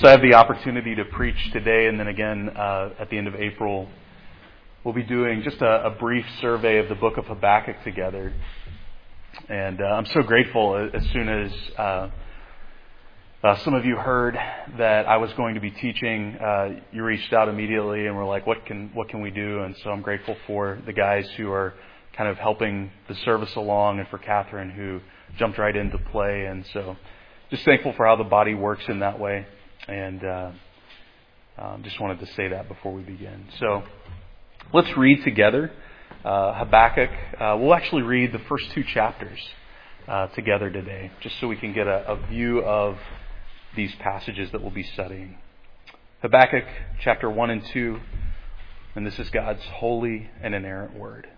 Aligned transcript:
So 0.00 0.08
I 0.08 0.10
have 0.10 0.20
the 0.20 0.34
opportunity 0.34 0.94
to 0.94 1.06
preach 1.06 1.52
today 1.54 1.86
and 1.86 1.98
then 1.98 2.06
again 2.06 2.50
uh, 2.50 2.90
at 2.98 3.08
the 3.08 3.16
end 3.16 3.28
of 3.28 3.34
April. 3.34 3.88
We'll 4.84 4.92
be 4.92 5.02
doing 5.02 5.42
just 5.42 5.62
a, 5.62 5.86
a, 5.86 5.90
brief 5.90 6.26
survey 6.42 6.76
of 6.76 6.90
the 6.90 6.94
book 6.94 7.16
of 7.16 7.24
Habakkuk 7.24 7.82
together. 7.82 8.34
And 9.48 9.80
uh, 9.80 9.84
I'm 9.84 10.04
so 10.04 10.20
grateful 10.20 10.90
as 10.92 11.02
soon 11.14 11.30
as 11.30 11.50
uh, 11.78 12.10
uh 13.42 13.58
some 13.64 13.72
of 13.72 13.86
you 13.86 13.96
heard 13.96 14.36
that 14.76 15.06
I 15.06 15.16
was 15.16 15.32
going 15.32 15.54
to 15.54 15.62
be 15.62 15.70
teaching, 15.70 16.36
uh, 16.44 16.80
you 16.92 17.02
reached 17.02 17.32
out 17.32 17.48
immediately 17.48 18.06
and 18.06 18.14
were 18.14 18.26
like, 18.26 18.46
what 18.46 18.66
can, 18.66 18.90
what 18.92 19.08
can 19.08 19.22
we 19.22 19.30
do? 19.30 19.62
And 19.62 19.74
so 19.82 19.88
I'm 19.88 20.02
grateful 20.02 20.36
for 20.46 20.78
the 20.84 20.92
guys 20.92 21.26
who 21.38 21.50
are 21.50 21.72
kind 22.14 22.28
of 22.28 22.36
helping 22.36 22.90
the 23.08 23.14
service 23.24 23.56
along 23.56 24.00
and 24.00 24.08
for 24.08 24.18
Catherine 24.18 24.68
who 24.68 25.00
jumped 25.38 25.56
right 25.56 25.74
into 25.74 25.96
play. 26.12 26.44
And 26.44 26.66
so 26.74 26.96
just 27.48 27.64
thankful 27.64 27.94
for 27.96 28.04
how 28.04 28.16
the 28.16 28.24
body 28.24 28.52
works 28.52 28.84
in 28.88 28.98
that 28.98 29.18
way. 29.18 29.46
And 29.88 30.24
uh, 30.24 30.50
um, 31.58 31.82
just 31.82 32.00
wanted 32.00 32.20
to 32.20 32.26
say 32.34 32.48
that 32.48 32.68
before 32.68 32.92
we 32.92 33.02
begin. 33.02 33.46
So 33.58 33.82
let's 34.72 34.96
read 34.96 35.24
together 35.24 35.70
uh, 36.24 36.54
Habakkuk. 36.54 37.10
Uh, 37.40 37.56
we'll 37.60 37.74
actually 37.74 38.02
read 38.02 38.32
the 38.32 38.40
first 38.48 38.64
two 38.72 38.82
chapters 38.82 39.38
uh, 40.08 40.26
together 40.28 40.70
today, 40.70 41.10
just 41.20 41.38
so 41.40 41.48
we 41.48 41.56
can 41.56 41.72
get 41.72 41.86
a, 41.86 42.12
a 42.12 42.26
view 42.28 42.60
of 42.62 42.98
these 43.76 43.94
passages 44.00 44.50
that 44.52 44.62
we'll 44.62 44.70
be 44.70 44.82
studying. 44.82 45.38
Habakkuk 46.22 46.64
chapter 47.00 47.30
1 47.30 47.50
and 47.50 47.64
2, 47.72 47.98
and 48.96 49.06
this 49.06 49.18
is 49.18 49.28
God's 49.30 49.62
holy 49.64 50.30
and 50.42 50.54
inerrant 50.54 50.94
word. 50.94 51.28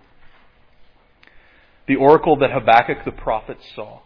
The 1.86 1.96
oracle 1.96 2.36
that 2.38 2.50
Habakkuk 2.50 3.04
the 3.04 3.12
prophet 3.12 3.58
saw. 3.74 4.00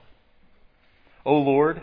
O 1.25 1.35
Lord, 1.35 1.83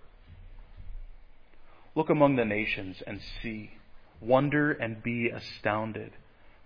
Look 1.95 2.09
among 2.09 2.35
the 2.35 2.45
nations 2.45 3.01
and 3.05 3.19
see. 3.41 3.71
Wonder 4.21 4.71
and 4.71 5.03
be 5.03 5.29
astounded. 5.29 6.11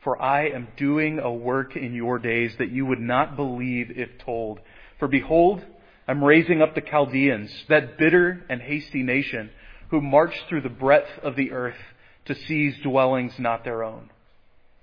For 0.04 0.22
I 0.22 0.50
am 0.50 0.68
doing 0.78 1.20
a 1.20 1.34
work 1.34 1.76
in 1.76 1.94
your 1.94 2.20
days 2.20 2.56
that 2.60 2.70
you 2.70 2.86
would 2.86 3.00
not 3.00 3.36
believe 3.36 3.92
if 3.98 4.10
told. 4.20 4.60
For 5.00 5.08
behold, 5.08 5.64
I'm 6.08 6.24
raising 6.24 6.62
up 6.62 6.76
the 6.76 6.82
Chaldeans, 6.82 7.52
that 7.70 7.98
bitter 7.98 8.46
and 8.50 8.62
hasty 8.62 9.02
nation, 9.02 9.50
who 9.90 10.02
march 10.02 10.36
through 10.48 10.62
the 10.62 10.70
breadth 10.70 11.10
of 11.24 11.36
the 11.36 11.52
earth 11.52 11.78
to 12.26 12.36
seize 12.36 12.76
dwellings 12.84 13.34
not 13.40 13.64
their 13.64 13.84
own. 13.84 14.12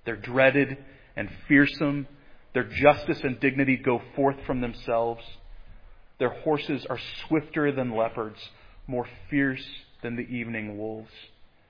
They're 0.05 0.17
dreaded 0.17 0.77
and 1.17 1.31
fearsome. 1.47 2.09
Their 2.53 2.65
justice 2.65 3.21
and 3.23 3.39
dignity 3.39 3.77
go 3.77 4.03
forth 4.17 4.37
from 4.45 4.61
themselves. 4.61 5.23
Their 6.19 6.31
horses 6.31 6.85
are 6.91 6.99
swifter 7.27 7.71
than 7.71 7.97
leopards, 7.97 8.39
more 8.89 9.07
fierce 9.31 9.65
than 10.03 10.17
the 10.17 10.23
evening 10.23 10.77
wolves. 10.79 11.11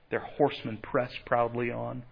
Their 0.09 0.19
horsemen 0.19 0.77
press 0.77 1.11
proudly 1.25 1.71
on. 1.71 2.03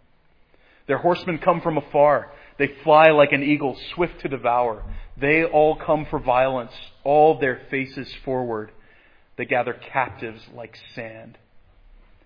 Their 0.87 0.97
horsemen 0.97 1.37
come 1.37 1.61
from 1.61 1.77
afar. 1.77 2.31
They 2.57 2.69
fly 2.83 3.09
like 3.11 3.31
an 3.31 3.43
eagle, 3.43 3.77
swift 3.93 4.21
to 4.21 4.27
devour. 4.27 4.83
They 5.17 5.43
all 5.43 5.75
come 5.75 6.05
for 6.09 6.19
violence, 6.19 6.71
all 7.03 7.39
their 7.39 7.61
faces 7.69 8.11
forward. 8.25 8.71
They 9.37 9.45
gather 9.45 9.73
captives 9.73 10.41
like 10.53 10.77
sand. 10.95 11.37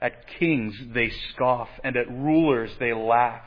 At 0.01 0.27
kings 0.39 0.75
they 0.93 1.11
scoff, 1.33 1.69
and 1.83 1.95
at 1.95 2.09
rulers 2.09 2.71
they 2.79 2.93
laugh. 2.93 3.43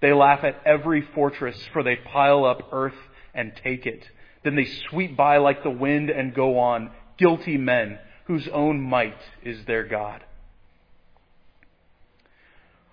They 0.00 0.12
laugh 0.12 0.44
at 0.44 0.60
every 0.66 1.06
fortress, 1.14 1.58
for 1.72 1.82
they 1.82 1.96
pile 1.96 2.44
up 2.44 2.68
earth 2.72 2.98
and 3.34 3.52
take 3.62 3.86
it. 3.86 4.04
Then 4.44 4.56
they 4.56 4.66
sweep 4.90 5.16
by 5.16 5.38
like 5.38 5.62
the 5.62 5.70
wind 5.70 6.10
and 6.10 6.34
go 6.34 6.58
on, 6.58 6.90
guilty 7.18 7.56
men 7.56 7.98
whose 8.26 8.48
own 8.48 8.80
might 8.80 9.18
is 9.42 9.64
their 9.64 9.84
God. 9.84 10.22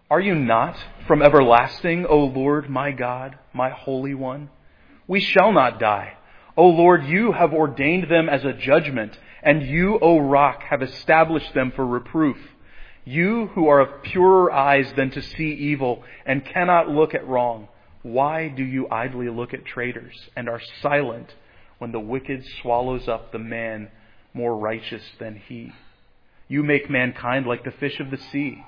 Are 0.09 0.19
you 0.19 0.35
not 0.35 0.77
from 1.07 1.23
everlasting, 1.23 2.05
O 2.05 2.19
Lord, 2.19 2.69
my 2.69 2.91
God, 2.91 3.38
my 3.51 3.69
Holy 3.69 4.13
One? 4.13 4.49
We 5.07 5.19
shall 5.19 5.51
not 5.51 5.79
die. 5.79 6.17
O 6.55 6.67
Lord, 6.67 7.05
you 7.05 7.31
have 7.31 7.51
ordained 7.51 8.11
them 8.11 8.29
as 8.29 8.45
a 8.45 8.53
judgment, 8.53 9.17
and 9.41 9.63
you, 9.63 9.97
O 9.99 10.19
rock, 10.19 10.61
have 10.69 10.83
established 10.83 11.53
them 11.55 11.72
for 11.75 11.85
reproof. 11.85 12.38
You 13.05 13.47
who 13.47 13.67
are 13.67 13.79
of 13.79 14.03
purer 14.03 14.51
eyes 14.51 14.93
than 14.95 15.09
to 15.11 15.22
see 15.22 15.51
evil 15.51 16.03
and 16.25 16.45
cannot 16.45 16.89
look 16.89 17.16
at 17.16 17.27
wrong, 17.27 17.67
why 18.03 18.49
do 18.49 18.63
you 18.63 18.88
idly 18.91 19.29
look 19.29 19.53
at 19.53 19.66
traitors 19.66 20.29
and 20.35 20.47
are 20.47 20.61
silent 20.81 21.33
when 21.79 21.91
the 21.91 21.99
wicked 21.99 22.45
swallows 22.61 23.07
up 23.07 23.31
the 23.31 23.39
man 23.39 23.89
more 24.33 24.57
righteous 24.57 25.03
than 25.19 25.41
he. 25.47 25.71
You 26.47 26.63
make 26.63 26.89
mankind 26.89 27.45
like 27.45 27.63
the 27.63 27.71
fish 27.71 27.99
of 27.99 28.11
the 28.11 28.17
sea, 28.31 28.63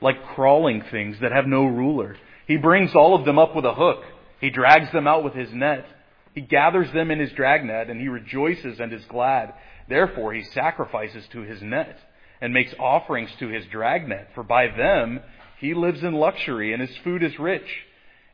like 0.00 0.34
crawling 0.34 0.82
things 0.90 1.16
that 1.20 1.32
have 1.32 1.46
no 1.46 1.64
ruler. 1.64 2.16
He 2.46 2.56
brings 2.56 2.94
all 2.94 3.14
of 3.14 3.24
them 3.24 3.38
up 3.38 3.54
with 3.54 3.64
a 3.64 3.74
hook. 3.74 4.02
He 4.40 4.50
drags 4.50 4.90
them 4.92 5.06
out 5.06 5.24
with 5.24 5.34
his 5.34 5.52
net. 5.52 5.86
He 6.34 6.40
gathers 6.40 6.92
them 6.92 7.10
in 7.10 7.18
his 7.18 7.32
dragnet, 7.32 7.90
and 7.90 8.00
he 8.00 8.08
rejoices 8.08 8.80
and 8.80 8.92
is 8.92 9.04
glad. 9.06 9.54
Therefore, 9.88 10.32
he 10.32 10.42
sacrifices 10.42 11.24
to 11.32 11.40
his 11.40 11.62
net 11.62 11.98
and 12.40 12.52
makes 12.52 12.74
offerings 12.78 13.30
to 13.38 13.48
his 13.48 13.64
dragnet, 13.66 14.28
for 14.34 14.42
by 14.42 14.66
them 14.66 15.20
he 15.60 15.74
lives 15.74 16.02
in 16.02 16.14
luxury, 16.14 16.72
and 16.72 16.82
his 16.82 16.96
food 17.04 17.22
is 17.22 17.38
rich. 17.38 17.68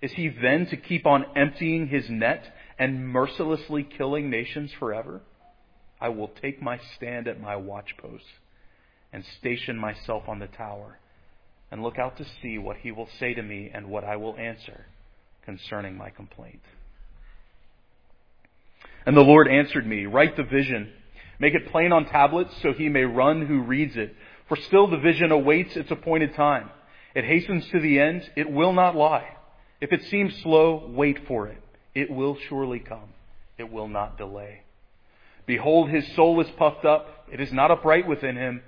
Is 0.00 0.12
he 0.12 0.28
then 0.28 0.66
to 0.66 0.76
keep 0.76 1.06
on 1.06 1.26
emptying 1.36 1.88
his 1.88 2.08
net 2.08 2.44
and 2.78 3.08
mercilessly 3.08 3.82
killing 3.82 4.30
nations 4.30 4.70
forever? 4.78 5.20
I 6.00 6.08
will 6.10 6.30
take 6.40 6.62
my 6.62 6.78
stand 6.96 7.26
at 7.26 7.40
my 7.40 7.56
watchpost 7.56 8.20
and 9.12 9.24
station 9.38 9.76
myself 9.76 10.24
on 10.28 10.38
the 10.38 10.46
tower 10.46 10.98
and 11.70 11.82
look 11.82 11.98
out 11.98 12.16
to 12.18 12.26
see 12.40 12.58
what 12.58 12.78
he 12.78 12.92
will 12.92 13.08
say 13.18 13.34
to 13.34 13.42
me 13.42 13.70
and 13.72 13.88
what 13.88 14.04
I 14.04 14.16
will 14.16 14.36
answer 14.36 14.86
concerning 15.44 15.96
my 15.96 16.10
complaint. 16.10 16.60
And 19.06 19.16
the 19.16 19.22
Lord 19.22 19.48
answered 19.48 19.86
me, 19.86 20.06
Write 20.06 20.36
the 20.36 20.42
vision, 20.42 20.92
make 21.38 21.54
it 21.54 21.70
plain 21.70 21.92
on 21.92 22.06
tablets 22.06 22.52
so 22.62 22.72
he 22.72 22.88
may 22.88 23.04
run 23.04 23.46
who 23.46 23.62
reads 23.62 23.96
it. 23.96 24.14
For 24.48 24.56
still 24.56 24.88
the 24.88 24.98
vision 24.98 25.32
awaits 25.32 25.76
its 25.76 25.90
appointed 25.90 26.34
time. 26.34 26.70
It 27.14 27.24
hastens 27.24 27.66
to 27.72 27.80
the 27.80 27.98
end, 27.98 28.22
it 28.36 28.50
will 28.50 28.72
not 28.72 28.96
lie. 28.96 29.36
If 29.80 29.92
it 29.92 30.02
seems 30.10 30.34
slow, 30.42 30.90
wait 30.94 31.20
for 31.26 31.48
it. 31.48 31.58
It 31.94 32.10
will 32.10 32.36
surely 32.48 32.80
come, 32.80 33.14
it 33.56 33.70
will 33.70 33.88
not 33.88 34.18
delay. 34.18 34.62
Behold, 35.48 35.88
his 35.88 36.04
soul 36.14 36.38
is 36.42 36.50
puffed 36.58 36.84
up. 36.84 37.26
It 37.32 37.40
is 37.40 37.50
not 37.52 37.70
upright 37.70 38.06
within 38.06 38.36
him, 38.36 38.62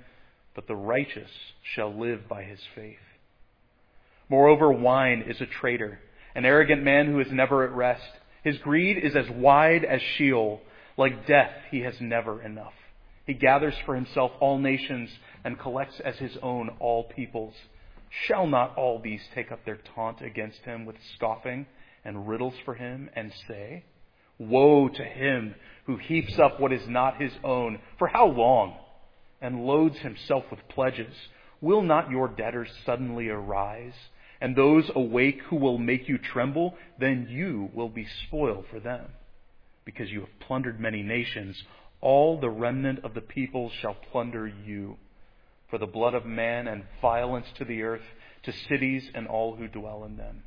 but 0.55 0.67
the 0.67 0.75
righteous 0.75 1.29
shall 1.61 1.93
live 1.93 2.27
by 2.27 2.41
his 2.41 2.59
faith. 2.73 2.97
Moreover, 4.27 4.71
wine 4.71 5.23
is 5.27 5.39
a 5.39 5.45
traitor, 5.45 5.99
an 6.33 6.43
arrogant 6.43 6.81
man 6.81 7.05
who 7.05 7.19
is 7.19 7.31
never 7.31 7.63
at 7.63 7.71
rest. 7.71 8.09
His 8.43 8.57
greed 8.57 8.97
is 8.97 9.15
as 9.15 9.29
wide 9.29 9.85
as 9.85 10.01
Sheol. 10.01 10.61
Like 10.97 11.27
death, 11.27 11.51
he 11.69 11.81
has 11.81 12.01
never 12.01 12.41
enough. 12.41 12.73
He 13.27 13.35
gathers 13.35 13.75
for 13.85 13.93
himself 13.93 14.31
all 14.39 14.57
nations 14.57 15.11
and 15.43 15.59
collects 15.59 15.99
as 16.03 16.15
his 16.17 16.35
own 16.41 16.69
all 16.79 17.03
peoples. 17.03 17.53
Shall 18.25 18.47
not 18.47 18.75
all 18.75 18.99
these 18.99 19.21
take 19.35 19.51
up 19.51 19.63
their 19.65 19.79
taunt 19.93 20.21
against 20.21 20.61
him 20.61 20.85
with 20.85 20.95
scoffing 21.15 21.67
and 22.03 22.27
riddles 22.27 22.55
for 22.65 22.73
him 22.73 23.11
and 23.15 23.31
say, 23.47 23.83
Woe 24.49 24.89
to 24.89 25.03
him 25.03 25.53
who 25.85 25.97
heaps 25.97 26.39
up 26.39 26.59
what 26.59 26.73
is 26.73 26.87
not 26.87 27.21
his 27.21 27.33
own. 27.43 27.79
For 27.99 28.07
how 28.07 28.25
long? 28.25 28.75
And 29.39 29.65
loads 29.65 29.99
himself 29.99 30.45
with 30.49 30.67
pledges. 30.67 31.15
Will 31.61 31.83
not 31.83 32.09
your 32.09 32.27
debtors 32.27 32.69
suddenly 32.85 33.29
arise? 33.29 33.93
And 34.39 34.55
those 34.55 34.89
awake 34.95 35.41
who 35.49 35.57
will 35.57 35.77
make 35.77 36.09
you 36.09 36.17
tremble? 36.17 36.75
Then 36.99 37.27
you 37.29 37.69
will 37.73 37.89
be 37.89 38.07
spoiled 38.27 38.65
for 38.71 38.79
them. 38.79 39.09
Because 39.85 40.09
you 40.09 40.21
have 40.21 40.39
plundered 40.39 40.79
many 40.79 41.03
nations, 41.03 41.61
all 42.01 42.39
the 42.39 42.49
remnant 42.49 43.03
of 43.03 43.13
the 43.13 43.21
people 43.21 43.69
shall 43.81 43.95
plunder 44.11 44.47
you. 44.47 44.97
For 45.69 45.77
the 45.77 45.85
blood 45.85 46.15
of 46.15 46.25
man 46.25 46.67
and 46.67 46.83
violence 46.99 47.47
to 47.57 47.65
the 47.65 47.83
earth, 47.83 48.01
to 48.43 48.51
cities 48.69 49.07
and 49.13 49.27
all 49.27 49.55
who 49.55 49.67
dwell 49.67 50.03
in 50.03 50.17
them. 50.17 50.43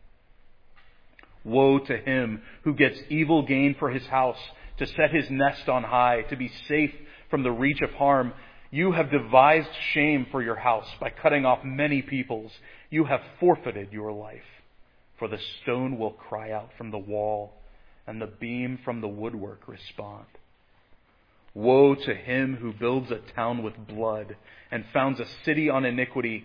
Woe 1.45 1.79
to 1.79 1.97
him 1.97 2.43
who 2.63 2.75
gets 2.75 2.99
evil 3.09 3.43
gain 3.43 3.77
for 3.79 3.91
his 3.91 4.07
house, 4.07 4.39
to 4.79 4.87
set 4.87 5.13
his 5.13 5.31
nest 5.31 5.69
on 5.69 5.85
high, 5.85 6.23
to 6.31 6.37
be 6.37 6.51
safe 6.69 6.93
from 7.31 7.43
the 7.43 7.53
reach 7.53 7.81
of 7.83 7.91
harm. 7.93 8.33
You 8.71 8.93
have 8.93 9.11
devised 9.11 9.69
shame 9.93 10.27
for 10.31 10.43
your 10.43 10.57
house 10.57 10.89
by 10.99 11.11
cutting 11.11 11.45
off 11.45 11.63
many 11.63 12.03
peoples. 12.03 12.51
You 12.91 13.05
have 13.05 13.21
forfeited 13.39 13.93
your 13.93 14.13
life. 14.13 14.43
For 15.19 15.29
the 15.29 15.39
stone 15.63 15.99
will 15.99 16.11
cry 16.11 16.51
out 16.51 16.71
from 16.77 16.91
the 16.91 16.99
wall, 16.99 17.53
and 18.07 18.21
the 18.21 18.27
beam 18.27 18.81
from 18.85 19.01
the 19.01 19.09
woodwork 19.09 19.69
respond. 19.69 20.27
Woe 21.55 21.95
to 21.95 22.15
him 22.15 22.57
who 22.57 22.73
builds 22.73 23.13
a 23.13 23.21
town 23.35 23.63
with 23.63 23.87
blood 23.87 24.37
and 24.73 24.85
founds 24.93 25.21
a 25.21 25.27
city 25.45 25.71
on 25.71 25.85
iniquity. 25.85 26.45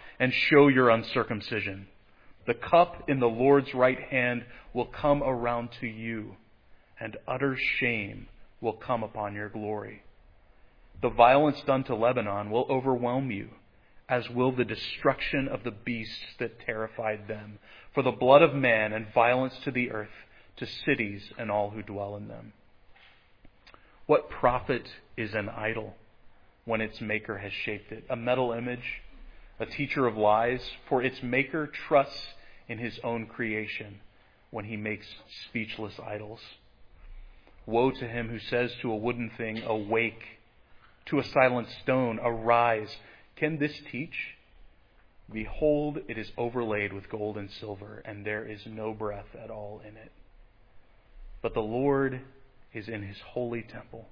and 0.21 0.31
show 0.31 0.67
your 0.67 0.91
uncircumcision. 0.91 1.87
The 2.45 2.53
cup 2.53 3.09
in 3.09 3.19
the 3.19 3.25
Lord's 3.25 3.73
right 3.73 3.99
hand 3.99 4.45
will 4.71 4.85
come 4.85 5.23
around 5.23 5.69
to 5.79 5.87
you, 5.87 6.35
and 6.99 7.17
utter 7.27 7.57
shame 7.79 8.27
will 8.61 8.73
come 8.73 9.01
upon 9.01 9.33
your 9.33 9.49
glory. 9.49 10.03
The 11.01 11.09
violence 11.09 11.59
done 11.65 11.83
to 11.85 11.95
Lebanon 11.95 12.51
will 12.51 12.67
overwhelm 12.69 13.31
you, 13.31 13.49
as 14.07 14.29
will 14.29 14.51
the 14.51 14.63
destruction 14.63 15.47
of 15.47 15.63
the 15.63 15.71
beasts 15.71 16.35
that 16.37 16.59
terrified 16.67 17.27
them. 17.27 17.57
For 17.95 18.03
the 18.03 18.11
blood 18.11 18.43
of 18.43 18.53
man 18.53 18.93
and 18.93 19.11
violence 19.11 19.55
to 19.63 19.71
the 19.71 19.89
earth, 19.89 20.09
to 20.57 20.67
cities 20.67 21.33
and 21.39 21.49
all 21.49 21.71
who 21.71 21.81
dwell 21.81 22.15
in 22.15 22.27
them. 22.27 22.53
What 24.05 24.29
profit 24.29 24.87
is 25.17 25.33
an 25.33 25.49
idol 25.49 25.95
when 26.65 26.79
its 26.79 27.01
maker 27.01 27.39
has 27.39 27.51
shaped 27.51 27.91
it? 27.91 28.05
A 28.07 28.15
metal 28.15 28.51
image? 28.51 29.01
A 29.61 29.65
teacher 29.67 30.07
of 30.07 30.17
lies, 30.17 30.59
for 30.89 31.03
its 31.03 31.21
maker 31.21 31.67
trusts 31.67 32.33
in 32.67 32.79
his 32.79 32.99
own 33.03 33.27
creation 33.27 33.99
when 34.49 34.65
he 34.65 34.75
makes 34.75 35.05
speechless 35.47 35.93
idols. 36.03 36.39
Woe 37.67 37.91
to 37.91 38.07
him 38.07 38.29
who 38.29 38.39
says 38.39 38.73
to 38.81 38.91
a 38.91 38.97
wooden 38.97 39.29
thing, 39.37 39.61
Awake, 39.61 40.39
to 41.05 41.19
a 41.19 41.23
silent 41.23 41.67
stone, 41.83 42.19
Arise. 42.23 42.97
Can 43.35 43.59
this 43.59 43.79
teach? 43.91 44.35
Behold, 45.31 45.99
it 46.07 46.17
is 46.17 46.31
overlaid 46.39 46.91
with 46.91 47.07
gold 47.07 47.37
and 47.37 47.49
silver, 47.51 48.01
and 48.03 48.25
there 48.25 48.43
is 48.43 48.61
no 48.65 48.93
breath 48.93 49.35
at 49.41 49.51
all 49.51 49.79
in 49.87 49.95
it. 49.95 50.11
But 51.43 51.53
the 51.53 51.61
Lord 51.61 52.21
is 52.73 52.87
in 52.87 53.03
his 53.03 53.17
holy 53.19 53.61
temple. 53.61 54.07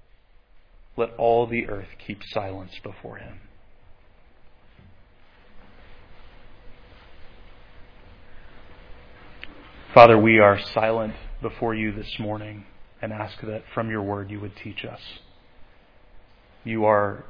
Let 0.96 1.10
all 1.18 1.48
the 1.48 1.68
earth 1.68 1.88
keep 1.98 2.22
silence 2.32 2.72
before 2.84 3.16
him. 3.16 3.40
Father, 9.92 10.16
we 10.16 10.38
are 10.38 10.56
silent 10.72 11.14
before 11.42 11.74
you 11.74 11.90
this 11.90 12.20
morning 12.20 12.64
and 13.02 13.12
ask 13.12 13.40
that 13.40 13.64
from 13.74 13.90
your 13.90 14.02
word 14.02 14.30
you 14.30 14.38
would 14.38 14.54
teach 14.54 14.84
us. 14.84 15.00
You 16.62 16.84
are 16.84 17.24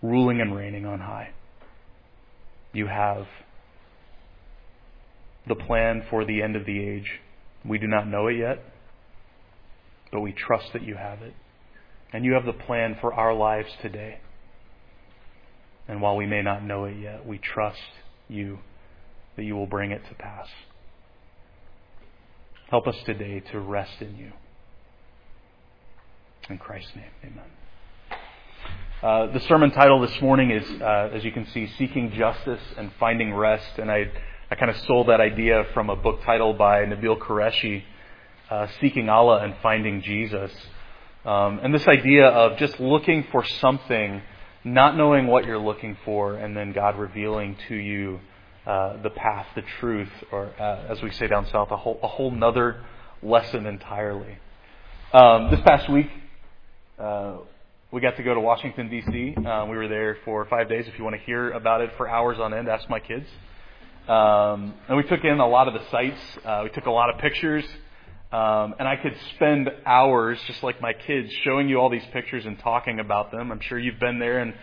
ruling 0.00 0.40
and 0.40 0.54
reigning 0.54 0.86
on 0.86 1.00
high. 1.00 1.30
You 2.72 2.86
have 2.86 3.26
the 5.48 5.56
plan 5.56 6.04
for 6.08 6.24
the 6.24 6.42
end 6.42 6.54
of 6.54 6.64
the 6.64 6.78
age. 6.78 7.18
We 7.64 7.78
do 7.78 7.88
not 7.88 8.06
know 8.06 8.28
it 8.28 8.34
yet, 8.34 8.60
but 10.12 10.20
we 10.20 10.30
trust 10.30 10.66
that 10.74 10.82
you 10.82 10.94
have 10.94 11.22
it. 11.22 11.34
And 12.12 12.24
you 12.24 12.34
have 12.34 12.46
the 12.46 12.52
plan 12.52 12.96
for 13.00 13.12
our 13.12 13.34
lives 13.34 13.70
today. 13.82 14.20
And 15.88 16.00
while 16.00 16.14
we 16.14 16.26
may 16.26 16.42
not 16.42 16.62
know 16.62 16.84
it 16.84 16.98
yet, 16.98 17.26
we 17.26 17.38
trust 17.38 17.80
you 18.28 18.60
that 19.34 19.42
you 19.42 19.56
will 19.56 19.66
bring 19.66 19.90
it 19.90 20.02
to 20.08 20.14
pass. 20.14 20.46
Help 22.70 22.86
us 22.86 22.96
today 23.04 23.40
to 23.52 23.60
rest 23.60 24.00
in 24.00 24.16
you. 24.16 24.32
In 26.48 26.56
Christ's 26.56 26.96
name, 26.96 27.10
amen. 27.22 27.44
Uh, 29.02 29.32
the 29.32 29.40
sermon 29.40 29.70
title 29.70 30.00
this 30.00 30.18
morning 30.22 30.50
is, 30.50 30.64
uh, 30.80 31.10
as 31.12 31.22
you 31.24 31.30
can 31.30 31.46
see, 31.48 31.66
Seeking 31.78 32.10
Justice 32.12 32.62
and 32.78 32.90
Finding 32.98 33.34
Rest. 33.34 33.78
And 33.78 33.90
I, 33.90 34.10
I 34.50 34.54
kind 34.54 34.70
of 34.70 34.78
stole 34.78 35.04
that 35.04 35.20
idea 35.20 35.66
from 35.74 35.90
a 35.90 35.96
book 35.96 36.22
titled 36.24 36.56
by 36.56 36.86
Nabeel 36.86 37.18
Qureshi, 37.18 37.82
uh, 38.50 38.66
Seeking 38.80 39.10
Allah 39.10 39.42
and 39.44 39.54
Finding 39.62 40.00
Jesus. 40.00 40.50
Um, 41.26 41.60
and 41.62 41.74
this 41.74 41.86
idea 41.86 42.28
of 42.28 42.56
just 42.56 42.80
looking 42.80 43.26
for 43.30 43.44
something, 43.44 44.22
not 44.64 44.96
knowing 44.96 45.26
what 45.26 45.44
you're 45.44 45.58
looking 45.58 45.98
for, 46.06 46.34
and 46.34 46.56
then 46.56 46.72
God 46.72 46.98
revealing 46.98 47.58
to 47.68 47.74
you 47.74 48.20
uh, 48.66 49.02
the 49.02 49.10
path, 49.10 49.46
the 49.54 49.62
truth, 49.80 50.10
or 50.32 50.46
uh, 50.58 50.86
as 50.88 51.02
we 51.02 51.10
say 51.10 51.26
down 51.26 51.46
south, 51.50 51.70
a 51.70 51.76
whole 51.76 51.98
a 52.02 52.08
whole 52.08 52.30
nother 52.30 52.82
lesson 53.22 53.66
entirely. 53.66 54.38
Um, 55.12 55.50
this 55.50 55.60
past 55.60 55.88
week, 55.90 56.10
uh, 56.98 57.36
we 57.92 58.00
got 58.00 58.16
to 58.16 58.22
go 58.22 58.34
to 58.34 58.40
Washington 58.40 58.88
D.C. 58.88 59.36
Uh, 59.36 59.66
we 59.66 59.76
were 59.76 59.88
there 59.88 60.18
for 60.24 60.44
five 60.46 60.68
days. 60.68 60.86
If 60.88 60.98
you 60.98 61.04
want 61.04 61.16
to 61.16 61.22
hear 61.22 61.50
about 61.52 61.80
it 61.80 61.90
for 61.96 62.08
hours 62.08 62.38
on 62.40 62.54
end, 62.54 62.68
ask 62.68 62.88
my 62.88 63.00
kids. 63.00 63.26
Um, 64.08 64.74
and 64.88 64.96
we 64.96 65.02
took 65.04 65.24
in 65.24 65.40
a 65.40 65.48
lot 65.48 65.68
of 65.68 65.74
the 65.74 65.88
sights. 65.90 66.20
Uh, 66.44 66.62
we 66.64 66.70
took 66.70 66.86
a 66.86 66.90
lot 66.90 67.10
of 67.10 67.20
pictures. 67.20 67.64
Um, 68.32 68.74
and 68.80 68.88
I 68.88 68.96
could 68.96 69.14
spend 69.36 69.70
hours, 69.86 70.40
just 70.48 70.62
like 70.62 70.80
my 70.80 70.92
kids, 70.92 71.32
showing 71.44 71.68
you 71.68 71.78
all 71.78 71.88
these 71.88 72.04
pictures 72.12 72.44
and 72.46 72.58
talking 72.58 72.98
about 72.98 73.30
them. 73.30 73.52
I'm 73.52 73.60
sure 73.60 73.78
you've 73.78 74.00
been 74.00 74.18
there 74.18 74.40
and 74.40 74.54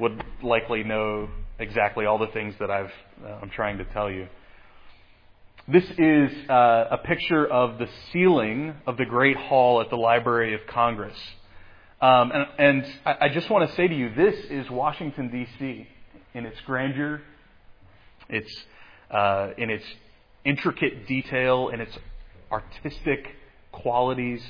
would 0.00 0.24
likely 0.42 0.82
know 0.82 1.28
exactly 1.60 2.06
all 2.06 2.18
the 2.18 2.26
things 2.28 2.54
that 2.58 2.70
I've, 2.70 2.90
uh, 3.24 3.38
I'm 3.42 3.50
trying 3.50 3.78
to 3.78 3.84
tell 3.84 4.10
you. 4.10 4.26
This 5.68 5.84
is 5.98 6.30
uh, 6.48 6.88
a 6.90 6.98
picture 6.98 7.46
of 7.46 7.78
the 7.78 7.86
ceiling 8.12 8.74
of 8.86 8.96
the 8.96 9.04
Great 9.04 9.36
Hall 9.36 9.80
at 9.80 9.90
the 9.90 9.96
Library 9.96 10.54
of 10.54 10.60
Congress. 10.66 11.16
Um, 12.00 12.32
and, 12.32 12.46
and 12.58 12.86
I, 13.04 13.28
just 13.28 13.50
want 13.50 13.68
to 13.68 13.76
say 13.76 13.86
to 13.86 13.94
you, 13.94 14.12
this 14.14 14.34
is 14.50 14.70
Washington, 14.70 15.30
D.C. 15.30 15.86
in 16.32 16.46
its 16.46 16.58
grandeur, 16.62 17.20
its, 18.30 18.50
uh, 19.10 19.50
in 19.58 19.68
its 19.68 19.84
intricate 20.46 21.06
detail, 21.06 21.68
in 21.68 21.80
its 21.80 21.96
artistic 22.50 23.26
qualities. 23.70 24.40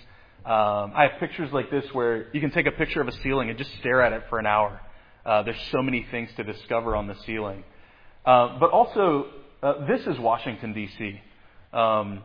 Um, 0.47 0.93
I 0.95 1.09
have 1.11 1.19
pictures 1.19 1.53
like 1.53 1.73
this 1.73 1.85
where 1.93 2.33
you 2.33 2.41
can 2.41 2.53
take 2.53 2.67
a 2.67 2.73
picture 2.73 3.01
of 3.01 3.09
a 3.09 3.13
ceiling 3.23 3.51
and 3.51 3.59
just 3.59 3.71
stare 3.81 4.01
at 4.01 4.13
it 4.13 4.23
for 4.31 4.39
an 4.39 4.47
hour. 4.47 4.81
Uh, 5.31 5.45
there's 5.45 5.63
so 5.71 5.81
many 5.81 6.05
things 6.11 6.29
to 6.37 6.43
discover 6.43 6.97
on 6.97 7.07
the 7.07 7.15
ceiling. 7.25 7.63
Uh, 8.27 8.59
but 8.59 8.71
also, 8.71 9.27
uh, 9.63 9.87
this 9.87 10.01
is 10.09 10.19
Washington, 10.19 10.73
D.C. 10.73 11.21
Um, 11.73 12.25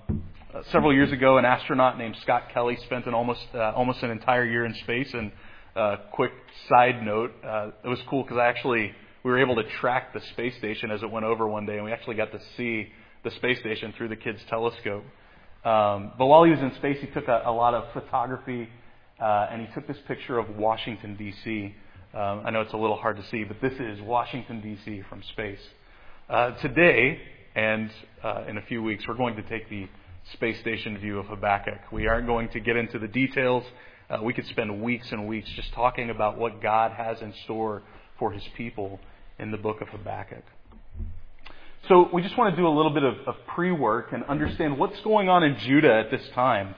several 0.71 0.91
years 0.91 1.11
ago, 1.11 1.37
an 1.37 1.45
astronaut 1.45 1.99
named 1.99 2.17
Scott 2.23 2.45
Kelly 2.51 2.79
spent 2.87 3.05
an 3.05 3.13
almost 3.13 3.45
uh, 3.53 3.73
almost 3.75 4.01
an 4.01 4.09
entire 4.09 4.43
year 4.43 4.65
in 4.65 4.73
space. 4.73 5.13
And 5.13 5.31
uh, 5.75 5.97
quick 6.13 6.31
side 6.67 7.03
note, 7.03 7.31
it 7.83 7.87
was 7.87 7.99
cool 8.09 8.23
because 8.23 8.37
I 8.39 8.47
actually 8.47 8.91
we 9.23 9.29
were 9.29 9.39
able 9.39 9.57
to 9.57 9.69
track 9.79 10.11
the 10.11 10.21
space 10.31 10.57
station 10.57 10.89
as 10.89 11.03
it 11.03 11.11
went 11.11 11.27
over 11.27 11.47
one 11.47 11.67
day, 11.67 11.75
and 11.75 11.85
we 11.85 11.91
actually 11.91 12.15
got 12.15 12.31
to 12.31 12.39
see 12.57 12.87
the 13.23 13.29
space 13.29 13.59
station 13.59 13.93
through 13.95 14.07
the 14.07 14.15
kid's 14.15 14.41
telescope. 14.49 15.03
Um, 15.63 16.13
but 16.17 16.25
while 16.25 16.43
he 16.43 16.49
was 16.49 16.59
in 16.59 16.73
space, 16.77 16.97
he 17.01 17.07
took 17.13 17.27
a, 17.27 17.43
a 17.45 17.51
lot 17.51 17.75
of 17.75 17.83
photography, 17.93 18.67
and 19.19 19.61
he 19.61 19.71
took 19.75 19.85
this 19.85 19.99
picture 20.07 20.39
of 20.39 20.57
Washington 20.57 21.15
D.C. 21.17 21.75
Um, 22.15 22.43
I 22.45 22.49
know 22.49 22.61
it's 22.61 22.71
a 22.71 22.77
little 22.77 22.95
hard 22.95 23.17
to 23.17 23.27
see, 23.27 23.43
but 23.43 23.59
this 23.59 23.73
is 23.73 23.99
Washington, 23.99 24.61
D.C. 24.61 25.03
from 25.09 25.21
space. 25.33 25.59
Uh, 26.29 26.51
today, 26.61 27.19
and 27.55 27.91
uh, 28.23 28.45
in 28.47 28.57
a 28.57 28.61
few 28.61 28.81
weeks, 28.81 29.03
we're 29.05 29.17
going 29.17 29.35
to 29.35 29.41
take 29.41 29.69
the 29.69 29.89
space 30.31 30.57
station 30.61 30.97
view 30.97 31.19
of 31.19 31.25
Habakkuk. 31.25 31.91
We 31.91 32.07
aren't 32.07 32.25
going 32.25 32.47
to 32.51 32.61
get 32.61 32.77
into 32.77 32.99
the 32.99 33.09
details. 33.09 33.65
Uh, 34.09 34.19
we 34.23 34.31
could 34.31 34.47
spend 34.47 34.81
weeks 34.81 35.11
and 35.11 35.27
weeks 35.27 35.49
just 35.57 35.73
talking 35.73 36.09
about 36.09 36.37
what 36.37 36.61
God 36.61 36.93
has 36.93 37.21
in 37.21 37.33
store 37.43 37.83
for 38.17 38.31
his 38.31 38.43
people 38.55 39.01
in 39.37 39.51
the 39.51 39.57
book 39.57 39.81
of 39.81 39.89
Habakkuk. 39.89 40.45
So 41.89 42.07
we 42.13 42.21
just 42.21 42.37
want 42.37 42.55
to 42.55 42.55
do 42.55 42.65
a 42.65 42.71
little 42.71 42.93
bit 42.93 43.03
of, 43.03 43.15
of 43.27 43.35
pre-work 43.45 44.13
and 44.13 44.23
understand 44.23 44.77
what's 44.77 45.01
going 45.01 45.27
on 45.27 45.43
in 45.43 45.57
Judah 45.57 45.93
at 45.95 46.11
this 46.11 46.25
time. 46.33 46.75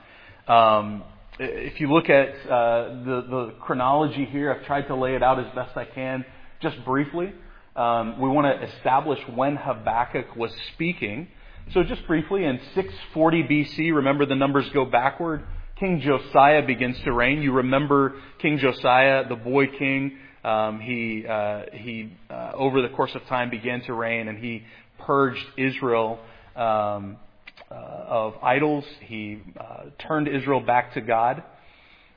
Um, 0.47 1.03
if 1.39 1.79
you 1.79 1.91
look 1.91 2.09
at 2.09 2.29
uh, 2.49 3.03
the, 3.03 3.25
the 3.29 3.53
chronology 3.61 4.25
here, 4.25 4.53
I've 4.53 4.65
tried 4.65 4.87
to 4.87 4.95
lay 4.95 5.15
it 5.15 5.23
out 5.23 5.39
as 5.39 5.53
best 5.53 5.77
I 5.77 5.85
can, 5.85 6.25
just 6.61 6.83
briefly. 6.83 7.33
Um, 7.75 8.19
we 8.19 8.27
want 8.29 8.47
to 8.47 8.67
establish 8.75 9.19
when 9.35 9.55
Habakkuk 9.55 10.35
was 10.35 10.51
speaking. 10.73 11.27
So, 11.73 11.83
just 11.83 12.07
briefly, 12.07 12.45
in 12.45 12.59
640 12.73 13.43
BC, 13.43 13.93
remember 13.93 14.25
the 14.25 14.35
numbers 14.35 14.67
go 14.73 14.85
backward. 14.85 15.43
King 15.79 15.99
Josiah 15.99 16.65
begins 16.65 16.97
to 17.03 17.11
reign. 17.11 17.41
You 17.41 17.51
remember 17.51 18.15
King 18.39 18.57
Josiah, 18.57 19.27
the 19.27 19.35
boy 19.35 19.67
king, 19.67 20.17
Um, 20.43 20.79
he 20.79 21.25
uh, 21.27 21.63
he 21.73 22.13
uh, 22.29 22.51
over 22.55 22.81
the 22.81 22.89
course 22.89 23.13
of 23.15 23.23
time 23.25 23.49
began 23.49 23.81
to 23.81 23.93
reign, 23.93 24.27
and 24.27 24.39
he 24.39 24.63
purged 24.99 25.45
Israel 25.57 26.19
um, 26.55 27.17
of 27.75 28.35
idols. 28.41 28.85
He 29.01 29.41
uh, 29.59 29.85
turned 29.99 30.27
Israel 30.27 30.61
back 30.61 30.93
to 30.93 31.01
God. 31.01 31.43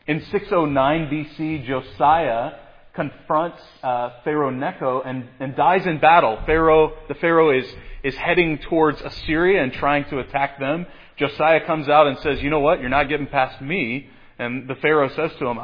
In 0.06 0.20
609 0.20 1.06
BC, 1.08 1.66
Josiah 1.66 2.52
confronts 2.94 3.60
uh, 3.82 4.10
Pharaoh 4.24 4.50
Necho 4.50 5.02
and, 5.02 5.28
and 5.38 5.54
dies 5.54 5.86
in 5.86 5.98
battle. 6.00 6.38
Pharaoh, 6.46 6.92
the 7.08 7.14
Pharaoh 7.14 7.56
is, 7.56 7.66
is 8.02 8.14
heading 8.16 8.58
towards 8.58 9.00
Assyria 9.00 9.62
and 9.62 9.72
trying 9.72 10.04
to 10.06 10.18
attack 10.18 10.58
them. 10.58 10.86
Josiah 11.16 11.64
comes 11.66 11.88
out 11.88 12.06
and 12.06 12.18
says, 12.18 12.42
you 12.42 12.50
know 12.50 12.60
what, 12.60 12.80
you're 12.80 12.88
not 12.88 13.08
getting 13.08 13.26
past 13.26 13.60
me. 13.60 14.08
And 14.38 14.68
the 14.68 14.74
Pharaoh 14.76 15.10
says 15.14 15.30
to 15.38 15.46
him, 15.46 15.58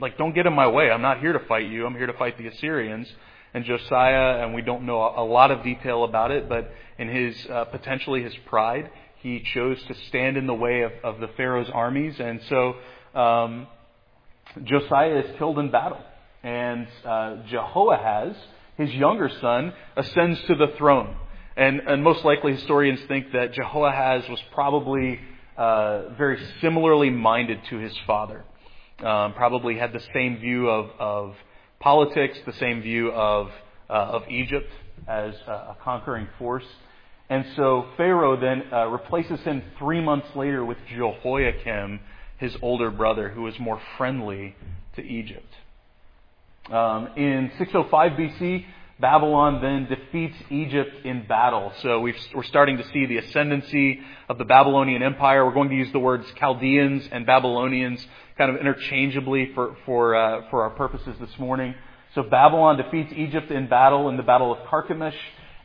like, 0.00 0.18
don't 0.18 0.34
get 0.34 0.46
in 0.46 0.52
my 0.52 0.68
way. 0.68 0.90
I'm 0.90 1.02
not 1.02 1.20
here 1.20 1.32
to 1.32 1.40
fight 1.46 1.68
you. 1.68 1.86
I'm 1.86 1.94
here 1.94 2.06
to 2.06 2.12
fight 2.12 2.36
the 2.36 2.46
Assyrians. 2.48 3.10
And 3.56 3.64
Josiah, 3.64 4.44
and 4.44 4.52
we 4.52 4.60
don't 4.60 4.84
know 4.84 5.00
a 5.00 5.24
lot 5.24 5.50
of 5.50 5.62
detail 5.62 6.04
about 6.04 6.30
it, 6.30 6.46
but 6.46 6.70
in 6.98 7.08
his, 7.08 7.46
uh, 7.46 7.64
potentially 7.64 8.22
his 8.22 8.34
pride, 8.44 8.90
he 9.22 9.40
chose 9.54 9.82
to 9.84 9.94
stand 10.08 10.36
in 10.36 10.46
the 10.46 10.52
way 10.52 10.82
of, 10.82 10.92
of 11.02 11.20
the 11.20 11.28
Pharaoh's 11.38 11.70
armies. 11.72 12.20
And 12.20 12.42
so, 12.50 12.74
um, 13.18 13.66
Josiah 14.62 15.20
is 15.20 15.38
killed 15.38 15.58
in 15.58 15.70
battle. 15.70 16.02
And 16.42 16.86
uh, 17.02 17.36
Jehoahaz, 17.48 18.36
his 18.76 18.90
younger 18.90 19.30
son, 19.40 19.72
ascends 19.96 20.38
to 20.48 20.54
the 20.54 20.74
throne. 20.76 21.16
And, 21.56 21.80
and 21.80 22.04
most 22.04 22.26
likely 22.26 22.52
historians 22.52 23.00
think 23.08 23.32
that 23.32 23.54
Jehoahaz 23.54 24.28
was 24.28 24.38
probably 24.52 25.18
uh, 25.56 26.10
very 26.18 26.38
similarly 26.60 27.08
minded 27.08 27.60
to 27.70 27.78
his 27.78 27.96
father. 28.06 28.44
Um, 28.98 29.32
probably 29.32 29.78
had 29.78 29.94
the 29.94 30.02
same 30.12 30.40
view 30.40 30.68
of, 30.68 30.90
of 30.98 31.36
politics, 31.86 32.36
the 32.44 32.52
same 32.54 32.82
view 32.82 33.12
of, 33.12 33.46
uh, 33.88 33.92
of 33.92 34.22
Egypt 34.28 34.68
as 35.06 35.34
a 35.46 35.76
conquering 35.84 36.26
force. 36.36 36.64
And 37.30 37.44
so 37.54 37.86
Pharaoh 37.96 38.36
then 38.40 38.64
uh, 38.72 38.88
replaces 38.88 39.38
him 39.42 39.62
three 39.78 40.00
months 40.00 40.26
later 40.34 40.64
with 40.64 40.78
Jehoiakim, 40.90 42.00
his 42.38 42.56
older 42.60 42.90
brother, 42.90 43.28
who 43.28 43.42
was 43.42 43.54
more 43.60 43.80
friendly 43.96 44.56
to 44.96 45.02
Egypt. 45.02 45.46
Um, 46.72 47.10
in 47.16 47.52
605 47.56 48.12
BC, 48.18 48.64
Babylon 48.98 49.60
then 49.60 49.86
defeats 49.86 50.36
Egypt 50.48 51.04
in 51.04 51.26
battle. 51.26 51.70
So 51.82 52.00
we 52.00 52.14
are 52.34 52.44
starting 52.44 52.78
to 52.78 52.88
see 52.92 53.04
the 53.04 53.18
ascendancy 53.18 54.00
of 54.28 54.38
the 54.38 54.46
Babylonian 54.46 55.02
Empire. 55.02 55.44
We're 55.44 55.52
going 55.52 55.68
to 55.68 55.74
use 55.74 55.92
the 55.92 55.98
words 55.98 56.26
Chaldeans 56.38 57.06
and 57.12 57.26
Babylonians 57.26 58.04
kind 58.38 58.50
of 58.50 58.58
interchangeably 58.58 59.52
for, 59.54 59.76
for, 59.84 60.16
uh, 60.16 60.48
for 60.48 60.62
our 60.62 60.70
purposes 60.70 61.14
this 61.20 61.38
morning. 61.38 61.74
So 62.14 62.22
Babylon 62.22 62.78
defeats 62.78 63.12
Egypt 63.14 63.50
in 63.50 63.68
battle 63.68 64.08
in 64.08 64.16
the 64.16 64.22
Battle 64.22 64.50
of 64.50 64.66
Carchemish. 64.66 65.16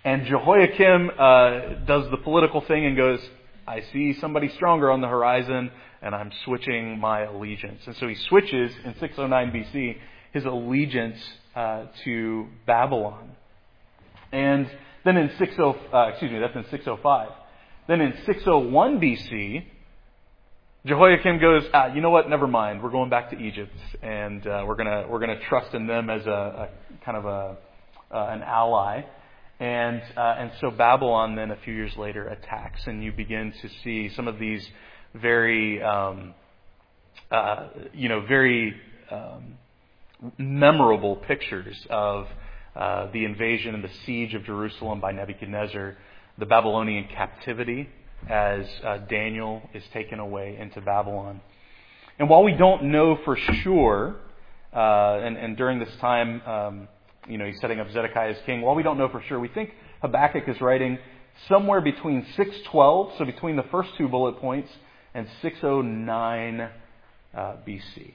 And 0.04 0.26
Jehoiakim 0.26 1.12
uh, 1.18 1.60
does 1.86 2.12
the 2.12 2.18
political 2.18 2.60
thing 2.60 2.86
and 2.86 2.98
goes, 2.98 3.22
I 3.66 3.82
see 3.94 4.14
somebody 4.20 4.50
stronger 4.56 4.92
on 4.92 5.00
the 5.00 5.08
horizon, 5.08 5.72
and 6.02 6.14
I'm 6.14 6.32
switching 6.44 7.00
my 7.00 7.22
allegiance. 7.22 7.82
And 7.86 7.96
so 7.96 8.10
he 8.10 8.16
switches 8.16 8.74
in 8.84 8.94
609 9.00 9.52
BC 9.52 9.98
his 10.34 10.44
allegiance 10.44 11.18
uh, 11.56 11.86
to 12.04 12.48
Babylon. 12.66 13.32
And 14.32 14.70
then 15.04 15.18
in 15.18 15.32
60, 15.38 15.62
uh, 15.62 16.08
excuse 16.10 16.32
me, 16.32 16.40
that's 16.40 16.56
in 16.56 16.66
605. 16.70 17.30
Then 17.88 18.02
in 18.02 18.14
601 18.26 19.00
BC, 19.00 19.66
Jehoiakim 20.86 21.40
goes, 21.40 21.64
ah, 21.74 21.94
you 21.94 22.02
know 22.02 22.10
what? 22.10 22.30
Never 22.30 22.48
mind. 22.48 22.82
We're 22.82 22.90
going 22.90 23.10
back 23.10 23.30
to 23.32 23.38
Egypt, 23.38 23.76
and 24.02 24.46
uh, 24.48 24.64
we're 24.66 24.76
gonna 24.76 25.06
we're 25.08 25.20
gonna 25.20 25.40
trust 25.48 25.76
in 25.76 25.86
them 25.86 26.10
as 26.10 26.26
a, 26.26 26.32
a 26.32 26.70
kind 27.06 27.18
of 27.18 27.26
a 27.26 27.58
uh, 28.12 28.28
an 28.32 28.42
ally. 28.42 29.04
And 29.60 30.02
uh, 30.18 30.36
and 30.40 30.52
so 30.60 30.72
Babylon 30.72 31.36
then 31.36 31.52
a 31.52 31.56
few 31.58 31.74
years 31.74 31.96
later 31.98 32.28
attacks, 32.28 32.82
and 32.88 33.04
you 33.04 33.12
begin 33.12 33.54
to 33.62 33.70
see 33.84 34.10
some 34.16 34.28
of 34.28 34.40
these 34.40 34.68
very 35.14 35.84
um, 35.84 36.34
uh, 37.30 37.68
you 37.94 38.10
know 38.10 38.26
very 38.26 38.74
um, 39.12 39.60
memorable 40.38 41.16
pictures 41.16 41.76
of 41.90 42.28
uh, 42.76 43.12
the 43.12 43.26
invasion 43.26 43.76
and 43.76 43.84
the 43.84 43.92
siege 44.06 44.34
of 44.34 44.44
Jerusalem 44.46 45.02
by 45.02 45.12
Nebuchadnezzar, 45.12 45.98
the 46.38 46.46
Babylonian 46.46 47.08
captivity 47.14 47.90
as 48.30 48.66
uh, 48.84 48.98
Daniel 49.10 49.62
is 49.74 49.84
taken 49.94 50.20
away 50.20 50.58
into 50.60 50.80
Babylon. 50.82 51.42
And 52.20 52.30
while 52.30 52.44
we 52.44 52.54
don't 52.54 52.84
know 52.86 53.18
for 53.26 53.36
sure, 53.64 54.16
uh, 54.74 55.20
and, 55.24 55.38
and, 55.38 55.58
during 55.58 55.80
this 55.80 55.94
time, 56.00 56.42
um, 56.44 56.88
you 57.28 57.38
know, 57.38 57.46
he's 57.46 57.60
setting 57.60 57.80
up 57.80 57.92
Zedekiah 57.92 58.32
as 58.32 58.38
king, 58.46 58.62
while 58.62 58.76
we 58.76 58.84
don't 58.84 58.98
know 58.98 59.10
for 59.10 59.22
sure, 59.28 59.40
we 59.40 59.50
think 59.50 59.72
Habakkuk 60.02 60.44
is 60.48 60.62
writing 60.62 60.98
somewhere 61.50 61.82
between 61.82 62.26
612, 62.38 63.14
so 63.18 63.26
between 63.26 63.56
the 63.56 63.66
first 63.72 63.90
two 63.98 64.08
bullet 64.08 64.38
points, 64.38 64.70
and 65.14 65.28
609 65.42 66.62
uh, 66.62 67.38
BC. 67.68 68.14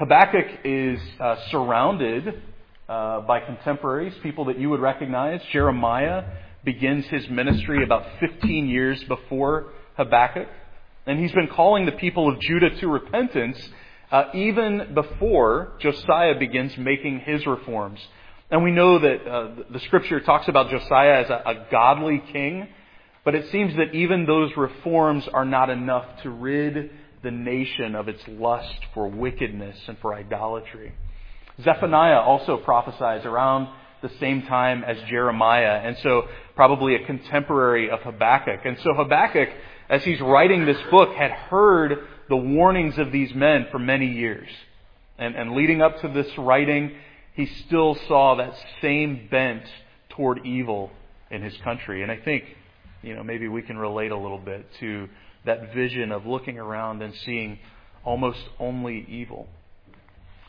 Habakkuk 0.00 0.46
is 0.64 0.98
uh, 1.20 1.36
surrounded 1.50 2.26
uh, 2.88 3.20
by 3.20 3.40
contemporaries, 3.40 4.14
people 4.22 4.46
that 4.46 4.58
you 4.58 4.70
would 4.70 4.80
recognize. 4.80 5.42
Jeremiah 5.52 6.24
begins 6.64 7.04
his 7.08 7.28
ministry 7.28 7.84
about 7.84 8.06
15 8.18 8.66
years 8.66 9.04
before 9.04 9.66
Habakkuk, 9.98 10.48
and 11.06 11.20
he's 11.20 11.32
been 11.32 11.48
calling 11.48 11.84
the 11.84 11.92
people 11.92 12.32
of 12.32 12.40
Judah 12.40 12.70
to 12.80 12.88
repentance 12.88 13.58
uh, 14.10 14.30
even 14.32 14.94
before 14.94 15.72
Josiah 15.80 16.38
begins 16.38 16.78
making 16.78 17.20
his 17.26 17.46
reforms. 17.46 18.00
And 18.50 18.64
we 18.64 18.70
know 18.70 19.00
that 19.00 19.28
uh, 19.30 19.48
the 19.70 19.80
scripture 19.80 20.20
talks 20.20 20.48
about 20.48 20.70
Josiah 20.70 21.24
as 21.24 21.28
a, 21.28 21.42
a 21.44 21.66
godly 21.70 22.22
king, 22.32 22.68
but 23.22 23.34
it 23.34 23.50
seems 23.52 23.76
that 23.76 23.94
even 23.94 24.24
those 24.24 24.50
reforms 24.56 25.28
are 25.28 25.44
not 25.44 25.68
enough 25.68 26.06
to 26.22 26.30
rid 26.30 26.88
the 27.22 27.30
nation 27.30 27.94
of 27.94 28.08
its 28.08 28.22
lust 28.28 28.78
for 28.94 29.08
wickedness 29.08 29.76
and 29.88 29.98
for 29.98 30.14
idolatry. 30.14 30.92
Zephaniah 31.62 32.20
also 32.20 32.56
prophesies 32.56 33.24
around 33.24 33.68
the 34.02 34.10
same 34.18 34.42
time 34.42 34.82
as 34.82 34.96
Jeremiah, 35.08 35.80
and 35.84 35.96
so 36.02 36.28
probably 36.56 36.94
a 36.94 37.04
contemporary 37.04 37.90
of 37.90 38.00
Habakkuk. 38.00 38.60
And 38.64 38.78
so 38.82 38.94
Habakkuk, 38.94 39.50
as 39.88 40.02
he's 40.04 40.20
writing 40.20 40.64
this 40.64 40.80
book, 40.90 41.14
had 41.14 41.30
heard 41.30 41.98
the 42.28 42.36
warnings 42.36 42.96
of 42.98 43.12
these 43.12 43.34
men 43.34 43.66
for 43.70 43.78
many 43.78 44.06
years. 44.06 44.48
And, 45.18 45.34
and 45.34 45.52
leading 45.52 45.82
up 45.82 46.00
to 46.00 46.08
this 46.08 46.28
writing, 46.38 46.92
he 47.34 47.46
still 47.66 47.94
saw 48.08 48.36
that 48.36 48.54
same 48.80 49.28
bent 49.30 49.64
toward 50.10 50.46
evil 50.46 50.90
in 51.30 51.42
his 51.42 51.56
country. 51.58 52.02
And 52.02 52.10
I 52.10 52.16
think, 52.16 52.44
you 53.02 53.14
know, 53.14 53.22
maybe 53.22 53.48
we 53.48 53.62
can 53.62 53.76
relate 53.76 54.12
a 54.12 54.16
little 54.16 54.38
bit 54.38 54.66
to 54.80 55.08
that 55.44 55.74
vision 55.74 56.12
of 56.12 56.26
looking 56.26 56.58
around 56.58 57.02
and 57.02 57.14
seeing 57.24 57.58
almost 58.04 58.40
only 58.58 59.06
evil. 59.08 59.46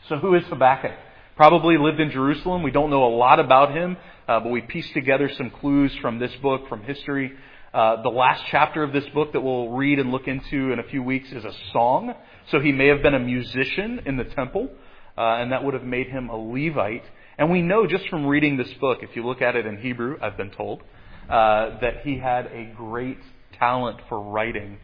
So, 0.08 0.16
who 0.16 0.34
is 0.34 0.44
Habakkuk? 0.44 0.92
Probably 1.36 1.78
lived 1.78 2.00
in 2.00 2.10
Jerusalem. 2.10 2.62
We 2.62 2.70
don't 2.70 2.90
know 2.90 3.04
a 3.04 3.14
lot 3.14 3.40
about 3.40 3.74
him, 3.74 3.96
uh, 4.28 4.40
but 4.40 4.50
we 4.50 4.60
pieced 4.60 4.92
together 4.92 5.30
some 5.36 5.50
clues 5.50 5.92
from 6.00 6.18
this 6.18 6.32
book, 6.42 6.68
from 6.68 6.82
history. 6.82 7.32
Uh, 7.72 8.02
the 8.02 8.10
last 8.10 8.42
chapter 8.50 8.82
of 8.82 8.92
this 8.92 9.04
book 9.14 9.32
that 9.32 9.40
we'll 9.40 9.70
read 9.70 9.98
and 9.98 10.10
look 10.12 10.28
into 10.28 10.72
in 10.72 10.78
a 10.78 10.82
few 10.82 11.02
weeks 11.02 11.32
is 11.32 11.44
a 11.44 11.52
song. 11.72 12.14
So 12.50 12.60
he 12.60 12.70
may 12.70 12.88
have 12.88 13.02
been 13.02 13.14
a 13.14 13.18
musician 13.18 14.02
in 14.04 14.18
the 14.18 14.24
temple, 14.24 14.68
uh, 15.16 15.20
and 15.20 15.52
that 15.52 15.64
would 15.64 15.72
have 15.72 15.84
made 15.84 16.08
him 16.08 16.28
a 16.28 16.36
Levite. 16.36 17.04
And 17.38 17.50
we 17.50 17.62
know 17.62 17.86
just 17.86 18.08
from 18.08 18.26
reading 18.26 18.58
this 18.58 18.72
book, 18.74 18.98
if 19.02 19.16
you 19.16 19.24
look 19.24 19.40
at 19.40 19.56
it 19.56 19.64
in 19.64 19.78
Hebrew, 19.78 20.18
I've 20.20 20.36
been 20.36 20.50
told, 20.50 20.82
uh, 21.30 21.78
that 21.80 22.02
he 22.04 22.18
had 22.18 22.46
a 22.46 22.72
great 22.76 23.18
talent 23.62 24.00
for 24.08 24.20
writing. 24.20 24.76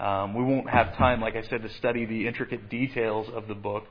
Um, 0.00 0.34
we 0.34 0.42
won't 0.42 0.68
have 0.68 0.96
time, 0.96 1.20
like 1.20 1.36
I 1.36 1.42
said, 1.42 1.62
to 1.62 1.72
study 1.74 2.04
the 2.04 2.26
intricate 2.26 2.68
details 2.68 3.28
of 3.32 3.46
the 3.46 3.54
book, 3.54 3.84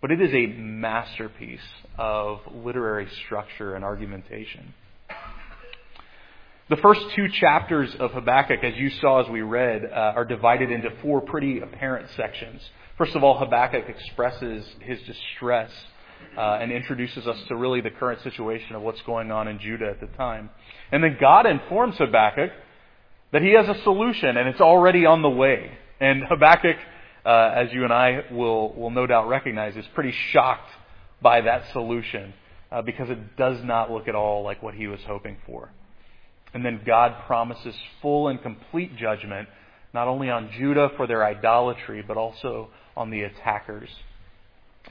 but 0.00 0.12
it 0.12 0.20
is 0.20 0.32
a 0.32 0.46
masterpiece 0.46 1.68
of 1.98 2.38
literary 2.54 3.08
structure 3.26 3.74
and 3.74 3.84
argumentation. 3.84 4.72
The 6.70 6.76
first 6.76 7.00
two 7.16 7.26
chapters 7.40 7.92
of 7.98 8.12
Habakkuk, 8.12 8.62
as 8.62 8.76
you 8.76 8.90
saw 9.00 9.24
as 9.24 9.28
we 9.28 9.40
read, 9.42 9.84
uh, 9.84 10.12
are 10.14 10.24
divided 10.24 10.70
into 10.70 10.90
four 11.02 11.20
pretty 11.20 11.58
apparent 11.58 12.08
sections. 12.16 12.60
First 12.98 13.16
of 13.16 13.24
all, 13.24 13.36
Habakkuk 13.38 13.88
expresses 13.88 14.64
his 14.80 15.00
distress 15.08 15.72
uh, 16.36 16.58
and 16.60 16.70
introduces 16.70 17.26
us 17.26 17.38
to 17.48 17.56
really 17.56 17.80
the 17.80 17.90
current 17.90 18.22
situation 18.22 18.76
of 18.76 18.82
what's 18.82 19.02
going 19.02 19.32
on 19.32 19.48
in 19.48 19.58
Judah 19.58 19.88
at 19.88 20.00
the 20.00 20.16
time. 20.16 20.50
And 20.92 21.02
then 21.02 21.16
God 21.18 21.46
informs 21.46 21.96
Habakkuk 21.96 22.52
that 23.32 23.42
he 23.42 23.52
has 23.52 23.68
a 23.68 23.82
solution 23.82 24.36
and 24.36 24.48
it's 24.48 24.60
already 24.60 25.06
on 25.06 25.22
the 25.22 25.30
way. 25.30 25.72
And 26.00 26.24
Habakkuk, 26.24 26.76
uh, 27.26 27.52
as 27.54 27.72
you 27.72 27.84
and 27.84 27.92
I 27.92 28.24
will, 28.30 28.72
will 28.74 28.90
no 28.90 29.06
doubt 29.06 29.28
recognize, 29.28 29.76
is 29.76 29.86
pretty 29.94 30.14
shocked 30.32 30.70
by 31.20 31.40
that 31.42 31.70
solution 31.72 32.34
uh, 32.70 32.82
because 32.82 33.10
it 33.10 33.36
does 33.36 33.62
not 33.64 33.90
look 33.90 34.08
at 34.08 34.14
all 34.14 34.42
like 34.42 34.62
what 34.62 34.74
he 34.74 34.86
was 34.86 35.00
hoping 35.06 35.36
for. 35.46 35.70
And 36.54 36.64
then 36.64 36.80
God 36.86 37.14
promises 37.26 37.74
full 38.00 38.28
and 38.28 38.40
complete 38.42 38.96
judgment, 38.96 39.48
not 39.92 40.08
only 40.08 40.30
on 40.30 40.50
Judah 40.56 40.90
for 40.96 41.06
their 41.06 41.24
idolatry, 41.24 42.02
but 42.06 42.16
also 42.16 42.70
on 42.96 43.10
the 43.10 43.22
attackers. 43.22 43.90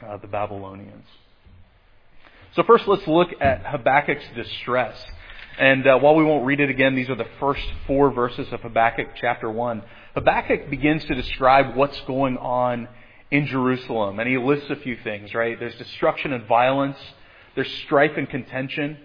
uh, 0.06 0.18
the 0.18 0.28
Babylonians. 0.28 1.06
So 2.56 2.64
first, 2.64 2.88
let's 2.88 3.08
look 3.08 3.30
at 3.42 3.66
Habakkuk's 3.66 4.26
distress. 4.36 4.96
And 5.58 5.88
uh, 5.88 5.98
while 5.98 6.16
we 6.16 6.24
won't 6.24 6.46
read 6.46 6.60
it 6.60 6.70
again, 6.70 6.94
these 6.96 7.10
are 7.10 7.16
the 7.16 7.28
first 7.40 7.64
four 7.88 8.12
verses 8.12 8.48
of 8.52 8.62
Habakkuk 8.62 9.08
chapter 9.20 9.50
1. 9.50 9.82
Habakkuk 10.14 10.70
begins 10.70 11.04
to 11.06 11.16
describe 11.16 11.76
what's 11.76 12.00
going 12.02 12.38
on 12.38 12.88
in 13.32 13.48
Jerusalem. 13.48 14.20
And 14.20 14.30
he 14.30 14.38
lists 14.38 14.70
a 14.70 14.76
few 14.76 14.98
things, 15.04 15.34
right? 15.34 15.60
There's 15.60 15.76
destruction 15.76 16.32
and 16.32 16.46
violence. 16.46 16.98
There's 17.56 17.72
strife 17.86 18.12
and 18.18 18.30
contention. 18.30 19.00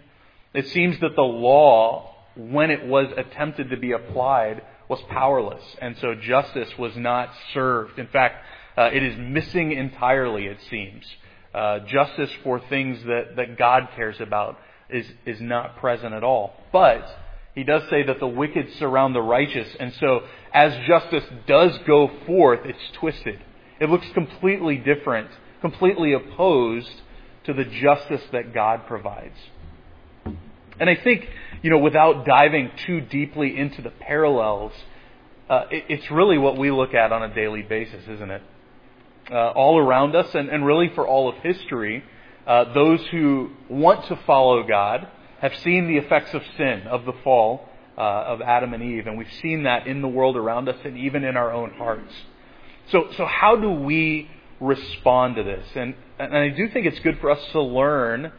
It 0.52 0.68
seems 0.68 0.98
that 1.00 1.16
the 1.16 1.22
law, 1.22 2.14
when 2.36 2.70
it 2.70 2.84
was 2.84 3.06
attempted 3.16 3.70
to 3.70 3.78
be 3.78 3.92
applied, 3.92 4.60
was 4.90 5.00
powerless. 5.08 5.62
And 5.80 5.96
so 6.02 6.14
justice 6.14 6.68
was 6.78 6.94
not 6.96 7.30
served. 7.54 7.98
In 7.98 8.08
fact, 8.08 8.44
uh, 8.76 8.90
it 8.92 9.02
is 9.02 9.16
missing 9.18 9.72
entirely, 9.72 10.46
it 10.46 10.58
seems. 10.68 11.04
Uh, 11.54 11.78
justice 11.80 12.30
for 12.44 12.60
things 12.68 13.02
that, 13.04 13.36
that 13.36 13.56
God 13.56 13.88
cares 13.96 14.20
about 14.20 14.58
is, 14.92 15.06
is 15.26 15.40
not 15.40 15.78
present 15.78 16.14
at 16.14 16.22
all. 16.22 16.54
But 16.72 17.04
he 17.54 17.64
does 17.64 17.82
say 17.90 18.02
that 18.04 18.18
the 18.20 18.26
wicked 18.26 18.72
surround 18.78 19.14
the 19.14 19.22
righteous, 19.22 19.68
and 19.78 19.92
so 19.94 20.20
as 20.52 20.72
justice 20.86 21.24
does 21.46 21.78
go 21.86 22.10
forth, 22.26 22.60
it's 22.64 22.78
twisted. 22.98 23.40
It 23.80 23.90
looks 23.90 24.06
completely 24.14 24.76
different, 24.76 25.28
completely 25.60 26.12
opposed 26.12 27.02
to 27.44 27.52
the 27.52 27.64
justice 27.64 28.22
that 28.32 28.54
God 28.54 28.86
provides. 28.86 29.36
And 30.78 30.88
I 30.88 30.96
think, 30.96 31.28
you 31.62 31.70
know, 31.70 31.78
without 31.78 32.24
diving 32.24 32.70
too 32.86 33.00
deeply 33.00 33.58
into 33.58 33.82
the 33.82 33.90
parallels, 33.90 34.72
uh, 35.48 35.64
it, 35.70 35.84
it's 35.88 36.10
really 36.10 36.38
what 36.38 36.56
we 36.56 36.70
look 36.70 36.94
at 36.94 37.12
on 37.12 37.22
a 37.22 37.34
daily 37.34 37.62
basis, 37.62 38.02
isn't 38.08 38.30
it? 38.30 38.42
Uh, 39.30 39.50
all 39.50 39.78
around 39.78 40.16
us, 40.16 40.34
and, 40.34 40.48
and 40.48 40.64
really 40.64 40.90
for 40.94 41.06
all 41.06 41.28
of 41.28 41.36
history, 41.42 42.02
uh, 42.46 42.72
those 42.72 43.00
who 43.10 43.50
want 43.68 44.06
to 44.06 44.16
follow 44.26 44.62
God 44.62 45.08
have 45.40 45.54
seen 45.58 45.88
the 45.88 45.96
effects 45.96 46.34
of 46.34 46.42
sin, 46.56 46.82
of 46.88 47.04
the 47.04 47.12
fall 47.24 47.68
uh, 47.96 48.00
of 48.00 48.40
Adam 48.40 48.74
and 48.74 48.82
Eve, 48.82 49.06
and 49.06 49.18
we've 49.18 49.32
seen 49.42 49.64
that 49.64 49.86
in 49.86 50.02
the 50.02 50.08
world 50.08 50.36
around 50.36 50.68
us 50.68 50.76
and 50.84 50.96
even 50.96 51.24
in 51.24 51.36
our 51.36 51.52
own 51.52 51.70
hearts. 51.72 52.12
So, 52.90 53.08
so 53.16 53.26
how 53.26 53.56
do 53.56 53.70
we 53.70 54.30
respond 54.60 55.36
to 55.36 55.42
this? 55.42 55.66
And, 55.74 55.94
and 56.18 56.36
I 56.36 56.48
do 56.48 56.68
think 56.68 56.86
it's 56.86 56.98
good 57.00 57.18
for 57.20 57.30
us 57.30 57.40
to 57.52 57.60
learn 57.60 58.32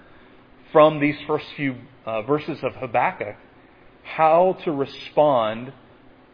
from 0.72 1.00
these 1.00 1.16
first 1.28 1.46
few 1.56 1.76
uh, 2.06 2.24
verses 2.24 2.60
of 2.64 2.76
Habakkuk 2.76 3.36
how 4.04 4.58
to 4.66 4.72
respond 4.72 5.72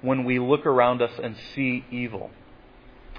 when 0.01 0.23
we 0.23 0.39
look 0.39 0.65
around 0.65 1.01
us 1.01 1.11
and 1.21 1.35
see 1.53 1.85
evil. 1.91 2.31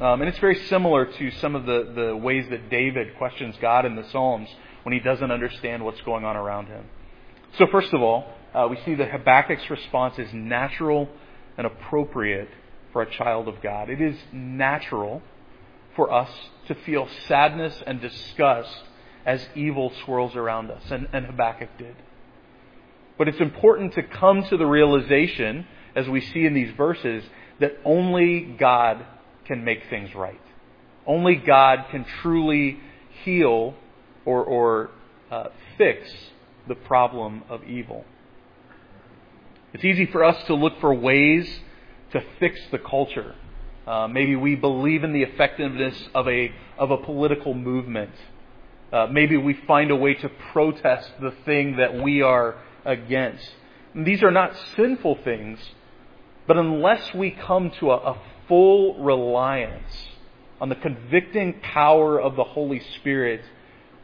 Um, 0.00 0.22
and 0.22 0.30
it's 0.30 0.38
very 0.38 0.54
similar 0.68 1.04
to 1.04 1.30
some 1.32 1.54
of 1.54 1.66
the, 1.66 1.92
the 1.94 2.16
ways 2.16 2.46
that 2.48 2.70
David 2.70 3.18
questions 3.18 3.54
God 3.60 3.84
in 3.84 3.96
the 3.96 4.08
Psalms 4.10 4.48
when 4.82 4.94
he 4.94 5.00
doesn't 5.00 5.30
understand 5.30 5.84
what's 5.84 6.00
going 6.00 6.24
on 6.24 6.36
around 6.36 6.68
him. 6.68 6.86
So, 7.58 7.66
first 7.70 7.92
of 7.92 8.00
all, 8.00 8.24
uh, 8.54 8.66
we 8.70 8.78
see 8.86 8.94
that 8.94 9.10
Habakkuk's 9.10 9.68
response 9.68 10.18
is 10.18 10.32
natural 10.32 11.06
and 11.58 11.66
appropriate 11.66 12.48
for 12.94 13.02
a 13.02 13.10
child 13.10 13.46
of 13.46 13.60
God. 13.60 13.90
It 13.90 14.00
is 14.00 14.16
natural 14.32 15.20
for 15.94 16.10
us 16.10 16.30
to 16.68 16.74
feel 16.74 17.06
sadness 17.28 17.82
and 17.86 18.00
disgust 18.00 18.74
as 19.26 19.46
evil 19.54 19.92
swirls 20.04 20.34
around 20.34 20.70
us, 20.70 20.82
and, 20.90 21.08
and 21.12 21.26
Habakkuk 21.26 21.76
did. 21.76 21.96
But 23.18 23.28
it's 23.28 23.40
important 23.40 23.92
to 23.94 24.02
come 24.02 24.44
to 24.44 24.56
the 24.56 24.64
realization, 24.64 25.66
as 25.94 26.08
we 26.08 26.22
see 26.22 26.46
in 26.46 26.54
these 26.54 26.74
verses, 26.74 27.22
that 27.58 27.72
only 27.84 28.40
God 28.58 29.04
can 29.50 29.64
make 29.64 29.82
things 29.90 30.14
right. 30.14 30.40
Only 31.08 31.34
God 31.34 31.86
can 31.90 32.04
truly 32.22 32.78
heal 33.24 33.74
or, 34.24 34.44
or 34.44 34.90
uh, 35.28 35.48
fix 35.76 36.08
the 36.68 36.76
problem 36.76 37.42
of 37.48 37.64
evil. 37.64 38.04
It's 39.74 39.84
easy 39.84 40.06
for 40.06 40.22
us 40.22 40.36
to 40.46 40.54
look 40.54 40.80
for 40.80 40.94
ways 40.94 41.48
to 42.12 42.22
fix 42.38 42.60
the 42.70 42.78
culture. 42.78 43.34
Uh, 43.88 44.06
maybe 44.06 44.36
we 44.36 44.54
believe 44.54 45.02
in 45.02 45.12
the 45.12 45.24
effectiveness 45.24 46.00
of 46.14 46.28
a, 46.28 46.52
of 46.78 46.92
a 46.92 46.98
political 46.98 47.52
movement. 47.52 48.12
Uh, 48.92 49.08
maybe 49.10 49.36
we 49.36 49.54
find 49.66 49.90
a 49.90 49.96
way 49.96 50.14
to 50.14 50.28
protest 50.52 51.10
the 51.20 51.32
thing 51.44 51.74
that 51.76 52.00
we 52.00 52.22
are 52.22 52.56
against. 52.84 53.50
And 53.94 54.06
these 54.06 54.22
are 54.22 54.30
not 54.30 54.52
sinful 54.76 55.18
things, 55.24 55.58
but 56.46 56.56
unless 56.56 57.12
we 57.12 57.32
come 57.32 57.72
to 57.80 57.90
a, 57.90 57.96
a 57.96 58.22
full 58.50 58.96
reliance 58.96 60.08
on 60.60 60.68
the 60.68 60.74
convicting 60.74 61.60
power 61.60 62.20
of 62.20 62.34
the 62.34 62.44
Holy 62.44 62.82
Spirit, 62.96 63.42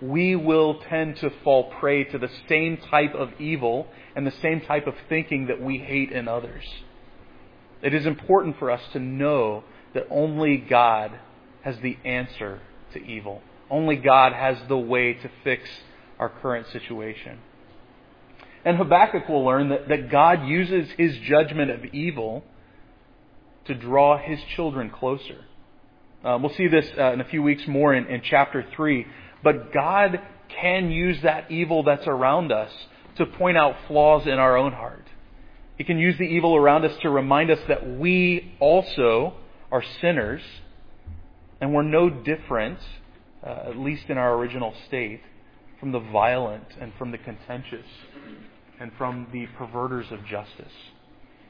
we 0.00 0.36
will 0.36 0.80
tend 0.88 1.16
to 1.16 1.30
fall 1.42 1.64
prey 1.80 2.04
to 2.04 2.18
the 2.18 2.30
same 2.48 2.76
type 2.76 3.12
of 3.14 3.30
evil 3.40 3.88
and 4.14 4.24
the 4.24 4.34
same 4.40 4.60
type 4.60 4.86
of 4.86 4.94
thinking 5.08 5.48
that 5.48 5.60
we 5.60 5.78
hate 5.78 6.12
in 6.12 6.28
others. 6.28 6.64
It 7.82 7.92
is 7.92 8.06
important 8.06 8.58
for 8.58 8.70
us 8.70 8.80
to 8.92 9.00
know 9.00 9.64
that 9.94 10.06
only 10.10 10.58
God 10.58 11.10
has 11.62 11.76
the 11.82 11.98
answer 12.04 12.60
to 12.92 13.04
evil. 13.04 13.42
Only 13.68 13.96
God 13.96 14.32
has 14.32 14.56
the 14.68 14.78
way 14.78 15.14
to 15.14 15.30
fix 15.42 15.68
our 16.20 16.28
current 16.28 16.68
situation. 16.68 17.40
And 18.64 18.76
Habakkuk 18.76 19.28
will 19.28 19.44
learn 19.44 19.70
that, 19.70 19.88
that 19.88 20.08
God 20.08 20.46
uses 20.46 20.88
his 20.96 21.18
judgment 21.18 21.70
of 21.72 21.84
evil 21.86 22.44
to 23.66 23.74
draw 23.74 24.18
his 24.18 24.38
children 24.54 24.90
closer. 24.90 25.44
Uh, 26.24 26.38
we'll 26.40 26.54
see 26.54 26.68
this 26.68 26.86
uh, 26.98 27.12
in 27.12 27.20
a 27.20 27.24
few 27.24 27.42
weeks 27.42 27.62
more 27.68 27.94
in, 27.94 28.06
in 28.06 28.22
chapter 28.24 28.64
3. 28.74 29.06
But 29.44 29.72
God 29.72 30.20
can 30.60 30.90
use 30.90 31.18
that 31.22 31.50
evil 31.50 31.82
that's 31.82 32.06
around 32.06 32.52
us 32.52 32.70
to 33.16 33.26
point 33.26 33.56
out 33.56 33.76
flaws 33.86 34.26
in 34.26 34.32
our 34.32 34.56
own 34.56 34.72
heart. 34.72 35.06
He 35.78 35.84
can 35.84 35.98
use 35.98 36.16
the 36.18 36.24
evil 36.24 36.56
around 36.56 36.84
us 36.84 36.96
to 37.02 37.10
remind 37.10 37.50
us 37.50 37.58
that 37.68 37.98
we 37.98 38.54
also 38.60 39.34
are 39.70 39.82
sinners 40.00 40.42
and 41.60 41.72
we're 41.72 41.82
no 41.82 42.08
different, 42.10 42.78
uh, 43.44 43.70
at 43.70 43.76
least 43.76 44.04
in 44.08 44.18
our 44.18 44.34
original 44.34 44.74
state, 44.88 45.20
from 45.80 45.92
the 45.92 46.00
violent 46.00 46.66
and 46.80 46.92
from 46.98 47.10
the 47.10 47.18
contentious 47.18 47.86
and 48.80 48.90
from 48.98 49.26
the 49.32 49.46
perverters 49.58 50.06
of 50.10 50.24
justice. 50.26 50.72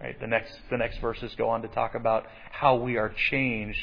Right? 0.00 0.18
The 0.20 0.26
next, 0.26 0.52
the 0.70 0.76
next 0.76 0.98
verses 0.98 1.34
go 1.36 1.48
on 1.48 1.62
to 1.62 1.68
talk 1.68 1.94
about 1.94 2.26
how 2.52 2.76
we 2.76 2.96
are 2.96 3.12
changed 3.30 3.80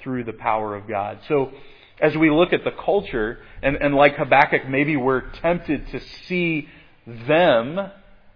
through 0.00 0.24
the 0.24 0.32
power 0.32 0.76
of 0.76 0.86
God. 0.86 1.18
So, 1.28 1.52
as 2.00 2.16
we 2.16 2.30
look 2.30 2.52
at 2.52 2.62
the 2.62 2.70
culture, 2.70 3.38
and, 3.60 3.74
and 3.74 3.92
like 3.94 4.16
Habakkuk, 4.16 4.68
maybe 4.68 4.96
we're 4.96 5.30
tempted 5.32 5.88
to 5.88 6.00
see 6.26 6.68
them 7.06 7.90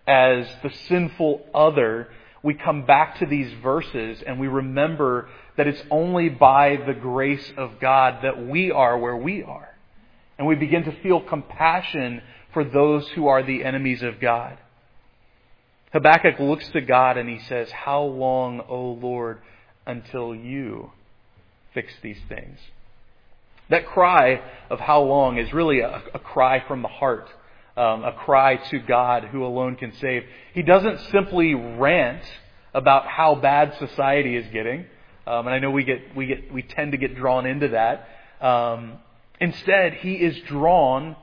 as 0.07 0.49
the 0.65 0.71
sinful 0.89 1.47
other, 1.55 2.09
we 2.43 2.55
come 2.55 2.87
back 2.87 3.21
to 3.21 3.27
these 3.27 3.53
verses 3.63 4.21
and 4.27 4.41
we 4.41 4.49
remember 4.49 5.29
that 5.57 5.69
it's 5.69 5.83
only 5.91 6.29
by 6.29 6.77
the 6.87 6.95
grace 6.95 7.53
of 7.57 7.79
God 7.81 8.25
that 8.25 8.45
we 8.47 8.73
are 8.73 8.99
where 8.99 9.17
we 9.17 9.45
are. 9.45 9.69
And 10.39 10.47
we 10.47 10.57
begin 10.57 10.85
to 10.85 11.03
feel 11.03 11.21
compassion 11.21 12.23
for 12.53 12.65
those 12.65 13.09
who 13.11 13.29
are 13.29 13.43
the 13.43 13.65
enemies 13.65 14.03
of 14.03 14.19
God. 14.19 14.59
Habakkuk 15.93 16.39
looks 16.41 16.69
to 16.71 16.81
God 16.81 17.19
and 17.19 17.29
he 17.29 17.39
says, 17.39 17.71
How 17.71 18.03
long, 18.03 18.61
O 18.69 18.93
Lord, 18.93 19.39
until 19.87 20.35
you 20.35 20.91
fix 21.75 21.93
these 22.03 22.19
things? 22.29 22.59
That 23.69 23.87
cry 23.87 24.43
of 24.71 24.81
how 24.81 25.03
long 25.03 25.39
is 25.39 25.53
really 25.53 25.81
a, 25.81 26.03
a 26.15 26.19
cry 26.19 26.67
from 26.67 26.83
the 26.83 26.89
heart, 26.89 27.29
um, 27.77 28.05
a 28.05 28.13
cry 28.13 28.57
to 28.71 28.79
God 28.79 29.25
who 29.25 29.45
alone 29.45 29.77
can 29.77 29.93
save. 29.95 30.25
He 30.55 30.63
doesn't 30.63 31.01
simply 31.11 31.55
rant 31.55 32.25
about 32.75 33.07
how 33.07 33.35
bad 33.35 33.75
society 33.79 34.37
is 34.37 34.47
getting, 34.53 34.87
um, 35.27 35.47
and 35.47 35.51
I 35.51 35.59
know 35.59 35.71
we 35.71 35.85
get 35.85 36.17
we 36.17 36.27
get 36.27 36.53
we 36.53 36.63
tend 36.63 36.93
to 36.93 36.99
get 36.99 37.15
drawn 37.17 37.47
into 37.47 37.69
that. 37.69 38.09
Um, 38.45 38.99
instead, 39.41 39.95
he 39.95 40.15
is 40.15 40.39
drawn 40.47 41.17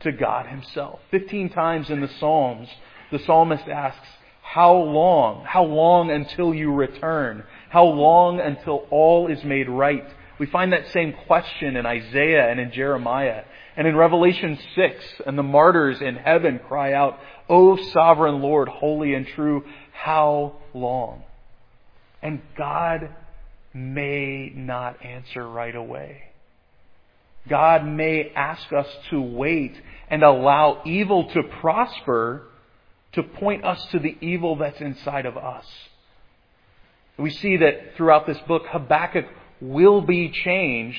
to 0.00 0.12
God 0.12 0.46
Himself. 0.46 1.00
Fifteen 1.10 1.50
times 1.50 1.90
in 1.90 2.00
the 2.00 2.10
Psalms, 2.18 2.68
the 3.12 3.20
psalmist 3.20 3.68
asks, 3.68 4.08
How 4.42 4.74
long? 4.74 5.44
How 5.44 5.62
long 5.62 6.10
until 6.10 6.52
you 6.52 6.72
return? 6.72 7.44
How 7.68 7.84
long 7.84 8.40
until 8.40 8.86
all 8.90 9.30
is 9.30 9.44
made 9.44 9.68
right 9.68 10.04
We 10.38 10.46
find 10.46 10.72
that 10.72 10.88
same 10.88 11.14
question 11.26 11.76
in 11.76 11.86
Isaiah 11.86 12.50
and 12.50 12.58
in 12.58 12.72
Jeremiah. 12.72 13.44
And 13.76 13.86
in 13.86 13.94
Revelation 13.94 14.58
6, 14.74 15.04
and 15.26 15.38
the 15.38 15.42
martyrs 15.42 16.00
in 16.02 16.16
heaven 16.16 16.58
cry 16.66 16.94
out, 16.94 17.18
O 17.48 17.76
sovereign 17.92 18.42
Lord, 18.42 18.68
holy 18.68 19.14
and 19.14 19.26
true, 19.26 19.64
how 19.92 20.56
long? 20.74 21.22
And 22.22 22.40
God 22.56 23.08
may 23.72 24.52
not 24.54 25.04
answer 25.04 25.48
right 25.48 25.74
away. 25.74 26.22
God 27.48 27.86
may 27.86 28.32
ask 28.34 28.72
us 28.72 28.86
to 29.10 29.20
wait 29.20 29.74
and 30.08 30.22
allow 30.22 30.82
evil 30.84 31.28
to 31.30 31.42
prosper 31.60 32.42
to 33.12 33.22
point 33.22 33.64
us 33.64 33.84
to 33.92 33.98
the 33.98 34.16
evil 34.20 34.56
that's 34.56 34.80
inside 34.80 35.26
of 35.26 35.36
us. 35.36 35.66
We 37.18 37.30
see 37.30 37.58
that 37.58 37.96
throughout 37.96 38.26
this 38.26 38.38
book, 38.48 38.64
Habakkuk 38.66 39.26
will 39.60 40.00
be 40.00 40.30
changed 40.30 40.98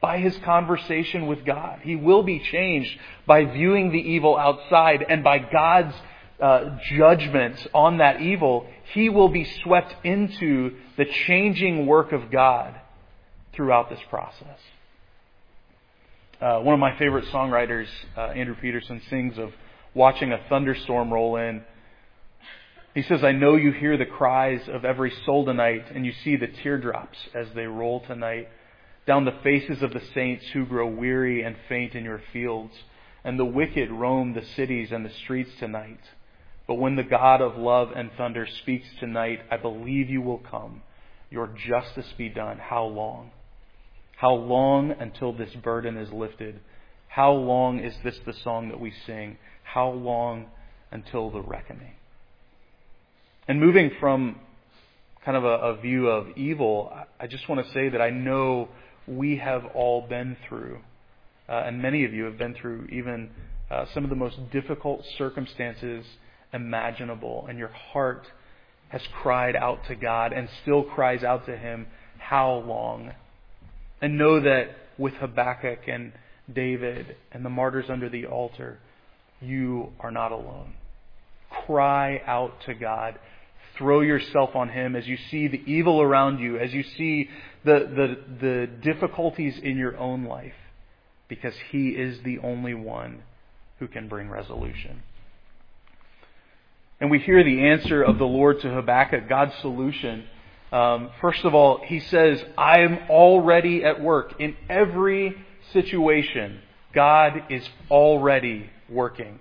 by 0.00 0.18
his 0.18 0.36
conversation 0.38 1.26
with 1.26 1.44
God. 1.44 1.80
He 1.82 1.96
will 1.96 2.22
be 2.22 2.38
changed 2.38 2.96
by 3.26 3.44
viewing 3.44 3.90
the 3.90 3.98
evil 3.98 4.36
outside 4.36 5.04
and 5.08 5.24
by 5.24 5.38
God's 5.38 5.94
uh, 6.40 6.78
judgment 6.96 7.66
on 7.74 7.98
that 7.98 8.20
evil. 8.20 8.66
He 8.92 9.08
will 9.08 9.28
be 9.28 9.44
swept 9.62 9.94
into 10.04 10.76
the 10.96 11.06
changing 11.26 11.86
work 11.86 12.12
of 12.12 12.30
God 12.30 12.74
throughout 13.54 13.90
this 13.90 14.00
process. 14.10 14.58
Uh, 16.40 16.60
one 16.60 16.74
of 16.74 16.80
my 16.80 16.96
favorite 16.98 17.24
songwriters, 17.26 17.88
uh, 18.16 18.20
Andrew 18.20 18.54
Peterson, 18.60 19.00
sings 19.08 19.38
of 19.38 19.52
watching 19.96 20.30
a 20.30 20.38
thunderstorm 20.50 21.10
roll 21.10 21.36
in. 21.36 21.64
He 22.94 23.02
says, 23.02 23.24
I 23.24 23.32
know 23.32 23.56
you 23.56 23.72
hear 23.72 23.96
the 23.96 24.04
cries 24.04 24.60
of 24.68 24.84
every 24.84 25.12
soul 25.24 25.46
tonight, 25.46 25.86
and 25.94 26.04
you 26.04 26.12
see 26.22 26.36
the 26.36 26.46
teardrops 26.46 27.16
as 27.34 27.46
they 27.54 27.66
roll 27.66 28.00
tonight 28.06 28.48
down 29.06 29.24
the 29.24 29.38
faces 29.42 29.82
of 29.82 29.92
the 29.92 30.02
saints 30.14 30.44
who 30.52 30.66
grow 30.66 30.86
weary 30.86 31.42
and 31.42 31.56
faint 31.68 31.94
in 31.94 32.04
your 32.04 32.20
fields. 32.32 32.74
And 33.24 33.38
the 33.38 33.44
wicked 33.44 33.90
roam 33.90 34.34
the 34.34 34.44
cities 34.54 34.90
and 34.92 35.04
the 35.04 35.12
streets 35.24 35.50
tonight. 35.58 36.00
But 36.68 36.74
when 36.74 36.96
the 36.96 37.02
God 37.02 37.40
of 37.40 37.56
love 37.56 37.90
and 37.94 38.10
thunder 38.16 38.46
speaks 38.62 38.86
tonight, 39.00 39.40
I 39.50 39.56
believe 39.56 40.10
you 40.10 40.20
will 40.20 40.38
come. 40.50 40.82
Your 41.30 41.48
justice 41.68 42.12
be 42.18 42.28
done. 42.28 42.58
How 42.58 42.84
long? 42.84 43.30
How 44.16 44.34
long 44.34 44.92
until 44.92 45.32
this 45.32 45.54
burden 45.54 45.96
is 45.96 46.12
lifted? 46.12 46.60
How 47.08 47.32
long 47.32 47.80
is 47.80 47.94
this 48.04 48.18
the 48.26 48.34
song 48.44 48.68
that 48.68 48.80
we 48.80 48.92
sing? 49.06 49.38
How 49.66 49.90
long 49.90 50.46
until 50.90 51.30
the 51.30 51.40
reckoning? 51.40 51.92
And 53.48 53.60
moving 53.60 53.90
from 54.00 54.40
kind 55.24 55.36
of 55.36 55.44
a, 55.44 55.48
a 55.48 55.76
view 55.80 56.08
of 56.08 56.28
evil, 56.36 56.92
I 57.20 57.26
just 57.26 57.48
want 57.48 57.66
to 57.66 57.72
say 57.72 57.88
that 57.88 58.00
I 58.00 58.10
know 58.10 58.68
we 59.06 59.38
have 59.38 59.64
all 59.74 60.06
been 60.06 60.36
through, 60.48 60.78
uh, 61.48 61.64
and 61.66 61.82
many 61.82 62.04
of 62.04 62.12
you 62.12 62.24
have 62.24 62.38
been 62.38 62.54
through 62.54 62.86
even 62.92 63.30
uh, 63.70 63.86
some 63.92 64.04
of 64.04 64.10
the 64.10 64.16
most 64.16 64.36
difficult 64.52 65.04
circumstances 65.18 66.06
imaginable, 66.52 67.46
and 67.48 67.58
your 67.58 67.68
heart 67.68 68.22
has 68.88 69.02
cried 69.20 69.56
out 69.56 69.80
to 69.88 69.96
God 69.96 70.32
and 70.32 70.48
still 70.62 70.84
cries 70.84 71.24
out 71.24 71.46
to 71.46 71.56
Him, 71.56 71.86
How 72.18 72.54
long? 72.54 73.12
And 74.00 74.16
know 74.16 74.40
that 74.40 74.68
with 74.96 75.14
Habakkuk 75.14 75.80
and 75.88 76.12
David 76.52 77.16
and 77.32 77.44
the 77.44 77.50
martyrs 77.50 77.86
under 77.88 78.08
the 78.08 78.26
altar, 78.26 78.78
you 79.40 79.92
are 80.00 80.10
not 80.10 80.32
alone. 80.32 80.74
Cry 81.66 82.22
out 82.26 82.60
to 82.66 82.74
God. 82.74 83.18
Throw 83.76 84.00
yourself 84.00 84.54
on 84.54 84.70
Him 84.70 84.96
as 84.96 85.06
you 85.06 85.16
see 85.30 85.48
the 85.48 85.62
evil 85.66 86.00
around 86.00 86.38
you, 86.38 86.58
as 86.58 86.72
you 86.72 86.82
see 86.82 87.28
the, 87.64 87.80
the, 87.80 88.36
the 88.40 88.66
difficulties 88.82 89.58
in 89.62 89.76
your 89.76 89.96
own 89.96 90.24
life, 90.24 90.54
because 91.28 91.54
He 91.70 91.90
is 91.90 92.18
the 92.24 92.38
only 92.38 92.74
one 92.74 93.22
who 93.78 93.88
can 93.88 94.08
bring 94.08 94.30
resolution. 94.30 95.02
And 96.98 97.10
we 97.10 97.18
hear 97.18 97.44
the 97.44 97.68
answer 97.68 98.02
of 98.02 98.18
the 98.18 98.24
Lord 98.24 98.60
to 98.62 98.70
Habakkuk, 98.70 99.28
God's 99.28 99.54
solution 99.60 100.24
um, 100.72 101.10
first 101.20 101.44
of 101.44 101.54
all, 101.54 101.80
he 101.84 102.00
says, 102.00 102.42
I 102.58 102.80
am 102.80 102.98
already 103.08 103.84
at 103.84 104.00
work. 104.00 104.34
In 104.40 104.56
every 104.68 105.34
situation, 105.72 106.60
God 106.92 107.44
is 107.50 107.66
already 107.90 108.68
working. 108.88 109.40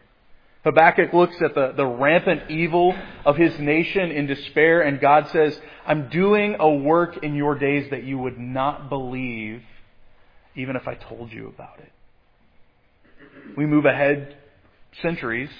Habakkuk 0.63 1.13
looks 1.13 1.35
at 1.41 1.53
the, 1.53 1.73
the 1.77 1.85
rampant 1.85 2.49
evil 2.49 2.95
of 3.23 3.37
his 3.37 3.57
nation 3.59 4.09
in 4.09 4.25
despair, 4.25 4.81
and 4.81 4.99
God 4.99 5.27
says, 5.31 5.59
I'm 5.85 6.09
doing 6.09 6.55
a 6.59 6.69
work 6.69 7.23
in 7.23 7.35
your 7.35 7.53
days 7.53 7.91
that 7.91 8.03
you 8.03 8.17
would 8.17 8.39
not 8.39 8.89
believe, 8.89 9.61
even 10.55 10.75
if 10.75 10.87
I 10.87 10.95
told 10.95 11.31
you 11.31 11.47
about 11.47 11.79
it. 11.79 11.91
We 13.55 13.67
move 13.67 13.85
ahead 13.85 14.37
centuries, 15.03 15.51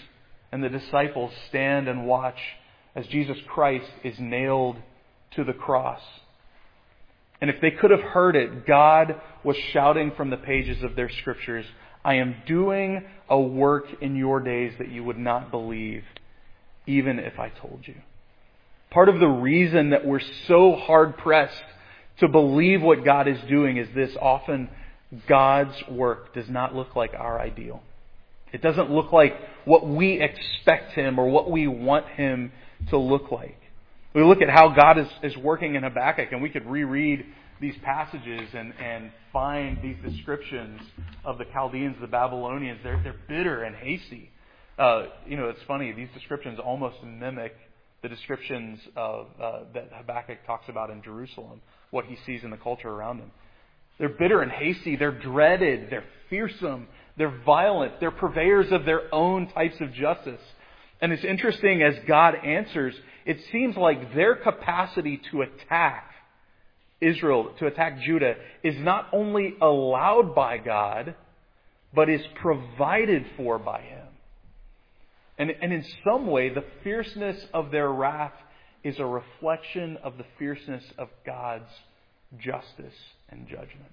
and 0.52 0.64
the 0.64 0.70
disciples 0.70 1.32
stand 1.50 1.88
and 1.88 2.08
watch 2.08 2.40
as 2.96 3.06
Jesus 3.08 3.38
Christ 3.48 3.90
is 4.04 4.16
nailed 4.18 4.78
to 5.36 5.44
the 5.44 5.54
cross. 5.54 6.02
And 7.42 7.50
if 7.50 7.62
they 7.62 7.72
could 7.72 7.92
have 7.92 8.02
heard 8.02 8.36
it, 8.36 8.66
God 8.66 9.22
was 9.44 9.58
shouting 9.72 10.14
from 10.16 10.30
the 10.30 10.38
pages 10.38 10.82
of 10.82 10.96
their 10.96 11.10
scriptures, 11.10 11.66
I 12.06 12.16
am 12.16 12.36
doing 12.46 13.04
a 13.28 13.40
work 13.40 13.86
in 14.00 14.16
your 14.16 14.40
days 14.40 14.74
that 14.78 14.90
you 14.90 15.04
would 15.04 15.18
not 15.18 15.50
believe, 15.50 16.04
even 16.86 17.18
if 17.18 17.40
I 17.40 17.50
told 17.50 17.82
you. 17.86 17.96
Part 18.92 19.10
of 19.10 19.20
the 19.20 19.28
reason 19.28 19.90
that 19.90 20.06
we're 20.06 20.22
so 20.48 20.76
hard 20.76 21.18
pressed 21.18 21.64
to 22.20 22.28
believe 22.28 22.84
what 22.84 23.04
God 23.04 23.28
is 23.28 23.40
doing 23.50 23.78
is 23.78 23.88
this 23.96 24.16
often 24.22 24.70
God's 25.28 25.76
work 25.90 26.34
does 26.36 26.48
not 26.48 26.76
look 26.76 26.96
like 26.96 27.14
our 27.16 27.42
ideal. 27.42 27.82
It 28.54 28.62
doesn't 28.62 28.92
look 28.92 29.12
like 29.12 29.34
what 29.66 29.88
we 29.88 30.22
expect 30.22 30.94
Him 30.94 31.20
or 31.20 31.28
what 31.28 31.50
we 31.50 31.68
want 31.68 32.08
Him 32.10 32.52
to 32.90 32.98
look 32.98 33.32
like. 33.32 33.60
We 34.14 34.24
look 34.24 34.42
at 34.42 34.50
how 34.50 34.70
God 34.70 35.00
is, 35.00 35.08
is 35.24 35.36
working 35.36 35.74
in 35.76 35.84
Habakkuk, 35.84 36.32
and 36.32 36.42
we 36.42 36.50
could 36.50 36.68
reread 36.68 37.26
these 37.62 37.76
passages 37.84 38.50
and, 38.54 38.74
and 38.80 39.12
find 39.32 39.80
these 39.82 39.98
descriptions 40.04 40.82
of 41.24 41.38
the 41.38 41.46
Chaldeans, 41.46 41.96
the 42.02 42.08
Babylonians. 42.08 42.80
They're, 42.84 43.00
they're 43.04 43.20
bitter 43.28 43.64
and 43.64 43.76
hasty. 43.76 44.32
Uh, 44.78 45.06
you 45.26 45.38
know, 45.38 45.48
it's 45.50 45.62
funny, 45.68 45.92
these 45.94 46.10
descriptions 46.14 46.60
almost 46.60 46.98
mimic 47.04 47.56
the 48.02 48.10
descriptions 48.10 48.80
of, 48.96 49.28
uh, 49.42 49.60
that 49.74 49.90
Habakkuk 49.92 50.46
talks 50.46 50.70
about 50.70 50.92
in 50.92 51.02
Jerusalem, 51.02 51.62
what 51.90 52.06
he 52.06 52.18
sees 52.26 52.44
in 52.44 52.52
the 52.52 52.58
culture 52.58 52.90
around 52.90 53.18
him. 53.18 53.32
They're 53.98 54.10
bitter 54.10 54.42
and 54.42 54.52
hasty. 54.52 54.96
They're 54.96 55.18
dreaded. 55.18 55.90
They're 55.90 56.04
fearsome. 56.30 56.88
They're 57.18 57.42
violent. 57.46 58.00
They're 58.00 58.12
purveyors 58.12 58.72
of 58.72 58.86
their 58.86 59.14
own 59.14 59.48
types 59.48 59.78
of 59.82 59.92
justice. 59.94 60.42
And 61.02 61.12
it's 61.12 61.24
interesting 61.24 61.82
as 61.82 61.96
God 62.08 62.36
answers, 62.36 62.94
it 63.26 63.38
seems 63.52 63.76
like 63.76 64.14
their 64.14 64.36
capacity 64.36 65.20
to 65.32 65.42
attack 65.42 66.12
Israel, 67.02 67.54
to 67.60 67.68
attack 67.68 68.00
Judah, 68.02 68.36
is 68.64 68.76
not 68.78 69.10
only 69.12 69.56
allowed 69.62 70.34
by 70.34 70.58
God, 70.58 71.16
but 71.94 72.10
is 72.10 72.22
provided 72.42 73.26
for 73.38 73.60
by 73.60 73.82
Him. 73.82 74.08
And, 75.38 75.52
and 75.62 75.74
in 75.74 75.84
some 76.06 76.28
way, 76.28 76.50
the 76.50 76.64
fierceness 76.84 77.44
of 77.54 77.72
their 77.72 77.90
wrath 77.90 78.34
is 78.84 79.00
a 79.00 79.06
reflection 79.06 79.98
of 80.04 80.18
the 80.18 80.26
fierceness 80.40 80.84
of 80.98 81.10
God's 81.26 81.70
justice 82.40 82.94
and 83.30 83.48
judgment. 83.48 83.92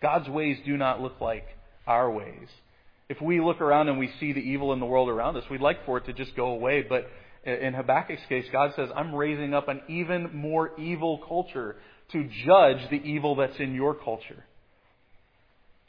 God's 0.00 0.28
ways 0.28 0.58
do 0.64 0.76
not 0.76 1.00
look 1.00 1.20
like 1.20 1.46
our 1.86 2.10
ways. 2.10 2.48
If 3.08 3.20
we 3.20 3.40
look 3.40 3.60
around 3.60 3.88
and 3.88 3.98
we 3.98 4.10
see 4.18 4.32
the 4.32 4.40
evil 4.40 4.72
in 4.72 4.80
the 4.80 4.86
world 4.86 5.08
around 5.08 5.36
us, 5.36 5.44
we'd 5.50 5.60
like 5.60 5.84
for 5.84 5.98
it 5.98 6.06
to 6.06 6.12
just 6.12 6.34
go 6.36 6.46
away, 6.46 6.82
but 6.82 7.06
in 7.44 7.74
Habakkuk's 7.74 8.24
case, 8.28 8.46
God 8.50 8.72
says, 8.74 8.88
I'm 8.94 9.14
raising 9.14 9.54
up 9.54 9.68
an 9.68 9.82
even 9.88 10.34
more 10.34 10.78
evil 10.78 11.20
culture 11.26 11.76
to 12.12 12.28
judge 12.46 12.88
the 12.90 12.96
evil 12.96 13.36
that's 13.36 13.58
in 13.58 13.74
your 13.74 13.94
culture. 13.94 14.44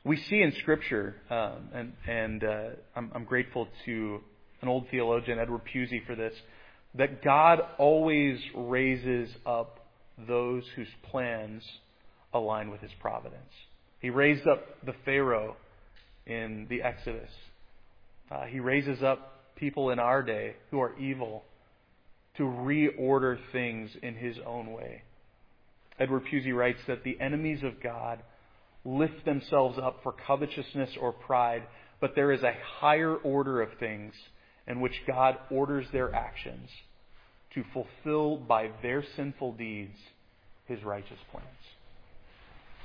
We 0.04 0.18
see 0.18 0.42
in 0.42 0.54
Scripture, 0.62 1.16
um, 1.30 1.70
and, 1.74 1.94
and 2.08 2.44
uh, 2.44 2.64
I'm, 2.96 3.12
I'm 3.16 3.26
grateful 3.26 3.68
to 3.86 4.20
an 4.62 4.68
old 4.68 4.86
theologian, 4.92 5.40
Edward 5.40 5.62
Pusey, 5.74 6.06
for 6.06 6.16
this, 6.16 6.34
that 6.96 7.24
God 7.24 7.60
always 7.78 8.40
raises 8.54 9.30
up 9.46 9.80
those 10.28 10.64
whose 10.76 10.88
plans 11.10 11.64
align 12.34 12.70
with 12.70 12.82
his 12.82 12.92
providence. 13.00 13.52
He 14.00 14.10
raised 14.10 14.48
up 14.48 14.86
the 14.86 14.94
Pharaoh 15.06 15.56
in 16.26 16.68
the 16.70 16.82
Exodus. 16.82 17.30
Uh, 18.30 18.46
he 18.46 18.60
raises 18.60 19.02
up 19.04 19.35
people 19.56 19.90
in 19.90 20.00
our 20.00 20.22
day 20.22 20.56
who 20.72 20.82
are 20.82 20.98
evil 20.98 21.44
to 22.38 22.44
reorder 22.44 23.38
things 23.52 23.92
in 24.02 24.16
his 24.16 24.38
own 24.46 24.72
way. 24.72 25.04
Edward 26.00 26.24
Pusey 26.32 26.56
writes 26.56 26.80
that 26.88 27.04
the 27.04 27.20
enemies 27.22 27.64
of 27.64 27.82
God 27.82 28.20
lift 28.84 29.26
themselves 29.26 29.78
up 29.78 30.00
for 30.04 30.14
covetousness 30.28 30.92
or 31.00 31.12
pride, 31.12 31.64
but 32.02 32.12
there 32.16 32.32
is 32.32 32.44
a 32.44 32.54
higher 32.80 33.16
order 33.16 33.62
of 33.62 33.70
things 33.80 34.14
in 34.68 34.82
which 34.82 34.94
God 35.08 35.38
orders 35.50 35.86
their 35.92 36.14
actions 36.14 36.70
to 37.54 37.64
fulfill 37.74 38.38
by 38.38 38.70
their 38.82 39.04
sinful 39.16 39.54
deeds 39.54 39.98
his 40.66 40.84
righteous 40.84 41.20
plans. 41.32 41.48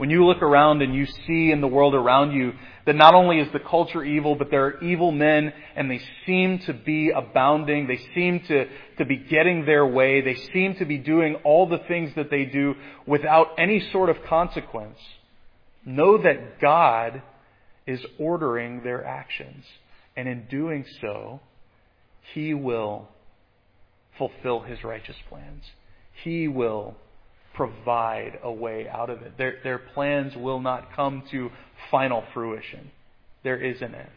When 0.01 0.09
you 0.09 0.25
look 0.25 0.41
around 0.41 0.81
and 0.81 0.95
you 0.95 1.05
see 1.27 1.51
in 1.51 1.61
the 1.61 1.69
world 1.69 1.95
around 1.95 2.33
you 2.33 2.55
that 2.87 2.97
not 2.97 3.15
only 3.15 3.39
is 3.39 3.53
the 3.53 3.59
culture 3.59 4.03
evil, 4.03 4.35
but 4.35 4.51
there 4.51 4.65
are 4.65 4.83
evil 4.83 5.13
men 5.13 5.53
and 5.77 5.91
they 5.91 6.01
seem 6.25 6.59
to 6.61 6.73
be 6.73 7.11
abounding. 7.11 7.87
They 7.87 8.01
seem 8.15 8.41
to, 8.49 8.65
to 8.97 9.05
be 9.05 9.19
getting 9.19 9.67
their 9.67 9.85
way. 9.85 10.23
They 10.23 10.37
seem 10.55 10.77
to 10.77 10.87
be 10.87 10.97
doing 10.97 11.35
all 11.45 11.69
the 11.69 11.83
things 11.87 12.13
that 12.17 12.31
they 12.31 12.47
do 12.47 12.77
without 13.07 13.49
any 13.59 13.91
sort 13.93 14.09
of 14.09 14.17
consequence. 14.27 14.97
Know 15.85 16.17
that 16.17 16.63
God 16.63 17.21
is 17.87 18.01
ordering 18.19 18.83
their 18.83 19.05
actions. 19.05 19.67
And 20.17 20.27
in 20.27 20.47
doing 20.47 20.87
so, 21.03 21.41
He 22.33 22.55
will 22.55 23.07
fulfill 24.17 24.61
His 24.61 24.83
righteous 24.83 25.17
plans. 25.29 25.65
He 26.25 26.49
will 26.49 26.97
provide 27.55 28.39
a 28.43 28.53
way 28.53 28.89
out 28.89 29.11
of 29.11 29.23
it. 29.23 29.37
Their, 29.37 29.59
their 29.63 29.79
plans 29.79 30.35
will 30.37 30.61
not 30.61 30.95
come 30.95 31.23
to 31.31 31.51
final 31.91 32.25
fruition. 32.33 32.91
There 33.43 33.57
is 33.57 33.81
an 33.83 33.95
end. 33.95 34.09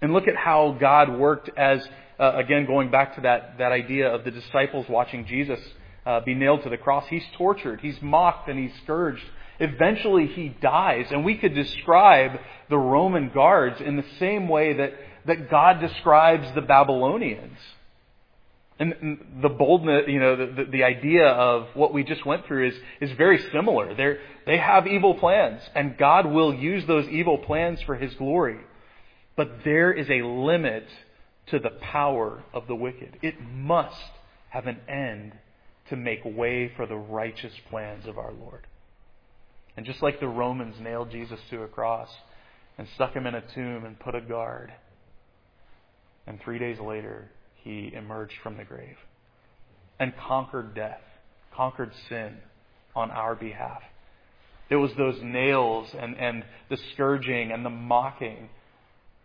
And 0.00 0.12
look 0.12 0.26
at 0.28 0.36
how 0.36 0.76
God 0.80 1.16
worked 1.16 1.50
as, 1.56 1.86
uh, 2.18 2.32
again, 2.34 2.66
going 2.66 2.90
back 2.90 3.14
to 3.16 3.20
that, 3.22 3.58
that 3.58 3.72
idea 3.72 4.12
of 4.12 4.24
the 4.24 4.30
disciples 4.30 4.86
watching 4.88 5.26
Jesus 5.26 5.60
uh, 6.04 6.20
be 6.20 6.34
nailed 6.34 6.64
to 6.64 6.70
the 6.70 6.76
cross. 6.76 7.04
He's 7.08 7.24
tortured, 7.36 7.80
he's 7.80 8.00
mocked, 8.02 8.48
and 8.48 8.58
he's 8.58 8.76
scourged. 8.82 9.22
Eventually 9.60 10.26
he 10.26 10.48
dies, 10.48 11.06
and 11.10 11.24
we 11.24 11.36
could 11.36 11.54
describe 11.54 12.32
the 12.68 12.78
Roman 12.78 13.30
guards 13.32 13.80
in 13.80 13.96
the 13.96 14.04
same 14.18 14.48
way 14.48 14.76
that, 14.76 14.92
that 15.26 15.50
God 15.50 15.80
describes 15.80 16.52
the 16.54 16.62
Babylonians. 16.62 17.58
And 18.78 19.18
the 19.42 19.48
boldness, 19.48 20.04
you 20.08 20.18
know, 20.18 20.34
the, 20.34 20.64
the, 20.64 20.82
idea 20.82 21.28
of 21.28 21.68
what 21.74 21.92
we 21.92 22.02
just 22.02 22.24
went 22.26 22.46
through 22.46 22.68
is, 22.68 22.74
is 23.00 23.16
very 23.16 23.38
similar. 23.52 23.94
they 23.94 24.16
they 24.44 24.58
have 24.58 24.86
evil 24.86 25.14
plans, 25.14 25.60
and 25.74 25.96
God 25.96 26.26
will 26.26 26.54
use 26.54 26.84
those 26.86 27.06
evil 27.08 27.38
plans 27.38 27.80
for 27.82 27.94
His 27.94 28.14
glory. 28.14 28.58
But 29.36 29.58
there 29.64 29.92
is 29.92 30.08
a 30.10 30.22
limit 30.22 30.86
to 31.48 31.58
the 31.58 31.70
power 31.70 32.42
of 32.52 32.66
the 32.66 32.74
wicked. 32.74 33.18
It 33.22 33.40
must 33.40 33.96
have 34.48 34.66
an 34.66 34.78
end 34.88 35.32
to 35.90 35.96
make 35.96 36.20
way 36.24 36.72
for 36.76 36.86
the 36.86 36.96
righteous 36.96 37.52
plans 37.70 38.06
of 38.06 38.18
our 38.18 38.32
Lord. 38.32 38.66
And 39.76 39.86
just 39.86 40.02
like 40.02 40.20
the 40.20 40.28
Romans 40.28 40.76
nailed 40.80 41.10
Jesus 41.10 41.40
to 41.50 41.62
a 41.62 41.68
cross 41.68 42.08
and 42.78 42.86
stuck 42.94 43.14
him 43.14 43.26
in 43.26 43.34
a 43.34 43.42
tomb 43.54 43.84
and 43.84 43.98
put 43.98 44.14
a 44.14 44.20
guard, 44.20 44.72
and 46.26 46.40
three 46.40 46.58
days 46.58 46.78
later, 46.78 47.30
he 47.62 47.92
emerged 47.94 48.34
from 48.42 48.56
the 48.56 48.64
grave 48.64 48.96
and 49.98 50.12
conquered 50.16 50.74
death, 50.74 51.00
conquered 51.54 51.92
sin 52.08 52.38
on 52.94 53.10
our 53.10 53.34
behalf. 53.34 53.82
It 54.68 54.76
was 54.76 54.90
those 54.96 55.18
nails 55.22 55.88
and, 55.98 56.16
and 56.16 56.44
the 56.70 56.78
scourging 56.92 57.52
and 57.52 57.64
the 57.64 57.70
mocking 57.70 58.48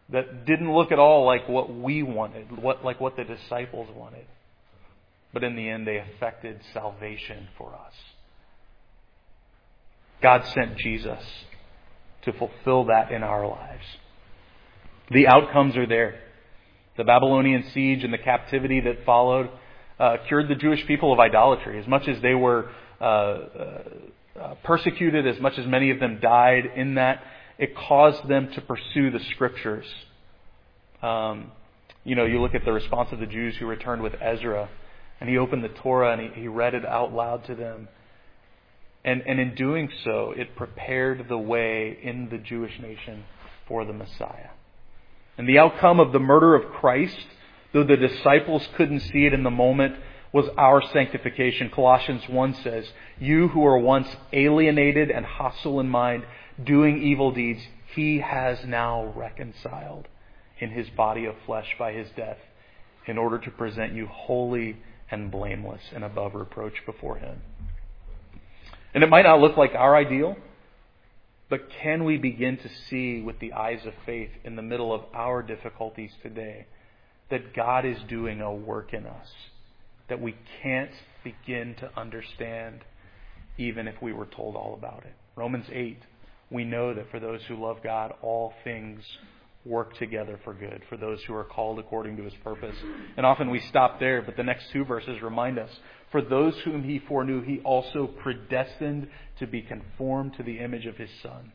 that 0.09 0.45
didn't 0.45 0.73
look 0.73 0.91
at 0.91 0.99
all 0.99 1.25
like 1.25 1.47
what 1.49 1.73
we 1.73 2.03
wanted, 2.03 2.61
what, 2.61 2.83
like 2.83 2.99
what 2.99 3.15
the 3.15 3.23
disciples 3.23 3.89
wanted. 3.95 4.25
But 5.33 5.43
in 5.43 5.55
the 5.55 5.69
end, 5.69 5.85
they 5.87 5.97
effected 5.97 6.61
salvation 6.73 7.47
for 7.57 7.73
us. 7.73 7.93
God 10.21 10.45
sent 10.53 10.77
Jesus 10.77 11.23
to 12.23 12.33
fulfill 12.33 12.85
that 12.85 13.11
in 13.11 13.23
our 13.23 13.47
lives. 13.47 13.85
The 15.11 15.27
outcomes 15.27 15.77
are 15.77 15.87
there. 15.87 16.19
The 16.97 17.03
Babylonian 17.03 17.63
siege 17.73 18.03
and 18.03 18.11
the 18.11 18.17
captivity 18.17 18.81
that 18.81 19.05
followed 19.05 19.49
uh, 19.99 20.17
cured 20.27 20.47
the 20.47 20.55
Jewish 20.55 20.85
people 20.87 21.13
of 21.13 21.19
idolatry. 21.19 21.79
As 21.79 21.87
much 21.87 22.07
as 22.07 22.21
they 22.21 22.33
were 22.33 22.69
uh, 22.99 23.03
uh, 23.03 24.55
persecuted, 24.63 25.27
as 25.27 25.39
much 25.39 25.57
as 25.57 25.65
many 25.65 25.91
of 25.91 25.99
them 25.99 26.19
died 26.19 26.65
in 26.75 26.95
that, 26.95 27.23
it 27.57 27.75
caused 27.75 28.27
them 28.27 28.49
to 28.53 28.61
pursue 28.61 29.11
the 29.11 29.19
scriptures. 29.31 29.85
Um, 31.01 31.51
you 32.03 32.15
know, 32.15 32.25
you 32.25 32.41
look 32.41 32.55
at 32.55 32.63
the 32.65 32.71
response 32.71 33.09
of 33.11 33.19
the 33.19 33.25
Jews 33.25 33.55
who 33.59 33.65
returned 33.65 34.01
with 34.01 34.13
Ezra, 34.21 34.69
and 35.19 35.29
he 35.29 35.37
opened 35.37 35.63
the 35.63 35.69
Torah 35.69 36.13
and 36.13 36.33
he, 36.33 36.41
he 36.41 36.47
read 36.47 36.73
it 36.73 36.85
out 36.85 37.13
loud 37.13 37.45
to 37.45 37.55
them. 37.55 37.87
And, 39.03 39.21
and 39.25 39.39
in 39.39 39.55
doing 39.55 39.89
so, 40.03 40.33
it 40.35 40.55
prepared 40.55 41.27
the 41.29 41.37
way 41.37 41.97
in 42.01 42.29
the 42.29 42.37
Jewish 42.37 42.79
nation 42.79 43.23
for 43.67 43.85
the 43.85 43.93
Messiah. 43.93 44.49
And 45.37 45.47
the 45.47 45.59
outcome 45.59 45.99
of 45.99 46.11
the 46.11 46.19
murder 46.19 46.55
of 46.55 46.71
Christ, 46.73 47.25
though 47.73 47.83
the 47.83 47.97
disciples 47.97 48.67
couldn't 48.75 49.01
see 49.01 49.25
it 49.25 49.33
in 49.33 49.43
the 49.43 49.51
moment, 49.51 49.95
was 50.33 50.49
our 50.57 50.81
sanctification. 50.81 51.69
Colossians 51.69 52.27
1 52.27 52.55
says, 52.55 52.85
You 53.19 53.49
who 53.49 53.61
were 53.61 53.77
once 53.77 54.07
alienated 54.33 55.11
and 55.11 55.25
hostile 55.25 55.79
in 55.79 55.87
mind, 55.87 56.25
doing 56.63 57.01
evil 57.01 57.31
deeds, 57.31 57.61
he 57.93 58.19
has 58.19 58.65
now 58.65 59.13
reconciled 59.15 60.07
in 60.59 60.71
his 60.71 60.89
body 60.89 61.25
of 61.25 61.35
flesh 61.45 61.75
by 61.77 61.93
his 61.93 62.07
death 62.15 62.37
in 63.05 63.17
order 63.17 63.37
to 63.37 63.51
present 63.51 63.93
you 63.93 64.07
holy 64.07 64.77
and 65.09 65.31
blameless 65.31 65.81
and 65.93 66.03
above 66.03 66.35
reproach 66.35 66.85
before 66.85 67.17
him. 67.17 67.41
And 68.93 69.03
it 69.03 69.09
might 69.09 69.23
not 69.23 69.39
look 69.39 69.55
like 69.55 69.73
our 69.75 69.95
ideal, 69.95 70.35
but 71.49 71.69
can 71.81 72.03
we 72.03 72.17
begin 72.17 72.57
to 72.57 72.69
see 72.89 73.21
with 73.21 73.39
the 73.39 73.53
eyes 73.53 73.85
of 73.85 73.93
faith 74.05 74.31
in 74.43 74.55
the 74.55 74.61
middle 74.61 74.93
of 74.93 75.01
our 75.13 75.41
difficulties 75.41 76.11
today 76.21 76.65
that 77.29 77.53
God 77.55 77.85
is 77.85 77.97
doing 78.09 78.41
a 78.41 78.53
work 78.53 78.93
in 78.93 79.05
us 79.05 79.27
that 80.09 80.21
we 80.21 80.35
can't 80.61 80.91
begin 81.23 81.75
to 81.75 81.89
understand 81.97 82.81
even 83.57 83.87
if 83.87 84.01
we 84.01 84.13
were 84.13 84.25
told 84.25 84.55
all 84.55 84.73
about 84.73 85.03
it? 85.05 85.13
Romans 85.35 85.65
8, 85.71 85.99
we 86.49 86.63
know 86.63 86.93
that 86.93 87.11
for 87.11 87.19
those 87.19 87.41
who 87.47 87.55
love 87.55 87.77
God, 87.83 88.13
all 88.21 88.53
things 88.63 89.01
work 89.67 89.97
together 89.97 90.39
for 90.43 90.53
good, 90.53 90.81
for 90.89 90.97
those 90.97 91.21
who 91.23 91.33
are 91.33 91.43
called 91.43 91.79
according 91.79 92.17
to 92.17 92.23
his 92.23 92.33
purpose. 92.43 92.75
And 93.17 93.25
often 93.25 93.49
we 93.49 93.59
stop 93.59 93.99
there, 93.99 94.21
but 94.21 94.37
the 94.37 94.43
next 94.43 94.71
two 94.71 94.85
verses 94.85 95.21
remind 95.21 95.59
us 95.59 95.69
for 96.11 96.21
those 96.21 96.55
whom 96.63 96.83
he 96.83 96.99
foreknew, 96.99 97.41
he 97.41 97.59
also 97.59 98.07
predestined 98.07 99.09
to 99.39 99.47
be 99.47 99.61
conformed 99.61 100.35
to 100.37 100.43
the 100.43 100.59
image 100.59 100.85
of 100.85 100.95
his 100.95 101.09
Son, 101.21 101.51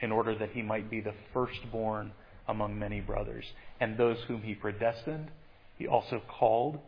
in 0.00 0.10
order 0.10 0.36
that 0.36 0.50
he 0.50 0.62
might 0.62 0.90
be 0.90 1.00
the 1.00 1.14
firstborn 1.32 2.12
among 2.48 2.78
many 2.78 3.00
brothers. 3.00 3.44
And 3.80 3.96
those 3.96 4.18
whom 4.26 4.42
he 4.42 4.54
predestined, 4.54 5.30
he 5.78 5.86
also 5.86 6.20
called. 6.28 6.80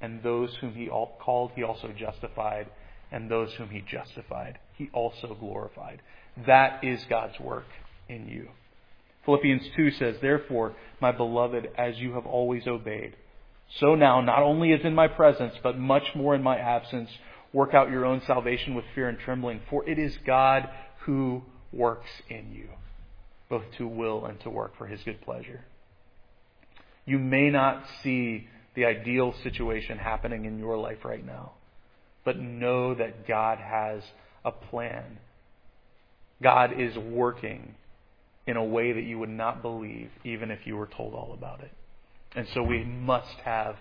And 0.00 0.22
those 0.22 0.54
whom 0.60 0.74
he 0.74 0.86
called, 0.86 1.50
he 1.56 1.64
also 1.64 1.88
justified. 1.98 2.68
And 3.10 3.28
those 3.28 3.52
whom 3.54 3.70
he 3.70 3.80
justified, 3.80 4.58
he 4.74 4.88
also 4.92 5.36
glorified. 5.38 6.02
That 6.46 6.84
is 6.84 7.04
God's 7.08 7.38
work 7.40 7.66
in 8.08 8.28
you. 8.28 8.48
Philippians 9.26 9.62
2 9.76 9.90
says, 9.90 10.16
Therefore, 10.22 10.74
my 11.00 11.12
beloved, 11.12 11.68
as 11.76 11.98
you 11.98 12.14
have 12.14 12.24
always 12.24 12.66
obeyed, 12.66 13.16
so 13.80 13.96
now, 13.96 14.20
not 14.20 14.42
only 14.42 14.72
as 14.72 14.80
in 14.84 14.94
my 14.94 15.08
presence, 15.08 15.54
but 15.62 15.76
much 15.76 16.04
more 16.14 16.34
in 16.34 16.42
my 16.42 16.56
absence, 16.56 17.10
work 17.52 17.74
out 17.74 17.90
your 17.90 18.06
own 18.06 18.22
salvation 18.26 18.74
with 18.74 18.84
fear 18.94 19.08
and 19.08 19.18
trembling, 19.18 19.60
for 19.68 19.86
it 19.88 19.98
is 19.98 20.16
God 20.24 20.68
who 21.00 21.42
works 21.72 22.08
in 22.30 22.52
you, 22.52 22.68
both 23.50 23.64
to 23.78 23.86
will 23.86 24.24
and 24.24 24.40
to 24.40 24.50
work 24.50 24.78
for 24.78 24.86
his 24.86 25.00
good 25.04 25.20
pleasure. 25.20 25.64
You 27.04 27.18
may 27.18 27.50
not 27.50 27.84
see 28.02 28.48
the 28.74 28.84
ideal 28.84 29.34
situation 29.42 29.98
happening 29.98 30.44
in 30.44 30.58
your 30.58 30.78
life 30.78 31.04
right 31.04 31.24
now, 31.24 31.52
but 32.24 32.38
know 32.38 32.94
that 32.94 33.26
God 33.26 33.58
has 33.58 34.02
a 34.44 34.52
plan. 34.52 35.18
God 36.42 36.80
is 36.80 36.96
working 36.96 37.74
in 38.46 38.56
a 38.56 38.64
way 38.64 38.92
that 38.92 39.02
you 39.02 39.18
would 39.18 39.28
not 39.28 39.62
believe 39.62 40.10
even 40.24 40.50
if 40.50 40.60
you 40.64 40.76
were 40.76 40.86
told 40.86 41.14
all 41.14 41.32
about 41.34 41.60
it. 41.60 41.72
And 42.34 42.46
so 42.54 42.62
we 42.62 42.84
must 42.84 43.34
have 43.44 43.76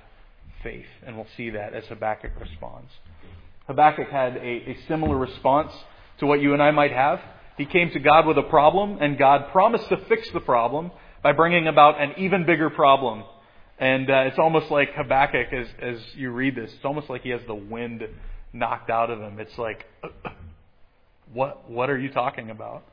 faith, 0.64 0.86
and 1.06 1.16
we'll 1.16 1.28
see 1.38 1.52
that 1.52 1.74
as 1.74 1.86
Habakkuk 1.86 2.32
responds. 2.40 2.92
Habakkuk 3.68 4.10
had 4.10 4.38
a, 4.38 4.40
a 4.40 4.78
similar 4.88 5.18
response 5.18 5.72
to 6.20 6.26
what 6.26 6.42
you 6.42 6.54
and 6.54 6.62
I 6.62 6.72
might 6.72 6.92
have. 6.92 7.20
He 7.58 7.66
came 7.66 7.92
to 7.92 8.00
God 8.00 8.26
with 8.26 8.38
a 8.38 8.44
problem, 8.44 8.98
and 9.02 9.18
God 9.18 9.52
promised 9.52 9.90
to 9.90 9.98
fix 10.08 10.30
the 10.32 10.40
problem 10.40 10.92
by 11.22 11.32
bringing 11.32 11.68
about 11.68 12.02
an 12.02 12.14
even 12.18 12.46
bigger 12.46 12.70
problem. 12.70 13.24
And 13.78 14.10
uh, 14.10 14.24
it's 14.28 14.40
almost 14.40 14.72
like 14.72 14.94
Habakkuk, 14.94 15.52
as, 15.52 15.68
as 15.82 15.98
you 16.16 16.32
read 16.32 16.56
this, 16.56 16.72
it's 16.74 16.86
almost 16.86 17.10
like 17.10 17.24
he 17.24 17.30
has 17.30 17.42
the 17.48 17.56
wind 17.56 18.04
knocked 18.54 18.90
out 18.90 19.10
of 19.10 19.20
him. 19.20 19.40
It's 19.40 19.58
like, 19.58 19.86
what, 21.34 21.70
what 21.70 21.90
are 21.90 21.98
you 21.98 22.10
talking 22.10 22.50
about? 22.50 22.84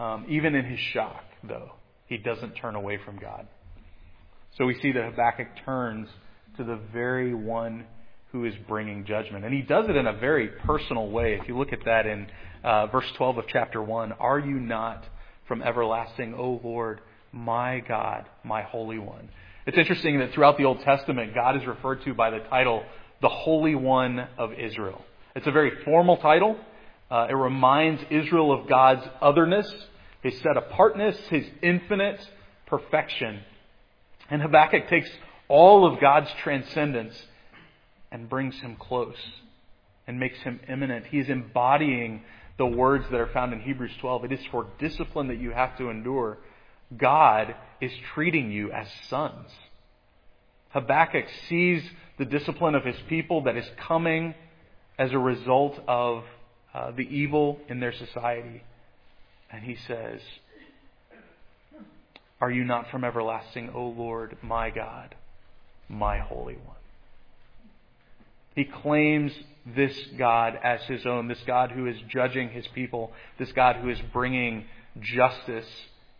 Um, 0.00 0.24
even 0.30 0.54
in 0.54 0.64
his 0.64 0.80
shock, 0.94 1.22
though, 1.44 1.72
he 2.06 2.16
doesn't 2.16 2.52
turn 2.52 2.74
away 2.74 2.98
from 3.04 3.18
God. 3.18 3.46
So 4.56 4.64
we 4.64 4.80
see 4.80 4.92
that 4.92 5.04
Habakkuk 5.04 5.48
turns 5.66 6.08
to 6.56 6.64
the 6.64 6.80
very 6.90 7.34
one 7.34 7.84
who 8.32 8.46
is 8.46 8.54
bringing 8.66 9.04
judgment. 9.04 9.44
And 9.44 9.52
he 9.52 9.60
does 9.60 9.90
it 9.90 9.96
in 9.96 10.06
a 10.06 10.14
very 10.14 10.48
personal 10.48 11.10
way. 11.10 11.38
If 11.40 11.48
you 11.48 11.58
look 11.58 11.74
at 11.74 11.84
that 11.84 12.06
in 12.06 12.28
uh, 12.64 12.86
verse 12.86 13.04
12 13.18 13.38
of 13.38 13.44
chapter 13.48 13.82
1, 13.82 14.12
Are 14.12 14.38
you 14.38 14.58
not 14.58 15.04
from 15.46 15.62
everlasting, 15.62 16.34
O 16.34 16.60
Lord, 16.64 17.02
my 17.32 17.80
God, 17.80 18.24
my 18.42 18.62
Holy 18.62 18.98
One? 18.98 19.28
It's 19.66 19.76
interesting 19.76 20.18
that 20.20 20.32
throughout 20.32 20.56
the 20.56 20.64
Old 20.64 20.80
Testament, 20.80 21.34
God 21.34 21.56
is 21.56 21.66
referred 21.66 22.02
to 22.04 22.14
by 22.14 22.30
the 22.30 22.38
title, 22.48 22.84
the 23.20 23.28
Holy 23.28 23.74
One 23.74 24.26
of 24.38 24.54
Israel. 24.54 25.04
It's 25.36 25.46
a 25.46 25.52
very 25.52 25.84
formal 25.84 26.16
title, 26.16 26.56
Uh, 27.10 27.26
it 27.28 27.34
reminds 27.34 28.00
Israel 28.08 28.52
of 28.52 28.68
God's 28.68 29.04
otherness, 29.20 29.68
His 30.22 30.38
set 30.40 30.56
apartness, 30.56 31.16
His 31.28 31.46
infinite 31.62 32.20
perfection. 32.66 33.40
And 34.30 34.40
Habakkuk 34.40 34.88
takes 34.88 35.10
all 35.48 35.84
of 35.84 36.00
God's 36.00 36.30
transcendence 36.42 37.20
and 38.12 38.28
brings 38.28 38.54
him 38.60 38.76
close 38.76 39.16
and 40.06 40.18
makes 40.18 40.38
him 40.40 40.60
immanent. 40.68 41.06
He 41.06 41.18
is 41.18 41.28
embodying 41.28 42.22
the 42.56 42.66
words 42.66 43.04
that 43.10 43.20
are 43.20 43.28
found 43.32 43.52
in 43.52 43.60
Hebrews 43.60 43.92
12. 44.00 44.26
It 44.26 44.32
is 44.32 44.40
for 44.50 44.66
discipline 44.78 45.28
that 45.28 45.38
you 45.38 45.50
have 45.50 45.76
to 45.78 45.90
endure. 45.90 46.38
God 46.96 47.54
is 47.80 47.92
treating 48.14 48.50
you 48.50 48.70
as 48.72 48.86
sons. 49.08 49.48
Habakkuk 50.70 51.26
sees 51.48 51.82
the 52.18 52.24
discipline 52.24 52.74
of 52.74 52.84
his 52.84 52.96
people 53.08 53.44
that 53.44 53.56
is 53.56 53.66
coming 53.88 54.34
as 54.98 55.12
a 55.12 55.18
result 55.18 55.80
of 55.88 56.22
uh, 56.72 56.92
the 56.92 57.02
evil 57.02 57.58
in 57.68 57.80
their 57.80 57.92
society. 57.92 58.62
And 59.52 59.64
he 59.64 59.76
says, 59.86 60.20
Are 62.40 62.50
you 62.50 62.64
not 62.64 62.90
from 62.90 63.04
everlasting, 63.04 63.70
O 63.74 63.86
Lord, 63.86 64.36
my 64.42 64.70
God, 64.70 65.14
my 65.88 66.18
Holy 66.18 66.54
One? 66.54 66.76
He 68.54 68.64
claims 68.64 69.32
this 69.66 69.96
God 70.18 70.58
as 70.62 70.80
his 70.82 71.06
own, 71.06 71.28
this 71.28 71.42
God 71.46 71.70
who 71.70 71.86
is 71.86 71.96
judging 72.08 72.50
his 72.50 72.66
people, 72.74 73.12
this 73.38 73.52
God 73.52 73.76
who 73.76 73.88
is 73.88 73.98
bringing 74.12 74.64
justice 75.00 75.68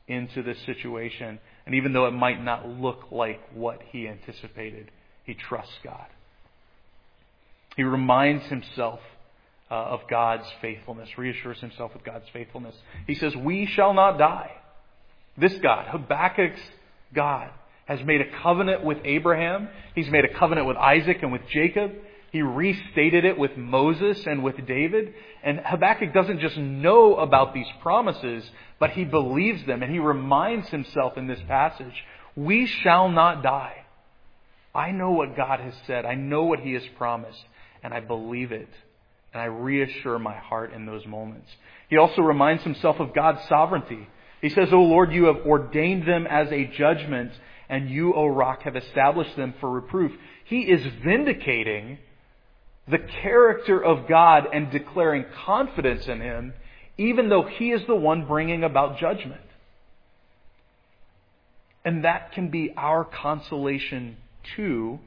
into 0.06 0.42
this 0.42 0.58
situation. 0.66 1.38
And 1.66 1.74
even 1.74 1.92
though 1.92 2.06
it 2.06 2.12
might 2.12 2.42
not 2.42 2.68
look 2.68 3.10
like 3.10 3.40
what 3.54 3.80
he 3.90 4.08
anticipated, 4.08 4.90
he 5.24 5.34
trusts 5.34 5.74
God. 5.84 6.06
He 7.76 7.82
reminds 7.84 8.44
himself 8.46 9.00
uh, 9.70 9.74
of 9.74 10.00
God's 10.08 10.46
faithfulness, 10.60 11.08
reassures 11.16 11.60
himself 11.60 11.94
with 11.94 12.04
God's 12.04 12.28
faithfulness. 12.32 12.74
He 13.06 13.14
says, 13.14 13.34
We 13.36 13.66
shall 13.66 13.94
not 13.94 14.18
die. 14.18 14.50
This 15.38 15.54
God, 15.62 15.86
Habakkuk's 15.88 16.60
God, 17.14 17.50
has 17.86 18.00
made 18.04 18.20
a 18.20 18.42
covenant 18.42 18.84
with 18.84 18.98
Abraham. 19.04 19.68
He's 19.94 20.08
made 20.10 20.24
a 20.24 20.34
covenant 20.34 20.66
with 20.66 20.76
Isaac 20.76 21.18
and 21.22 21.32
with 21.32 21.42
Jacob. 21.50 21.92
He 22.30 22.42
restated 22.42 23.24
it 23.24 23.36
with 23.38 23.56
Moses 23.56 24.24
and 24.26 24.44
with 24.44 24.64
David. 24.66 25.14
And 25.42 25.60
Habakkuk 25.64 26.14
doesn't 26.14 26.40
just 26.40 26.56
know 26.56 27.16
about 27.16 27.54
these 27.54 27.66
promises, 27.82 28.48
but 28.78 28.90
he 28.90 29.04
believes 29.04 29.66
them. 29.66 29.82
And 29.82 29.92
he 29.92 29.98
reminds 29.98 30.68
himself 30.68 31.16
in 31.16 31.26
this 31.26 31.40
passage, 31.48 32.04
we 32.36 32.66
shall 32.66 33.08
not 33.08 33.42
die. 33.42 33.84
I 34.72 34.92
know 34.92 35.10
what 35.10 35.36
God 35.36 35.58
has 35.58 35.74
said. 35.86 36.04
I 36.04 36.14
know 36.14 36.44
what 36.44 36.60
he 36.60 36.74
has 36.74 36.84
promised. 36.96 37.42
And 37.82 37.92
I 37.92 37.98
believe 37.98 38.52
it. 38.52 38.68
And 39.32 39.42
I 39.42 39.46
reassure 39.46 40.18
my 40.18 40.36
heart 40.36 40.72
in 40.72 40.86
those 40.86 41.06
moments. 41.06 41.48
He 41.88 41.96
also 41.96 42.22
reminds 42.22 42.62
himself 42.62 42.96
of 43.00 43.14
God's 43.14 43.40
sovereignty. 43.48 44.08
He 44.40 44.48
says, 44.48 44.68
O 44.72 44.82
Lord, 44.82 45.12
you 45.12 45.24
have 45.24 45.46
ordained 45.46 46.06
them 46.06 46.26
as 46.26 46.50
a 46.50 46.64
judgment, 46.64 47.32
and 47.68 47.90
you, 47.90 48.14
O 48.14 48.26
rock, 48.26 48.62
have 48.62 48.76
established 48.76 49.36
them 49.36 49.54
for 49.60 49.70
reproof. 49.70 50.12
He 50.44 50.62
is 50.62 50.84
vindicating 51.04 51.98
the 52.88 52.98
character 53.22 53.82
of 53.82 54.08
God 54.08 54.44
and 54.52 54.70
declaring 54.70 55.24
confidence 55.44 56.06
in 56.08 56.20
Him, 56.20 56.54
even 56.98 57.28
though 57.28 57.44
He 57.44 57.70
is 57.70 57.82
the 57.86 57.94
one 57.94 58.26
bringing 58.26 58.64
about 58.64 58.98
judgment. 58.98 59.40
And 61.84 62.04
that 62.04 62.32
can 62.32 62.50
be 62.50 62.72
our 62.76 63.04
consolation 63.04 64.16
too 64.56 64.98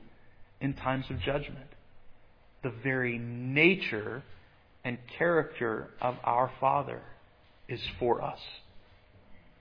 in 0.61 0.73
times 0.73 1.05
of 1.09 1.19
judgment. 1.19 1.67
The 2.63 2.71
very 2.83 3.17
nature 3.17 4.23
and 4.83 4.97
character 5.17 5.89
of 6.01 6.15
our 6.23 6.51
Father 6.59 7.01
is 7.67 7.81
for 7.99 8.21
us. 8.21 8.39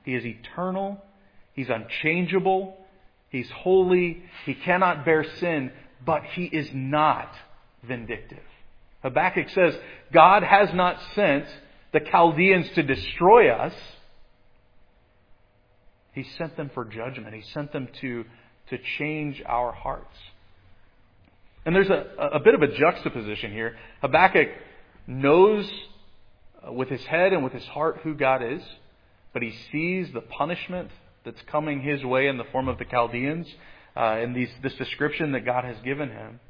He 0.05 0.15
is 0.15 0.25
eternal. 0.25 1.03
He's 1.55 1.69
unchangeable. 1.69 2.77
He's 3.29 3.51
holy. 3.51 4.23
He 4.47 4.55
cannot 4.55 5.05
bear 5.05 5.25
sin, 5.39 5.73
but 6.05 6.23
He 6.35 6.45
is 6.45 6.71
not 6.73 7.33
vindictive. 7.83 8.43
Habakkuk 9.03 9.49
says, 9.51 9.77
God 10.13 10.43
has 10.43 10.73
not 10.73 10.97
sent 11.15 11.47
the 11.93 12.01
Chaldeans 12.01 12.71
to 12.75 12.83
destroy 12.83 13.51
us. 13.51 13.75
He 16.13 16.25
sent 16.39 16.57
them 16.57 16.71
for 16.73 16.85
judgment. 16.85 17.35
He 17.35 17.43
sent 17.53 17.73
them 17.73 17.89
to, 18.01 18.25
to 18.71 18.79
change 18.99 19.43
our 19.47 19.73
hearts. 19.73 20.17
And 21.65 21.75
there's 21.75 21.91
a, 21.91 22.07
a 22.33 22.41
bit 22.41 22.55
of 22.55 22.63
a 22.63 22.77
juxtaposition 22.77 23.53
here. 23.53 23.77
Habakkuk 24.01 24.49
knows 25.07 25.71
uh, 26.67 26.73
with 26.73 26.89
his 26.89 27.05
head 27.05 27.33
and 27.33 27.45
with 27.45 27.53
his 27.53 27.65
heart 27.65 28.01
who 28.03 28.15
God 28.15 28.43
is, 28.43 28.63
but 29.33 29.43
he 29.43 29.55
sees 29.71 30.13
the 30.13 30.21
punishment 30.21 30.91
that's 31.25 31.41
coming 31.43 31.81
his 31.81 32.05
way 32.05 32.27
in 32.27 32.37
the 32.37 32.45
form 32.45 32.69
of 32.69 32.79
the 32.79 32.85
Chaldeans 32.85 33.47
uh, 33.97 34.19
in 34.23 34.33
these, 34.33 34.51
this 34.63 34.75
description 34.75 35.33
that 35.33 35.45
God 35.45 35.65
has 35.65 35.77
given 35.85 36.11
him. 36.11 36.41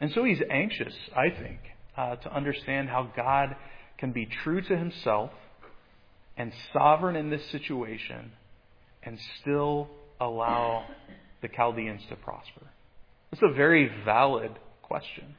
And 0.00 0.10
so 0.12 0.24
he's 0.24 0.42
anxious, 0.50 0.94
I 1.16 1.30
think, 1.30 1.60
uh, 1.96 2.16
to 2.16 2.34
understand 2.34 2.88
how 2.88 3.12
God 3.14 3.54
can 3.98 4.10
be 4.10 4.26
true 4.26 4.60
to 4.60 4.76
himself 4.76 5.30
and 6.36 6.52
sovereign 6.72 7.14
in 7.14 7.30
this 7.30 7.44
situation 7.50 8.32
and 9.04 9.18
still 9.40 9.88
allow 10.20 10.84
the 11.40 11.48
Chaldeans 11.48 12.02
to 12.08 12.16
prosper. 12.16 12.66
It's 13.32 13.42
a 13.42 13.52
very 13.52 13.90
valid 14.04 14.52
question. 14.82 15.34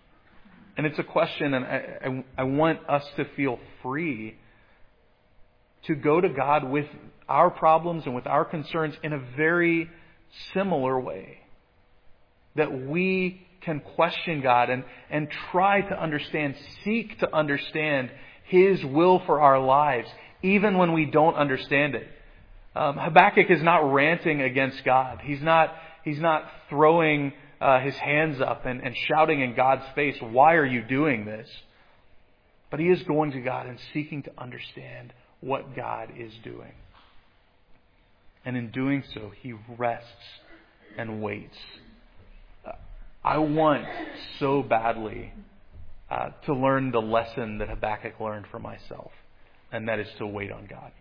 And 0.75 0.88
it's 0.88 0.97
a 0.97 1.03
question, 1.03 1.53
and 1.53 1.63
I, 1.63 1.99
I, 2.03 2.25
I 2.39 2.43
want 2.43 2.79
us 2.89 3.03
to 3.17 3.25
feel 3.36 3.60
free 3.84 4.36
to 5.86 5.93
go 5.93 6.19
to 6.19 6.29
God 6.29 6.63
with 6.63 6.88
our 7.29 7.51
problems 7.51 8.03
and 8.06 8.15
with 8.15 8.25
our 8.25 8.45
concerns 8.45 8.95
in 9.03 9.13
a 9.13 9.19
very 9.38 9.89
similar 10.53 10.99
way. 10.99 11.39
That 12.56 12.88
we 12.88 13.45
can 13.62 13.79
question 13.79 14.41
God 14.41 14.71
and, 14.71 14.84
and 15.12 15.27
try 15.51 15.82
to 15.82 16.01
understand, 16.01 16.56
seek 16.84 17.19
to 17.19 17.34
understand 17.36 18.10
His 18.45 18.84
will 18.84 19.21
for 19.25 19.41
our 19.41 19.60
lives, 19.60 20.08
even 20.41 20.79
when 20.79 20.93
we 20.93 21.06
don't 21.06 21.36
understand 21.36 21.93
it. 21.93 22.08
Um, 22.75 22.97
Habakkuk 22.97 23.51
is 23.51 23.62
not 23.62 23.93
ranting 23.93 24.41
against 24.41 24.84
God. 24.84 25.19
He's 25.23 25.41
not, 25.41 25.75
he's 26.03 26.19
not 26.19 26.45
throwing 26.69 27.34
uh, 27.63 27.80
his 27.80 27.95
hands 27.95 28.41
up 28.41 28.65
and, 28.65 28.82
and 28.82 28.95
shouting 29.08 29.41
in 29.41 29.56
God's 29.56 29.86
face, 29.95 30.17
Why 30.21 30.56
are 30.56 30.65
you 30.65 30.82
doing 30.84 31.26
this? 31.26 31.49
But 32.69 32.80
he 32.80 32.89
is 32.89 33.02
going 33.04 33.32
to 33.32 33.41
God 33.41 33.67
and 33.67 33.80
seeking 33.93 34.23
to 34.23 34.32
understand 34.38 35.13
what 35.41 35.76
God 35.76 36.10
is 36.17 36.34
doing. 36.43 36.73
And 38.45 38.58
in 38.58 38.71
doing 38.71 39.04
so, 39.13 39.32
he 39.41 39.54
rests 39.78 40.08
and 40.97 41.21
waits 41.21 41.58
I 43.23 43.38
want 43.38 43.86
so 44.39 44.62
badly 44.62 45.32
uh, 46.12 46.30
to 46.45 46.54
learn 46.54 46.91
the 46.91 47.02
lesson 47.02 47.60
that 47.60 47.69
Habakkuk 47.69 48.19
learned 48.19 48.47
for 48.52 48.60
myself, 48.60 49.12
and 49.71 49.88
that 49.88 49.99
is 49.99 50.08
to 50.17 50.28
wait 50.28 50.52
on 50.52 50.67
God. 50.67 50.91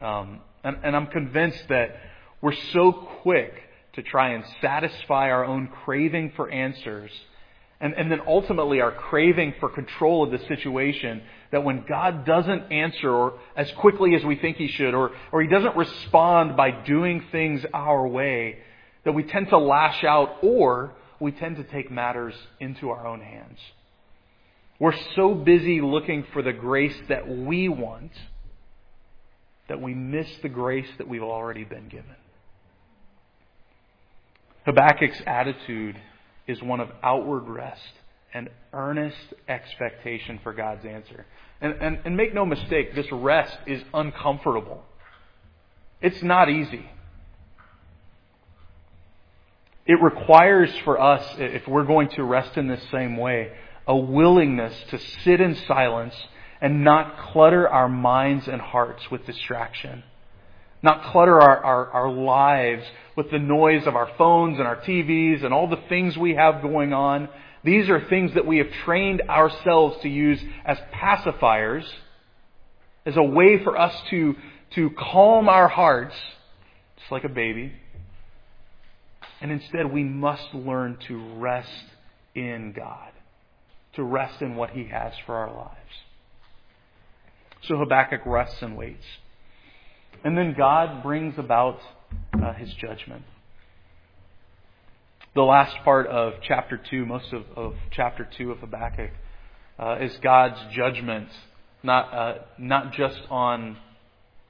Um, 0.00 0.40
and, 0.62 0.76
and 0.84 0.94
I'm 0.94 1.08
convinced 1.08 1.64
that 1.70 1.96
we're 2.40 2.54
so 2.72 2.92
quick 2.92 3.52
to 3.94 4.02
try 4.02 4.30
and 4.30 4.44
satisfy 4.60 5.30
our 5.30 5.44
own 5.44 5.68
craving 5.84 6.32
for 6.36 6.50
answers, 6.50 7.10
and, 7.80 7.94
and 7.94 8.10
then 8.10 8.20
ultimately 8.26 8.80
our 8.80 8.92
craving 8.92 9.54
for 9.60 9.68
control 9.68 10.24
of 10.24 10.30
the 10.30 10.46
situation, 10.46 11.22
that 11.52 11.64
when 11.64 11.84
God 11.88 12.24
doesn't 12.24 12.72
answer 12.72 13.10
or 13.10 13.38
as 13.56 13.70
quickly 13.72 14.14
as 14.14 14.24
we 14.24 14.36
think 14.36 14.56
He 14.56 14.68
should, 14.68 14.94
or, 14.94 15.12
or 15.32 15.42
He 15.42 15.48
doesn't 15.48 15.76
respond 15.76 16.56
by 16.56 16.70
doing 16.70 17.24
things 17.30 17.64
our 17.72 18.06
way, 18.06 18.58
that 19.04 19.12
we 19.12 19.22
tend 19.22 19.48
to 19.50 19.58
lash 19.58 20.04
out 20.04 20.36
or 20.42 20.94
we 21.20 21.32
tend 21.32 21.56
to 21.56 21.64
take 21.64 21.90
matters 21.90 22.34
into 22.60 22.90
our 22.90 23.06
own 23.06 23.20
hands. 23.20 23.58
We're 24.78 24.96
so 25.16 25.34
busy 25.34 25.80
looking 25.80 26.24
for 26.32 26.42
the 26.42 26.52
grace 26.52 26.96
that 27.08 27.28
we 27.28 27.68
want 27.68 28.12
that 29.68 29.80
we 29.80 29.94
miss 29.94 30.28
the 30.42 30.48
grace 30.48 30.88
that 30.98 31.06
we've 31.06 31.22
already 31.22 31.64
been 31.64 31.88
given. 31.88 32.16
Habakkuk's 34.68 35.22
attitude 35.26 35.96
is 36.46 36.62
one 36.62 36.80
of 36.80 36.90
outward 37.02 37.48
rest 37.48 37.92
and 38.34 38.50
earnest 38.74 39.16
expectation 39.48 40.38
for 40.42 40.52
God's 40.52 40.84
answer. 40.84 41.24
And, 41.62 41.72
and, 41.80 41.98
and 42.04 42.16
make 42.16 42.34
no 42.34 42.44
mistake, 42.44 42.94
this 42.94 43.10
rest 43.10 43.56
is 43.66 43.82
uncomfortable. 43.94 44.84
It's 46.02 46.22
not 46.22 46.50
easy. 46.50 46.84
It 49.86 50.02
requires 50.02 50.70
for 50.84 51.00
us, 51.00 51.24
if 51.38 51.66
we're 51.66 51.86
going 51.86 52.10
to 52.10 52.22
rest 52.22 52.58
in 52.58 52.68
this 52.68 52.82
same 52.92 53.16
way, 53.16 53.50
a 53.86 53.96
willingness 53.96 54.74
to 54.90 54.98
sit 55.24 55.40
in 55.40 55.54
silence 55.66 56.14
and 56.60 56.84
not 56.84 57.32
clutter 57.32 57.66
our 57.66 57.88
minds 57.88 58.46
and 58.46 58.60
hearts 58.60 59.10
with 59.10 59.24
distraction. 59.24 60.02
Not 60.82 61.10
clutter 61.10 61.40
our, 61.40 61.58
our, 61.64 61.86
our, 61.90 62.10
lives 62.10 62.84
with 63.16 63.30
the 63.30 63.38
noise 63.38 63.86
of 63.86 63.96
our 63.96 64.10
phones 64.16 64.58
and 64.58 64.66
our 64.66 64.76
TVs 64.76 65.44
and 65.44 65.52
all 65.52 65.68
the 65.68 65.80
things 65.88 66.16
we 66.16 66.34
have 66.34 66.62
going 66.62 66.92
on 66.92 67.28
These 67.64 67.88
are 67.88 68.00
things 68.08 68.34
that 68.34 68.46
we 68.46 68.58
have 68.58 68.70
trained 68.84 69.22
ourselves 69.22 69.98
to 70.02 70.08
use 70.08 70.40
as 70.64 70.78
pacifiers, 70.94 71.84
as 73.04 73.16
a 73.16 73.22
way 73.22 73.62
for 73.62 73.76
us 73.76 73.94
to, 74.10 74.36
to 74.74 74.90
calm 74.90 75.48
our 75.48 75.68
hearts, 75.68 76.14
just 76.98 77.10
like 77.10 77.24
a 77.24 77.28
baby. 77.28 77.72
And 79.40 79.50
instead, 79.50 79.92
we 79.92 80.04
must 80.04 80.54
learn 80.54 80.98
to 81.08 81.18
rest 81.36 81.84
in 82.34 82.72
God, 82.72 83.10
to 83.94 84.02
rest 84.02 84.40
in 84.40 84.54
what 84.54 84.70
He 84.70 84.84
has 84.84 85.12
for 85.26 85.34
our 85.34 85.52
lives. 85.52 85.74
So 87.62 87.76
Habakkuk 87.76 88.20
rests 88.24 88.62
and 88.62 88.76
waits. 88.76 89.04
And 90.24 90.36
then 90.36 90.54
God 90.56 91.02
brings 91.02 91.38
about 91.38 91.78
uh, 92.34 92.52
His 92.54 92.72
judgment 92.74 93.24
the 95.38 95.44
last 95.44 95.76
part 95.84 96.08
of 96.08 96.34
chapter 96.42 96.80
2, 96.90 97.06
most 97.06 97.32
of, 97.32 97.44
of 97.54 97.74
chapter 97.92 98.28
2 98.38 98.50
of 98.50 98.58
Habakkuk, 98.58 99.10
uh, 99.78 99.98
is 100.00 100.10
God's 100.20 100.58
judgment, 100.74 101.28
not, 101.84 102.12
uh, 102.12 102.34
not 102.58 102.92
just 102.92 103.20
on 103.30 103.76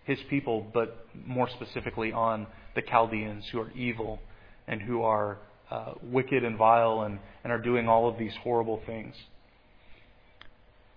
his 0.05 0.19
people, 0.31 0.67
but 0.73 1.07
more 1.27 1.47
specifically 1.51 2.11
on 2.11 2.47
the 2.75 2.81
Chaldeans 2.81 3.45
who 3.53 3.61
are 3.61 3.71
evil 3.73 4.19
and 4.67 4.81
who 4.81 5.03
are 5.03 5.37
uh, 5.71 5.93
wicked 6.03 6.43
and 6.43 6.57
vile 6.57 7.03
and, 7.03 7.19
and 7.45 7.53
are 7.53 7.61
doing 7.61 7.87
all 7.87 8.09
of 8.09 8.17
these 8.17 8.33
horrible 8.43 8.81
things. 8.87 9.15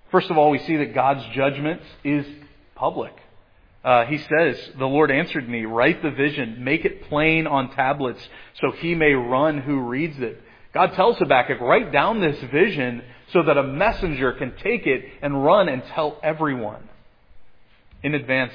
First 0.10 0.30
of 0.30 0.38
all, 0.38 0.52
we 0.52 0.60
see 0.60 0.78
that 0.78 0.96
God's 0.96 1.26
judgment 1.36 1.82
is 2.06 2.26
public. 2.76 3.12
Uh, 3.84 4.06
he 4.06 4.18
says, 4.18 4.58
The 4.78 4.86
Lord 4.86 5.10
answered 5.10 5.50
me, 5.50 5.66
Write 5.66 6.04
the 6.04 6.12
vision, 6.12 6.64
make 6.64 6.86
it 6.86 7.10
plain 7.10 7.48
on 7.48 7.72
tablets, 7.72 8.22
so 8.62 8.72
he 8.72 8.94
may 8.94 9.14
run 9.14 9.60
who 9.60 9.80
reads 9.80 10.20
it. 10.20 10.42
God 10.74 10.94
tells 10.94 11.18
Habakkuk, 11.18 11.60
Write 11.60 11.92
down 11.92 12.22
this 12.22 12.40
vision 12.52 13.02
so 13.34 13.44
that 13.44 13.58
a 13.58 13.64
messenger 13.64 14.34
can 14.34 14.54
take 14.64 14.86
it 14.86 15.06
and 15.22 15.44
run 15.44 15.68
and 15.68 15.84
tell 15.96 16.20
everyone 16.22 16.88
in 18.04 18.14
advance 18.14 18.54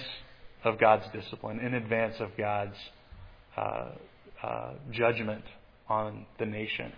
of 0.64 0.79
God's 0.79 1.07
discipline, 1.12 1.61
in 1.61 1.74
advance 1.74 2.16
of 2.20 2.31
God's 2.37 2.77
uh, 3.57 3.89
uh, 4.43 4.72
judgment 4.91 5.45
on 5.89 6.27
the 6.39 6.47
nation. 6.47 6.93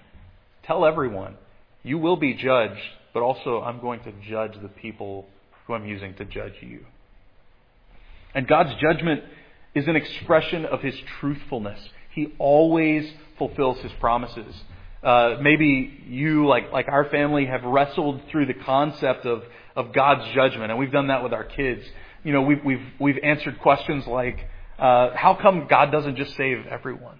Tell 0.64 0.85
everyone, 0.85 1.37
you 1.83 1.99
will 1.99 2.16
be 2.16 2.35
judged, 2.35 2.81
but 3.14 3.22
also 3.22 3.62
I'm 3.62 3.81
going 3.81 4.01
to 4.01 4.12
judge 4.29 4.53
the 4.61 4.68
people 4.68 5.26
who 5.66 5.74
I'm 5.74 5.87
using 5.87 6.14
to 6.16 6.24
judge 6.24 6.55
you. 6.61 6.85
And 8.39 8.47
God's 8.47 8.72
judgment 8.80 9.24
is 9.74 9.89
an 9.89 9.97
expression 9.97 10.64
of 10.64 10.80
His 10.80 10.95
truthfulness. 11.18 11.80
He 12.14 12.34
always 12.39 13.05
fulfills 13.36 13.78
His 13.78 13.91
promises. 13.99 14.55
Uh, 15.03 15.39
maybe 15.43 16.05
you, 16.07 16.47
like, 16.47 16.70
like 16.70 16.86
our 16.86 17.07
family, 17.07 17.47
have 17.47 17.64
wrestled 17.64 18.20
through 18.30 18.47
the 18.47 18.55
concept 18.55 19.26
of, 19.26 19.43
of 19.74 19.93
God's 19.93 20.32
judgment, 20.36 20.70
and 20.70 20.78
we've 20.78 20.93
done 20.93 21.09
that 21.09 21.24
with 21.24 21.32
our 21.32 21.43
kids. 21.43 21.82
You 22.22 22.32
know, 22.32 22.43
we've, 22.43 22.64
we've, 22.64 22.86
we've 23.01 23.18
answered 23.24 23.59
questions 23.59 24.07
like, 24.07 24.39
uh, 24.78 25.16
how 25.16 25.36
come 25.43 25.66
God 25.68 25.91
doesn't 25.91 26.14
just 26.14 26.36
save 26.36 26.64
everyone? 26.70 27.18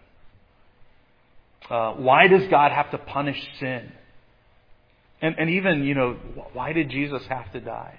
Uh, 1.69 1.95
why 1.95 2.29
does 2.29 2.47
God 2.47 2.71
have 2.71 2.93
to 2.93 2.99
punish 2.99 3.45
sin? 3.59 3.91
And, 5.21 5.35
and 5.37 5.51
even, 5.51 5.83
you 5.83 5.97
know, 5.97 6.17
why 6.53 6.73
did 6.73 6.91
Jesus 6.91 7.27
have 7.29 7.51
to 7.55 7.61
die? 7.61 7.99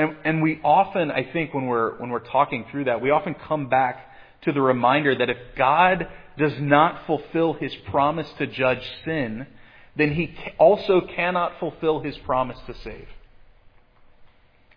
And, 0.00 0.16
and 0.24 0.42
we 0.42 0.58
often, 0.64 1.10
I 1.10 1.30
think, 1.30 1.52
when 1.52 1.66
we're, 1.66 1.98
when 1.98 2.08
we're 2.08 2.20
talking 2.20 2.64
through 2.70 2.84
that, 2.84 3.02
we 3.02 3.10
often 3.10 3.34
come 3.34 3.68
back 3.68 3.98
to 4.44 4.52
the 4.52 4.62
reminder 4.62 5.14
that 5.14 5.28
if 5.28 5.36
God 5.58 6.08
does 6.38 6.54
not 6.58 7.06
fulfill 7.06 7.52
his 7.52 7.74
promise 7.90 8.26
to 8.38 8.46
judge 8.46 8.80
sin, 9.04 9.46
then 9.94 10.14
he 10.14 10.34
also 10.58 11.02
cannot 11.02 11.52
fulfill 11.60 12.00
his 12.00 12.16
promise 12.24 12.56
to 12.66 12.74
save. 12.82 13.08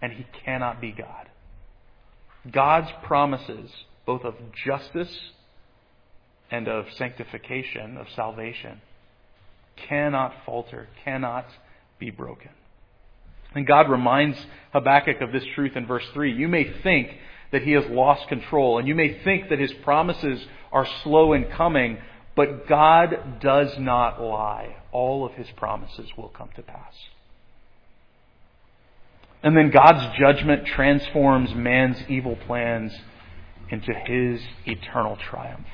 And 0.01 0.11
he 0.11 0.25
cannot 0.43 0.81
be 0.81 0.91
God. 0.91 1.29
God's 2.51 2.89
promises, 3.03 3.71
both 4.05 4.25
of 4.25 4.35
justice 4.65 5.31
and 6.51 6.67
of 6.67 6.87
sanctification, 6.97 7.95
of 7.95 8.07
salvation, 8.13 8.81
cannot 9.87 10.33
falter, 10.45 10.89
cannot 11.05 11.45
be 11.97 12.09
broken. 12.09 12.49
And 13.55 13.67
God 13.67 13.89
reminds 13.89 14.37
Habakkuk 14.71 15.21
of 15.21 15.31
this 15.31 15.43
truth 15.55 15.75
in 15.75 15.85
verse 15.85 16.05
3. 16.13 16.33
You 16.33 16.47
may 16.47 16.71
think 16.81 17.09
that 17.51 17.61
he 17.61 17.71
has 17.71 17.85
lost 17.89 18.27
control, 18.27 18.79
and 18.79 18.87
you 18.87 18.95
may 18.95 19.23
think 19.23 19.49
that 19.49 19.59
his 19.59 19.71
promises 19.83 20.43
are 20.71 20.87
slow 21.03 21.33
in 21.33 21.45
coming, 21.45 21.99
but 22.35 22.67
God 22.67 23.39
does 23.39 23.77
not 23.77 24.19
lie. 24.19 24.75
All 24.91 25.25
of 25.25 25.33
his 25.33 25.47
promises 25.55 26.09
will 26.17 26.29
come 26.29 26.49
to 26.55 26.63
pass. 26.63 26.93
And 29.43 29.55
then 29.55 29.69
God's 29.69 30.17
judgment 30.17 30.65
transforms 30.65 31.53
man's 31.53 31.97
evil 32.09 32.37
plans 32.47 32.93
into 33.69 33.93
his 33.93 34.41
eternal 34.65 35.17
triumph. 35.17 35.67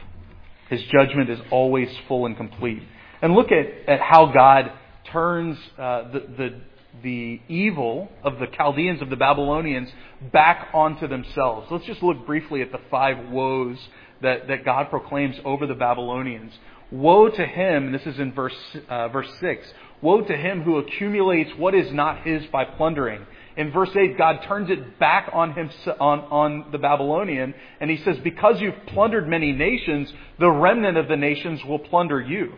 His 0.69 0.81
judgment 0.83 1.29
is 1.29 1.39
always 1.51 1.89
full 2.07 2.25
and 2.25 2.35
complete. 2.35 2.83
And 3.21 3.33
look 3.33 3.51
at, 3.51 3.87
at 3.87 4.01
how 4.01 4.31
God 4.33 4.71
turns 5.11 5.57
uh, 5.77 6.11
the, 6.11 6.19
the 6.19 6.61
the 7.03 7.39
evil 7.47 8.09
of 8.23 8.39
the 8.39 8.47
Chaldeans, 8.47 9.01
of 9.01 9.09
the 9.09 9.15
Babylonians, 9.15 9.89
back 10.31 10.69
onto 10.73 11.07
themselves. 11.07 11.67
Let's 11.71 11.85
just 11.85 12.03
look 12.03 12.25
briefly 12.25 12.61
at 12.61 12.71
the 12.71 12.79
five 12.89 13.29
woes 13.29 13.77
that, 14.21 14.47
that 14.47 14.65
God 14.65 14.89
proclaims 14.89 15.35
over 15.45 15.65
the 15.65 15.75
Babylonians. 15.75 16.51
Woe 16.91 17.29
to 17.29 17.45
him, 17.45 17.91
this 17.91 18.05
is 18.05 18.19
in 18.19 18.33
verse, 18.33 18.55
uh, 18.89 19.09
verse 19.09 19.29
6, 19.39 19.67
woe 20.01 20.21
to 20.21 20.35
him 20.35 20.63
who 20.63 20.77
accumulates 20.77 21.51
what 21.55 21.75
is 21.75 21.91
not 21.93 22.23
his 22.23 22.45
by 22.47 22.65
plundering. 22.65 23.25
In 23.55 23.71
verse 23.71 23.91
8, 23.95 24.17
God 24.17 24.39
turns 24.47 24.69
it 24.69 24.97
back 24.99 25.29
on, 25.31 25.53
him, 25.53 25.69
on, 25.99 26.19
on 26.19 26.71
the 26.71 26.77
Babylonian, 26.79 27.53
and 27.79 27.91
he 27.91 27.97
says, 27.97 28.17
Because 28.23 28.59
you've 28.59 28.85
plundered 28.87 29.27
many 29.27 29.51
nations, 29.51 30.11
the 30.39 30.49
remnant 30.49 30.97
of 30.97 31.07
the 31.07 31.17
nations 31.17 31.63
will 31.63 31.79
plunder 31.79 32.19
you. 32.19 32.53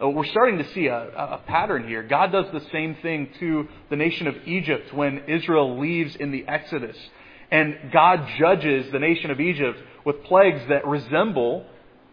Uh, 0.00 0.08
we're 0.08 0.26
starting 0.26 0.58
to 0.58 0.72
see 0.74 0.86
a, 0.86 1.08
a, 1.08 1.40
pattern 1.46 1.88
here. 1.88 2.04
God 2.04 2.30
does 2.30 2.46
the 2.52 2.64
same 2.70 2.96
thing 3.02 3.30
to 3.40 3.66
the 3.90 3.96
nation 3.96 4.28
of 4.28 4.36
Egypt 4.46 4.94
when 4.94 5.24
Israel 5.26 5.80
leaves 5.80 6.14
in 6.14 6.30
the 6.30 6.46
Exodus. 6.46 6.96
And 7.50 7.90
God 7.92 8.28
judges 8.38 8.92
the 8.92 9.00
nation 9.00 9.32
of 9.32 9.40
Egypt 9.40 9.78
with 10.04 10.22
plagues 10.24 10.60
that 10.68 10.86
resemble 10.86 11.66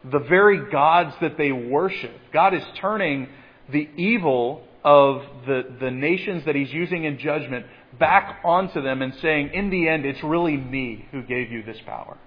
the 0.04 0.20
very 0.20 0.72
gods 0.72 1.16
that 1.22 1.38
they 1.38 1.52
worship. 1.52 2.12
God 2.34 2.56
is 2.56 2.64
turning 2.80 3.28
the 3.72 3.88
evil 3.98 4.64
of 4.84 5.22
the, 5.46 5.64
the 5.80 5.92
nations 5.92 6.46
that 6.46 6.56
He's 6.56 6.72
using 6.74 7.04
in 7.04 7.20
judgment 7.20 7.68
back 8.00 8.40
onto 8.44 8.82
them 8.82 9.04
and 9.04 9.14
saying, 9.22 9.52
in 9.54 9.70
the 9.70 9.88
end, 9.88 10.06
it's 10.06 10.24
really 10.24 10.58
me 10.58 11.06
who 11.12 11.22
gave 11.22 11.52
you 11.52 11.62
this 11.64 11.78
power. 11.86 12.18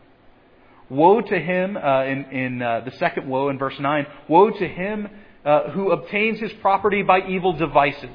Woe 0.88 1.20
to 1.20 1.38
him, 1.38 1.76
uh, 1.76 2.04
in, 2.04 2.24
in 2.26 2.62
uh, 2.62 2.80
the 2.80 2.92
second 2.92 3.28
woe 3.28 3.50
in 3.50 3.58
verse 3.58 3.78
9, 3.78 4.06
woe 4.28 4.50
to 4.50 4.68
him 4.68 5.08
uh, 5.44 5.70
who 5.70 5.90
obtains 5.90 6.40
his 6.40 6.52
property 6.60 7.02
by 7.02 7.26
evil 7.26 7.52
devices. 7.52 8.10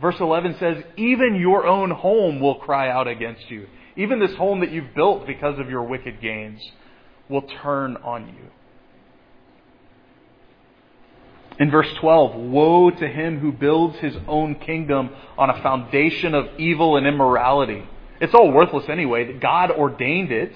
Verse 0.00 0.16
11 0.20 0.56
says, 0.58 0.84
Even 0.96 1.36
your 1.36 1.66
own 1.66 1.90
home 1.90 2.40
will 2.40 2.56
cry 2.56 2.90
out 2.90 3.08
against 3.08 3.50
you. 3.50 3.66
Even 3.96 4.18
this 4.18 4.34
home 4.34 4.60
that 4.60 4.72
you've 4.72 4.94
built 4.94 5.26
because 5.26 5.58
of 5.58 5.70
your 5.70 5.84
wicked 5.84 6.20
gains 6.20 6.60
will 7.28 7.42
turn 7.62 7.96
on 7.98 8.26
you. 8.28 8.50
In 11.60 11.70
verse 11.70 11.88
12, 12.00 12.34
woe 12.34 12.90
to 12.90 13.06
him 13.06 13.38
who 13.38 13.52
builds 13.52 13.96
his 13.98 14.16
own 14.26 14.56
kingdom 14.56 15.10
on 15.38 15.50
a 15.50 15.62
foundation 15.62 16.34
of 16.34 16.48
evil 16.58 16.96
and 16.96 17.06
immorality. 17.06 17.88
It's 18.20 18.34
all 18.34 18.50
worthless 18.50 18.88
anyway. 18.88 19.32
God 19.34 19.70
ordained 19.70 20.32
it. 20.32 20.52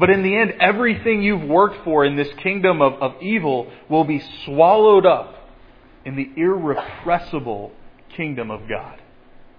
But 0.00 0.08
in 0.08 0.22
the 0.22 0.34
end, 0.34 0.54
everything 0.60 1.22
you've 1.22 1.42
worked 1.42 1.84
for 1.84 2.06
in 2.06 2.16
this 2.16 2.32
kingdom 2.42 2.80
of, 2.80 2.94
of 2.94 3.22
evil 3.22 3.70
will 3.90 4.04
be 4.04 4.22
swallowed 4.46 5.04
up 5.04 5.34
in 6.06 6.16
the 6.16 6.30
irrepressible 6.40 7.72
kingdom 8.16 8.50
of 8.50 8.66
God. 8.66 8.98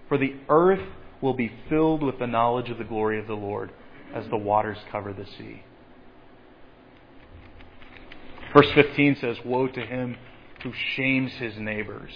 For 0.10 0.18
the 0.18 0.34
earth 0.50 0.82
will 1.22 1.36
be 1.36 1.54
filled 1.70 2.02
with 2.02 2.18
the 2.18 2.26
knowledge 2.26 2.72
of 2.72 2.80
the 2.80 2.84
glory 2.84 3.20
of 3.20 3.28
the 3.28 3.36
Lord 3.36 3.72
as 4.16 4.28
the 4.30 4.38
waters 4.38 4.80
cover 4.92 5.14
the 5.14 5.28
sea. 5.38 5.62
Verse 8.52 8.72
15 8.74 9.18
says, 9.22 9.38
Woe 9.46 9.68
to 9.68 9.86
him 9.86 10.18
who 10.64 10.72
shames 10.96 11.34
his 11.34 11.54
neighbors 11.58 12.12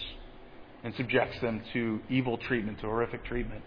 and 0.84 0.96
subjects 0.96 1.40
them 1.42 1.62
to 1.74 2.00
evil 2.10 2.40
treatment, 2.40 2.80
to 2.80 2.88
horrific 2.88 3.24
treatment. 3.24 3.62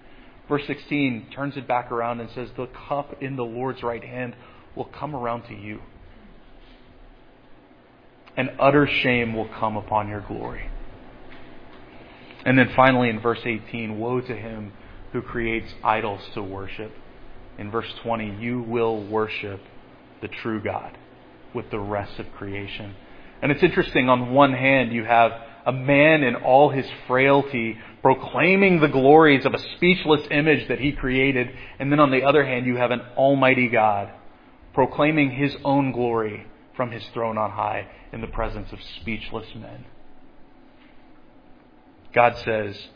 Verse 0.49 0.63
16 0.67 1.29
turns 1.35 1.57
it 1.57 1.69
back 1.69 1.93
around 1.93 2.21
and 2.21 2.31
says, 2.35 2.49
The 2.57 2.69
cup 2.89 3.23
in 3.23 3.37
the 3.37 3.45
Lord's 3.45 3.83
right 3.83 4.03
hand 4.03 4.35
will 4.75 4.87
come 4.87 5.15
around 5.15 5.43
to 5.49 5.55
you. 5.55 5.81
And 8.37 8.51
utter 8.59 8.87
shame 8.87 9.35
will 9.35 9.49
come 9.49 9.77
upon 9.77 10.09
your 10.09 10.21
glory. 10.21 10.71
And 12.45 12.59
then 12.59 12.71
finally 12.75 13.11
in 13.11 13.21
verse 13.21 13.41
18, 13.45 13.99
Woe 13.99 14.21
to 14.21 14.35
him 14.35 14.73
who 15.13 15.21
creates 15.21 15.73
idols 15.83 16.21
to 16.35 16.43
worship. 16.43 16.93
In 17.59 17.71
verse 17.71 17.93
20, 18.03 18.37
you 18.41 18.63
will 18.63 19.05
worship 19.05 19.61
the 20.23 20.29
true 20.29 20.63
God 20.63 20.97
with 21.55 21.71
the 21.71 21.79
rest 21.79 22.19
of 22.19 22.27
creation. 22.37 22.95
And 23.43 23.53
it's 23.53 23.63
interesting, 23.63 24.09
on 24.09 24.33
one 24.33 24.53
hand, 24.53 24.93
you 24.93 25.05
have 25.05 25.33
a 25.67 25.73
man 25.73 26.23
in 26.23 26.37
all 26.37 26.71
his 26.71 26.87
frailty 27.07 27.79
proclaiming 28.03 28.81
the 28.81 28.89
glories 28.89 29.45
of 29.45 29.55
a 29.55 29.59
speechless 29.77 30.27
image 30.31 30.69
that 30.69 30.81
he 30.81 30.93
created. 30.93 31.49
And 31.79 31.91
then 31.91 32.01
on 32.01 32.11
the 32.11 32.23
other 32.23 32.45
hand, 32.45 32.67
you 32.67 32.77
have 32.77 32.91
an 32.91 33.01
almighty 33.17 33.69
God 33.69 34.11
proclaiming 34.75 35.33
his 35.33 35.57
own 35.65 35.93
glory 35.93 36.47
from 36.77 36.93
his 36.93 37.05
throne 37.13 37.37
on 37.37 37.51
high 37.51 37.89
in 38.13 38.21
the 38.21 38.27
presence 38.27 38.73
of 38.73 38.79
speechless 39.01 39.49
men. 39.55 39.85
God 42.15 42.37
says, 42.45 42.89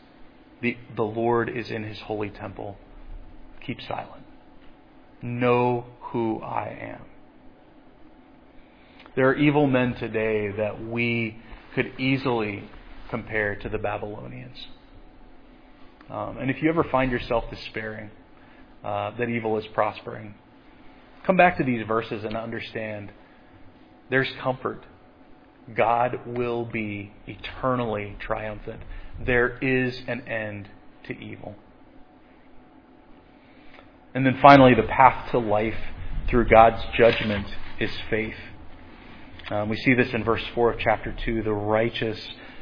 the, 0.61 0.77
the 0.95 1.03
Lord 1.03 1.49
is 1.49 1.69
in 1.69 1.83
his 1.83 1.99
holy 1.99 2.29
temple. 2.29 2.77
Keep 3.65 3.81
silent. 3.81 4.23
Know 5.21 5.85
who 5.99 6.41
I 6.41 6.95
am. 6.95 7.01
There 9.15 9.27
are 9.29 9.35
evil 9.35 9.67
men 9.67 9.93
today 9.95 10.51
that 10.51 10.83
we 10.83 11.37
could 11.75 11.99
easily 11.99 12.69
compare 13.09 13.55
to 13.57 13.69
the 13.69 13.77
Babylonians. 13.77 14.67
Um, 16.13 16.37
and 16.37 16.51
if 16.51 16.61
you 16.61 16.69
ever 16.69 16.83
find 16.83 17.11
yourself 17.11 17.45
despairing 17.49 18.11
uh, 18.83 19.17
that 19.17 19.29
evil 19.29 19.57
is 19.57 19.65
prospering, 19.73 20.35
come 21.25 21.35
back 21.35 21.57
to 21.57 21.63
these 21.63 21.85
verses 21.87 22.23
and 22.23 22.37
understand 22.37 23.11
there's 24.11 24.31
comfort. 24.39 24.83
God 25.75 26.19
will 26.27 26.65
be 26.65 27.11
eternally 27.25 28.15
triumphant. 28.19 28.81
There 29.25 29.57
is 29.57 29.99
an 30.07 30.21
end 30.27 30.69
to 31.07 31.13
evil. 31.17 31.55
And 34.13 34.23
then 34.23 34.37
finally, 34.39 34.75
the 34.75 34.83
path 34.83 35.31
to 35.31 35.39
life 35.39 35.79
through 36.29 36.47
God's 36.47 36.83
judgment 36.95 37.47
is 37.79 37.89
faith. 38.11 38.35
Um, 39.49 39.67
we 39.67 39.77
see 39.77 39.95
this 39.95 40.13
in 40.13 40.23
verse 40.23 40.43
4 40.53 40.73
of 40.73 40.79
chapter 40.79 41.15
2 41.25 41.41
the 41.41 41.51
righteous 41.51 42.19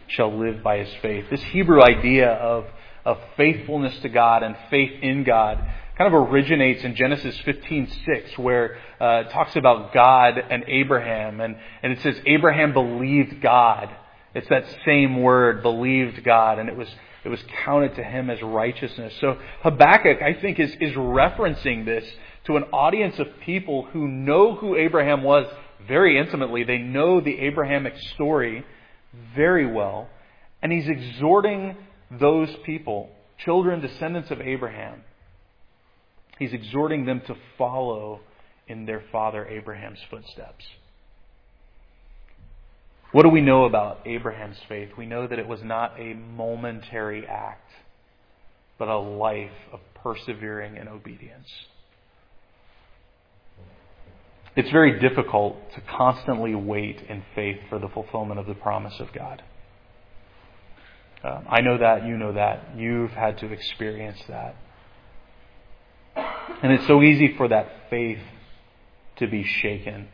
shall 0.08 0.38
live 0.38 0.64
by 0.64 0.78
his 0.78 0.94
faith. 1.02 1.26
This 1.30 1.44
Hebrew 1.44 1.82
idea 1.82 2.30
of, 2.30 2.66
of 3.06 3.18
faithfulness 3.38 3.98
to 4.00 4.10
God 4.10 4.44
and 4.44 4.56
faith 4.70 4.92
in 5.02 5.24
God 5.24 5.60
kind 5.98 6.14
of 6.14 6.30
originates 6.30 6.84
in 6.84 6.96
Genesis 6.96 7.38
15:6, 7.46 8.38
where 8.38 8.78
uh, 9.00 9.24
it 9.26 9.30
talks 9.30 9.56
about 9.56 9.94
God 9.94 10.38
and 10.38 10.64
Abraham, 10.68 11.40
and, 11.42 11.56
and 11.84 11.94
it 11.94 12.02
says 12.02 12.20
Abraham 12.26 12.74
believed 12.74 13.42
God. 13.42 13.90
It's 14.34 14.48
that 14.50 14.66
same 14.86 15.22
word, 15.22 15.62
believed 15.62 16.24
God, 16.24 16.58
and 16.58 16.70
it 16.70 16.76
was 16.76 16.88
it 17.24 17.30
was 17.30 17.44
counted 17.64 17.96
to 17.96 18.04
him 18.04 18.30
as 18.32 18.42
righteousness. 18.42 19.14
So 19.22 19.38
Habakkuk, 19.62 20.24
I 20.24 20.34
think, 20.42 20.60
is, 20.60 20.72
is 20.80 20.94
referencing 20.94 21.86
this 21.86 22.04
to 22.46 22.58
an 22.58 22.64
audience 22.74 23.20
of 23.20 23.28
people 23.42 23.86
who 23.94 24.08
know 24.08 24.56
who 24.56 24.76
Abraham 24.76 25.22
was 25.22 25.46
very 25.88 26.18
intimately. 26.18 26.64
They 26.64 26.80
know 26.80 27.22
the 27.22 27.38
Abrahamic 27.42 27.96
story 28.16 28.66
very 29.36 29.72
well. 29.72 30.10
And 30.64 30.72
he's 30.72 30.88
exhorting 30.88 31.76
those 32.20 32.50
people, 32.66 33.10
children, 33.38 33.82
descendants 33.82 34.32
of 34.32 34.42
Abraham, 34.42 35.04
he's 36.40 36.54
exhorting 36.54 37.06
them 37.06 37.22
to 37.28 37.36
follow 37.58 38.22
in 38.68 38.86
their 38.86 39.04
father 39.12 39.46
Abraham's 39.48 40.00
footsteps. 40.10 40.66
What 43.12 43.24
do 43.24 43.30
we 43.30 43.42
know 43.42 43.66
about 43.66 44.00
Abraham's 44.06 44.58
faith? 44.70 44.90
We 44.98 45.06
know 45.06 45.28
that 45.28 45.38
it 45.38 45.48
was 45.48 45.62
not 45.64 46.00
a 46.00 46.14
momentary 46.14 47.28
act, 47.28 47.70
but 48.80 48.88
a 48.88 48.98
life 48.98 49.52
of 49.74 49.82
persevering 50.02 50.78
and 50.78 50.88
obedience. 50.88 51.48
It's 54.56 54.72
very 54.72 55.00
difficult 55.00 55.58
to 55.76 55.82
constantly 55.82 56.56
wait 56.56 57.02
in 57.08 57.24
faith 57.36 57.58
for 57.70 57.80
the 57.80 57.88
fulfillment 57.88 58.40
of 58.40 58.48
the 58.48 58.54
promise 58.54 58.96
of 59.00 59.14
God. 59.14 59.44
Um, 61.24 61.46
I 61.50 61.62
know 61.62 61.78
that, 61.78 62.06
you 62.06 62.18
know 62.18 62.34
that. 62.34 62.78
You've 62.78 63.12
had 63.12 63.38
to 63.40 63.52
experience 63.52 64.20
that. 64.28 64.56
And 66.64 66.72
it's 66.72 66.88
so 66.88 67.02
easy 67.02 67.36
for 67.38 67.48
that 67.48 67.68
faith 67.90 68.20
to 69.18 69.28
be 69.28 69.44
shaken. 69.44 70.08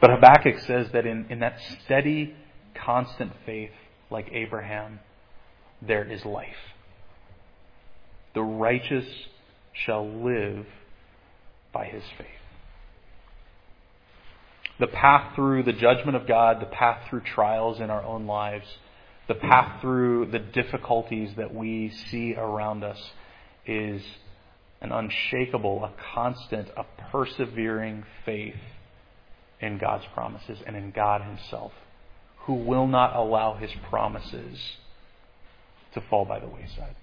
But 0.00 0.10
Habakkuk 0.10 0.58
says 0.66 0.88
that 0.92 1.06
in, 1.06 1.26
in 1.30 1.38
that 1.40 1.58
steady, 1.84 2.34
constant 2.74 3.32
faith, 3.44 3.70
like 4.10 4.28
Abraham, 4.32 5.00
there 5.80 6.04
is 6.04 6.24
life. 6.24 6.74
The 8.34 8.42
righteous 8.42 9.06
shall 9.72 10.06
live 10.06 10.66
by 11.72 11.86
his 11.86 12.02
faith. 12.18 12.26
The 14.78 14.86
path 14.86 15.34
through 15.34 15.62
the 15.62 15.72
judgment 15.72 16.16
of 16.16 16.26
God, 16.26 16.60
the 16.60 16.66
path 16.66 17.08
through 17.08 17.22
trials 17.22 17.80
in 17.80 17.90
our 17.90 18.02
own 18.02 18.26
lives, 18.26 18.66
the 19.26 19.34
path 19.34 19.80
through 19.80 20.26
the 20.26 20.38
difficulties 20.38 21.30
that 21.36 21.54
we 21.54 21.90
see 22.10 22.34
around 22.34 22.84
us 22.84 22.98
is 23.66 24.02
an 24.80 24.92
unshakable, 24.92 25.84
a 25.84 25.92
constant, 26.14 26.68
a 26.76 26.84
persevering 27.10 28.04
faith 28.24 28.54
in 29.60 29.78
God's 29.78 30.04
promises 30.12 30.58
and 30.66 30.76
in 30.76 30.90
God 30.90 31.22
Himself, 31.22 31.72
who 32.40 32.54
will 32.54 32.86
not 32.86 33.16
allow 33.16 33.54
His 33.54 33.70
promises 33.88 34.58
to 35.94 36.02
fall 36.02 36.26
by 36.26 36.38
the 36.38 36.46
wayside. 36.46 36.94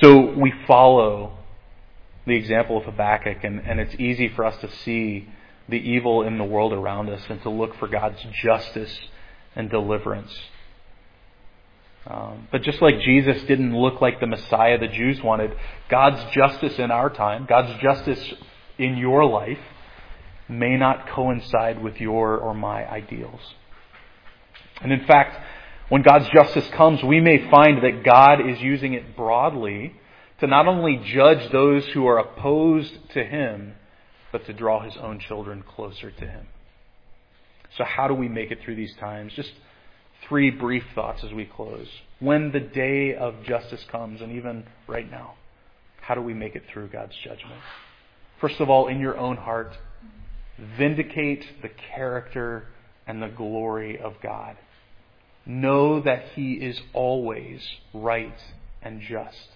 So 0.00 0.32
we 0.38 0.54
follow 0.66 1.39
the 2.26 2.34
example 2.36 2.76
of 2.76 2.84
Habakkuk, 2.84 3.44
and, 3.44 3.60
and 3.60 3.80
it's 3.80 3.94
easy 3.94 4.28
for 4.28 4.44
us 4.44 4.56
to 4.60 4.70
see 4.84 5.28
the 5.68 5.76
evil 5.76 6.22
in 6.22 6.38
the 6.38 6.44
world 6.44 6.72
around 6.72 7.08
us 7.08 7.22
and 7.28 7.40
to 7.42 7.50
look 7.50 7.76
for 7.76 7.88
God's 7.88 8.18
justice 8.42 8.98
and 9.56 9.70
deliverance. 9.70 10.32
Um, 12.06 12.48
but 12.50 12.62
just 12.62 12.80
like 12.80 13.00
Jesus 13.00 13.42
didn't 13.44 13.76
look 13.76 14.00
like 14.00 14.20
the 14.20 14.26
Messiah 14.26 14.78
the 14.78 14.88
Jews 14.88 15.22
wanted, 15.22 15.52
God's 15.88 16.22
justice 16.34 16.78
in 16.78 16.90
our 16.90 17.10
time, 17.10 17.46
God's 17.48 17.80
justice 17.80 18.34
in 18.78 18.96
your 18.96 19.24
life, 19.24 19.58
may 20.48 20.76
not 20.76 21.08
coincide 21.08 21.82
with 21.82 22.00
your 22.00 22.36
or 22.36 22.54
my 22.54 22.88
ideals. 22.90 23.40
And 24.82 24.92
in 24.92 25.06
fact, 25.06 25.38
when 25.88 26.02
God's 26.02 26.28
justice 26.30 26.68
comes, 26.70 27.02
we 27.02 27.20
may 27.20 27.50
find 27.50 27.82
that 27.84 28.02
God 28.04 28.48
is 28.48 28.60
using 28.60 28.94
it 28.94 29.16
broadly 29.16 29.94
to 30.40 30.46
not 30.46 30.66
only 30.66 31.00
judge 31.12 31.50
those 31.52 31.86
who 31.88 32.06
are 32.06 32.18
opposed 32.18 32.92
to 33.12 33.24
Him, 33.24 33.74
but 34.32 34.46
to 34.46 34.52
draw 34.52 34.82
His 34.82 34.96
own 34.96 35.20
children 35.20 35.62
closer 35.62 36.10
to 36.10 36.26
Him. 36.26 36.46
So, 37.76 37.84
how 37.84 38.08
do 38.08 38.14
we 38.14 38.28
make 38.28 38.50
it 38.50 38.58
through 38.64 38.76
these 38.76 38.94
times? 38.98 39.32
Just 39.34 39.52
three 40.28 40.50
brief 40.50 40.84
thoughts 40.94 41.22
as 41.24 41.32
we 41.32 41.44
close. 41.44 41.88
When 42.18 42.52
the 42.52 42.60
day 42.60 43.14
of 43.14 43.42
justice 43.44 43.84
comes, 43.90 44.20
and 44.20 44.32
even 44.32 44.64
right 44.86 45.08
now, 45.10 45.34
how 46.00 46.14
do 46.14 46.22
we 46.22 46.34
make 46.34 46.56
it 46.56 46.64
through 46.72 46.88
God's 46.88 47.14
judgment? 47.22 47.60
First 48.40 48.60
of 48.60 48.70
all, 48.70 48.88
in 48.88 49.00
your 49.00 49.18
own 49.18 49.36
heart, 49.36 49.76
vindicate 50.76 51.44
the 51.62 51.70
character 51.94 52.66
and 53.06 53.22
the 53.22 53.28
glory 53.28 53.98
of 53.98 54.14
God. 54.22 54.56
Know 55.44 56.00
that 56.00 56.24
He 56.34 56.54
is 56.54 56.80
always 56.92 57.60
right 57.92 58.38
and 58.82 59.00
just. 59.00 59.48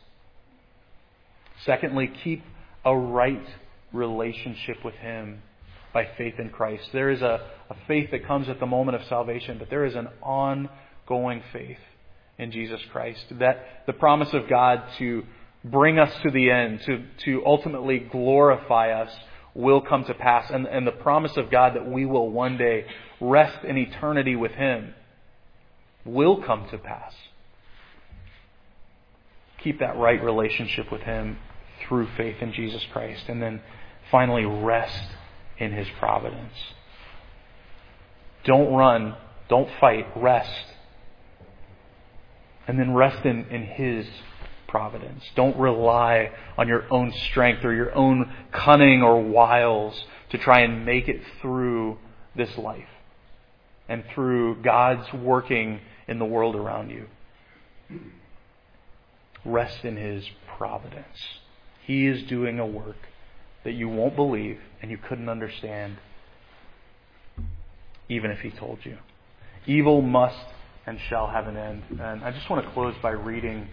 Secondly, 1.64 2.10
keep 2.22 2.42
a 2.84 2.96
right 2.96 3.46
relationship 3.92 4.84
with 4.84 4.94
Him 4.94 5.42
by 5.92 6.08
faith 6.18 6.34
in 6.38 6.50
Christ. 6.50 6.88
There 6.92 7.10
is 7.10 7.22
a, 7.22 7.40
a 7.70 7.76
faith 7.86 8.10
that 8.10 8.26
comes 8.26 8.48
at 8.48 8.60
the 8.60 8.66
moment 8.66 9.00
of 9.00 9.06
salvation, 9.08 9.58
but 9.58 9.70
there 9.70 9.84
is 9.84 9.94
an 9.94 10.08
ongoing 10.22 11.42
faith 11.52 11.78
in 12.36 12.50
Jesus 12.50 12.80
Christ. 12.90 13.24
That 13.38 13.84
the 13.86 13.92
promise 13.92 14.32
of 14.32 14.48
God 14.48 14.82
to 14.98 15.22
bring 15.64 15.98
us 15.98 16.12
to 16.22 16.30
the 16.30 16.50
end, 16.50 16.82
to, 16.86 17.04
to 17.24 17.46
ultimately 17.46 18.00
glorify 18.00 18.90
us, 18.90 19.10
will 19.54 19.80
come 19.80 20.04
to 20.04 20.14
pass. 20.14 20.50
And, 20.50 20.66
and 20.66 20.86
the 20.86 20.92
promise 20.92 21.36
of 21.36 21.50
God 21.50 21.76
that 21.76 21.86
we 21.88 22.04
will 22.04 22.28
one 22.28 22.58
day 22.58 22.86
rest 23.20 23.64
in 23.64 23.78
eternity 23.78 24.36
with 24.36 24.52
Him 24.52 24.94
will 26.04 26.42
come 26.42 26.66
to 26.70 26.78
pass. 26.78 27.14
Keep 29.64 29.80
that 29.80 29.96
right 29.96 30.22
relationship 30.22 30.92
with 30.92 31.00
Him 31.00 31.38
through 31.88 32.06
faith 32.16 32.36
in 32.42 32.52
Jesus 32.52 32.84
Christ. 32.92 33.24
And 33.28 33.42
then 33.42 33.62
finally, 34.10 34.44
rest 34.44 35.08
in 35.58 35.72
His 35.72 35.88
providence. 35.98 36.52
Don't 38.44 38.74
run. 38.74 39.16
Don't 39.48 39.68
fight. 39.80 40.06
Rest. 40.16 40.66
And 42.68 42.78
then 42.78 42.92
rest 42.92 43.24
in, 43.24 43.46
in 43.46 43.62
His 43.62 44.06
providence. 44.68 45.24
Don't 45.34 45.56
rely 45.56 46.30
on 46.58 46.68
your 46.68 46.84
own 46.92 47.12
strength 47.30 47.64
or 47.64 47.72
your 47.72 47.94
own 47.94 48.30
cunning 48.52 49.02
or 49.02 49.22
wiles 49.22 50.04
to 50.30 50.36
try 50.36 50.60
and 50.60 50.84
make 50.84 51.08
it 51.08 51.22
through 51.40 51.96
this 52.36 52.58
life 52.58 52.88
and 53.88 54.04
through 54.14 54.62
God's 54.62 55.10
working 55.12 55.80
in 56.06 56.18
the 56.18 56.24
world 56.24 56.56
around 56.56 56.90
you. 56.90 57.06
Rest 59.44 59.84
in 59.84 59.96
His 59.96 60.24
providence. 60.56 61.18
He 61.86 62.06
is 62.06 62.22
doing 62.24 62.58
a 62.58 62.66
work 62.66 62.96
that 63.64 63.72
you 63.72 63.88
won't 63.88 64.16
believe 64.16 64.58
and 64.80 64.90
you 64.90 64.98
couldn't 64.98 65.28
understand, 65.28 65.96
even 68.08 68.30
if 68.30 68.40
He 68.40 68.50
told 68.50 68.78
you. 68.84 68.98
Evil 69.66 70.02
must 70.02 70.36
and 70.86 70.98
shall 71.08 71.28
have 71.28 71.46
an 71.46 71.56
end. 71.56 71.82
And 71.90 72.24
I 72.24 72.30
just 72.30 72.48
want 72.50 72.64
to 72.64 72.72
close 72.72 72.94
by 73.02 73.10
reading 73.10 73.68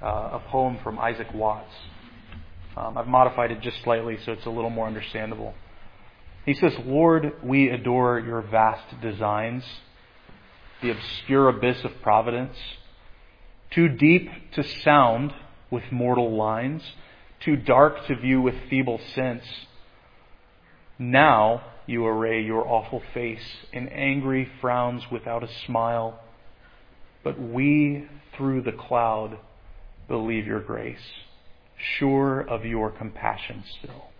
uh, 0.00 0.30
a 0.32 0.42
poem 0.48 0.78
from 0.82 0.98
Isaac 0.98 1.32
Watts. 1.34 1.72
Um, 2.76 2.96
I've 2.96 3.06
modified 3.06 3.50
it 3.50 3.60
just 3.60 3.82
slightly 3.82 4.18
so 4.24 4.32
it's 4.32 4.46
a 4.46 4.50
little 4.50 4.70
more 4.70 4.86
understandable. 4.86 5.54
He 6.46 6.54
says, 6.54 6.72
Lord, 6.84 7.34
we 7.42 7.68
adore 7.68 8.18
your 8.18 8.40
vast 8.42 9.00
designs, 9.00 9.64
the 10.80 10.90
obscure 10.90 11.48
abyss 11.48 11.84
of 11.84 11.92
providence, 12.02 12.56
too 13.74 13.88
deep 13.88 14.28
to 14.52 14.62
sound 14.62 15.32
with 15.70 15.84
mortal 15.90 16.36
lines, 16.36 16.82
too 17.40 17.56
dark 17.56 18.06
to 18.06 18.16
view 18.16 18.40
with 18.40 18.54
feeble 18.68 19.00
sense. 19.14 19.44
Now 20.98 21.62
you 21.86 22.06
array 22.06 22.42
your 22.42 22.66
awful 22.66 23.02
face 23.12 23.44
in 23.72 23.88
angry 23.88 24.48
frowns 24.60 25.02
without 25.10 25.42
a 25.42 25.48
smile, 25.66 26.20
but 27.24 27.40
we 27.40 28.06
through 28.36 28.62
the 28.62 28.72
cloud 28.72 29.38
believe 30.08 30.46
your 30.46 30.60
grace, 30.60 31.02
sure 31.98 32.40
of 32.40 32.64
your 32.64 32.90
compassion 32.90 33.64
still. 33.78 34.12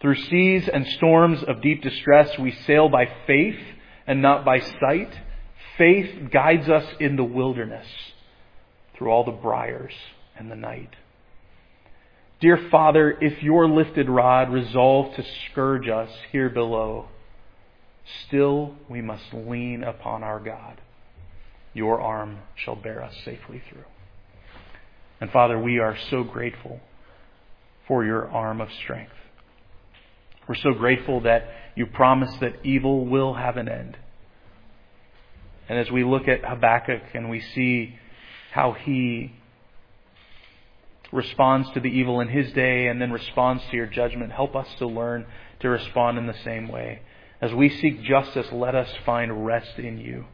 Through 0.00 0.14
seas 0.14 0.68
and 0.72 0.86
storms 0.86 1.42
of 1.42 1.60
deep 1.60 1.82
distress, 1.82 2.38
we 2.38 2.52
sail 2.66 2.88
by 2.88 3.08
faith 3.26 3.58
and 4.06 4.22
not 4.22 4.44
by 4.44 4.60
sight. 4.60 5.12
Faith 5.78 6.30
guides 6.32 6.68
us 6.68 6.84
in 6.98 7.16
the 7.16 7.24
wilderness 7.24 7.86
through 8.96 9.08
all 9.10 9.24
the 9.24 9.30
briars 9.30 9.94
and 10.36 10.50
the 10.50 10.56
night. 10.56 10.90
Dear 12.40 12.68
Father, 12.70 13.16
if 13.20 13.42
your 13.42 13.68
lifted 13.68 14.08
rod 14.08 14.52
resolve 14.52 15.14
to 15.14 15.24
scourge 15.50 15.88
us 15.88 16.10
here 16.32 16.50
below, 16.50 17.06
still 18.26 18.74
we 18.88 19.00
must 19.00 19.32
lean 19.32 19.82
upon 19.84 20.22
our 20.22 20.40
God. 20.40 20.80
Your 21.74 22.00
arm 22.00 22.38
shall 22.56 22.76
bear 22.76 23.02
us 23.02 23.14
safely 23.24 23.62
through. 23.70 23.84
And 25.20 25.30
Father, 25.30 25.58
we 25.58 25.78
are 25.78 25.96
so 26.10 26.24
grateful 26.24 26.80
for 27.86 28.04
your 28.04 28.28
arm 28.30 28.60
of 28.60 28.68
strength. 28.82 29.12
We're 30.48 30.54
so 30.56 30.72
grateful 30.72 31.20
that 31.22 31.44
you 31.74 31.86
promise 31.86 32.34
that 32.40 32.64
evil 32.64 33.06
will 33.06 33.34
have 33.34 33.56
an 33.56 33.68
end. 33.68 33.96
And 35.68 35.78
as 35.78 35.90
we 35.90 36.04
look 36.04 36.28
at 36.28 36.44
Habakkuk 36.44 37.02
and 37.14 37.28
we 37.28 37.40
see 37.40 37.98
how 38.52 38.72
he 38.72 39.32
responds 41.12 41.70
to 41.72 41.80
the 41.80 41.88
evil 41.88 42.20
in 42.20 42.28
his 42.28 42.52
day 42.52 42.88
and 42.88 43.00
then 43.00 43.12
responds 43.12 43.62
to 43.70 43.76
your 43.76 43.86
judgment, 43.86 44.32
help 44.32 44.56
us 44.56 44.68
to 44.78 44.86
learn 44.86 45.26
to 45.60 45.68
respond 45.68 46.18
in 46.18 46.26
the 46.26 46.36
same 46.44 46.68
way. 46.68 47.00
As 47.40 47.52
we 47.52 47.68
seek 47.68 48.02
justice, 48.02 48.46
let 48.52 48.74
us 48.74 48.90
find 49.04 49.46
rest 49.46 49.78
in 49.78 49.98
you. 49.98 50.24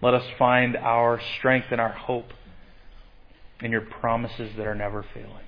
Let 0.00 0.14
us 0.14 0.24
find 0.38 0.76
our 0.76 1.20
strength 1.38 1.68
and 1.70 1.80
our 1.80 1.92
hope 1.92 2.32
in 3.60 3.72
your 3.72 3.80
promises 3.80 4.52
that 4.56 4.66
are 4.66 4.74
never 4.74 5.04
failing. 5.12 5.47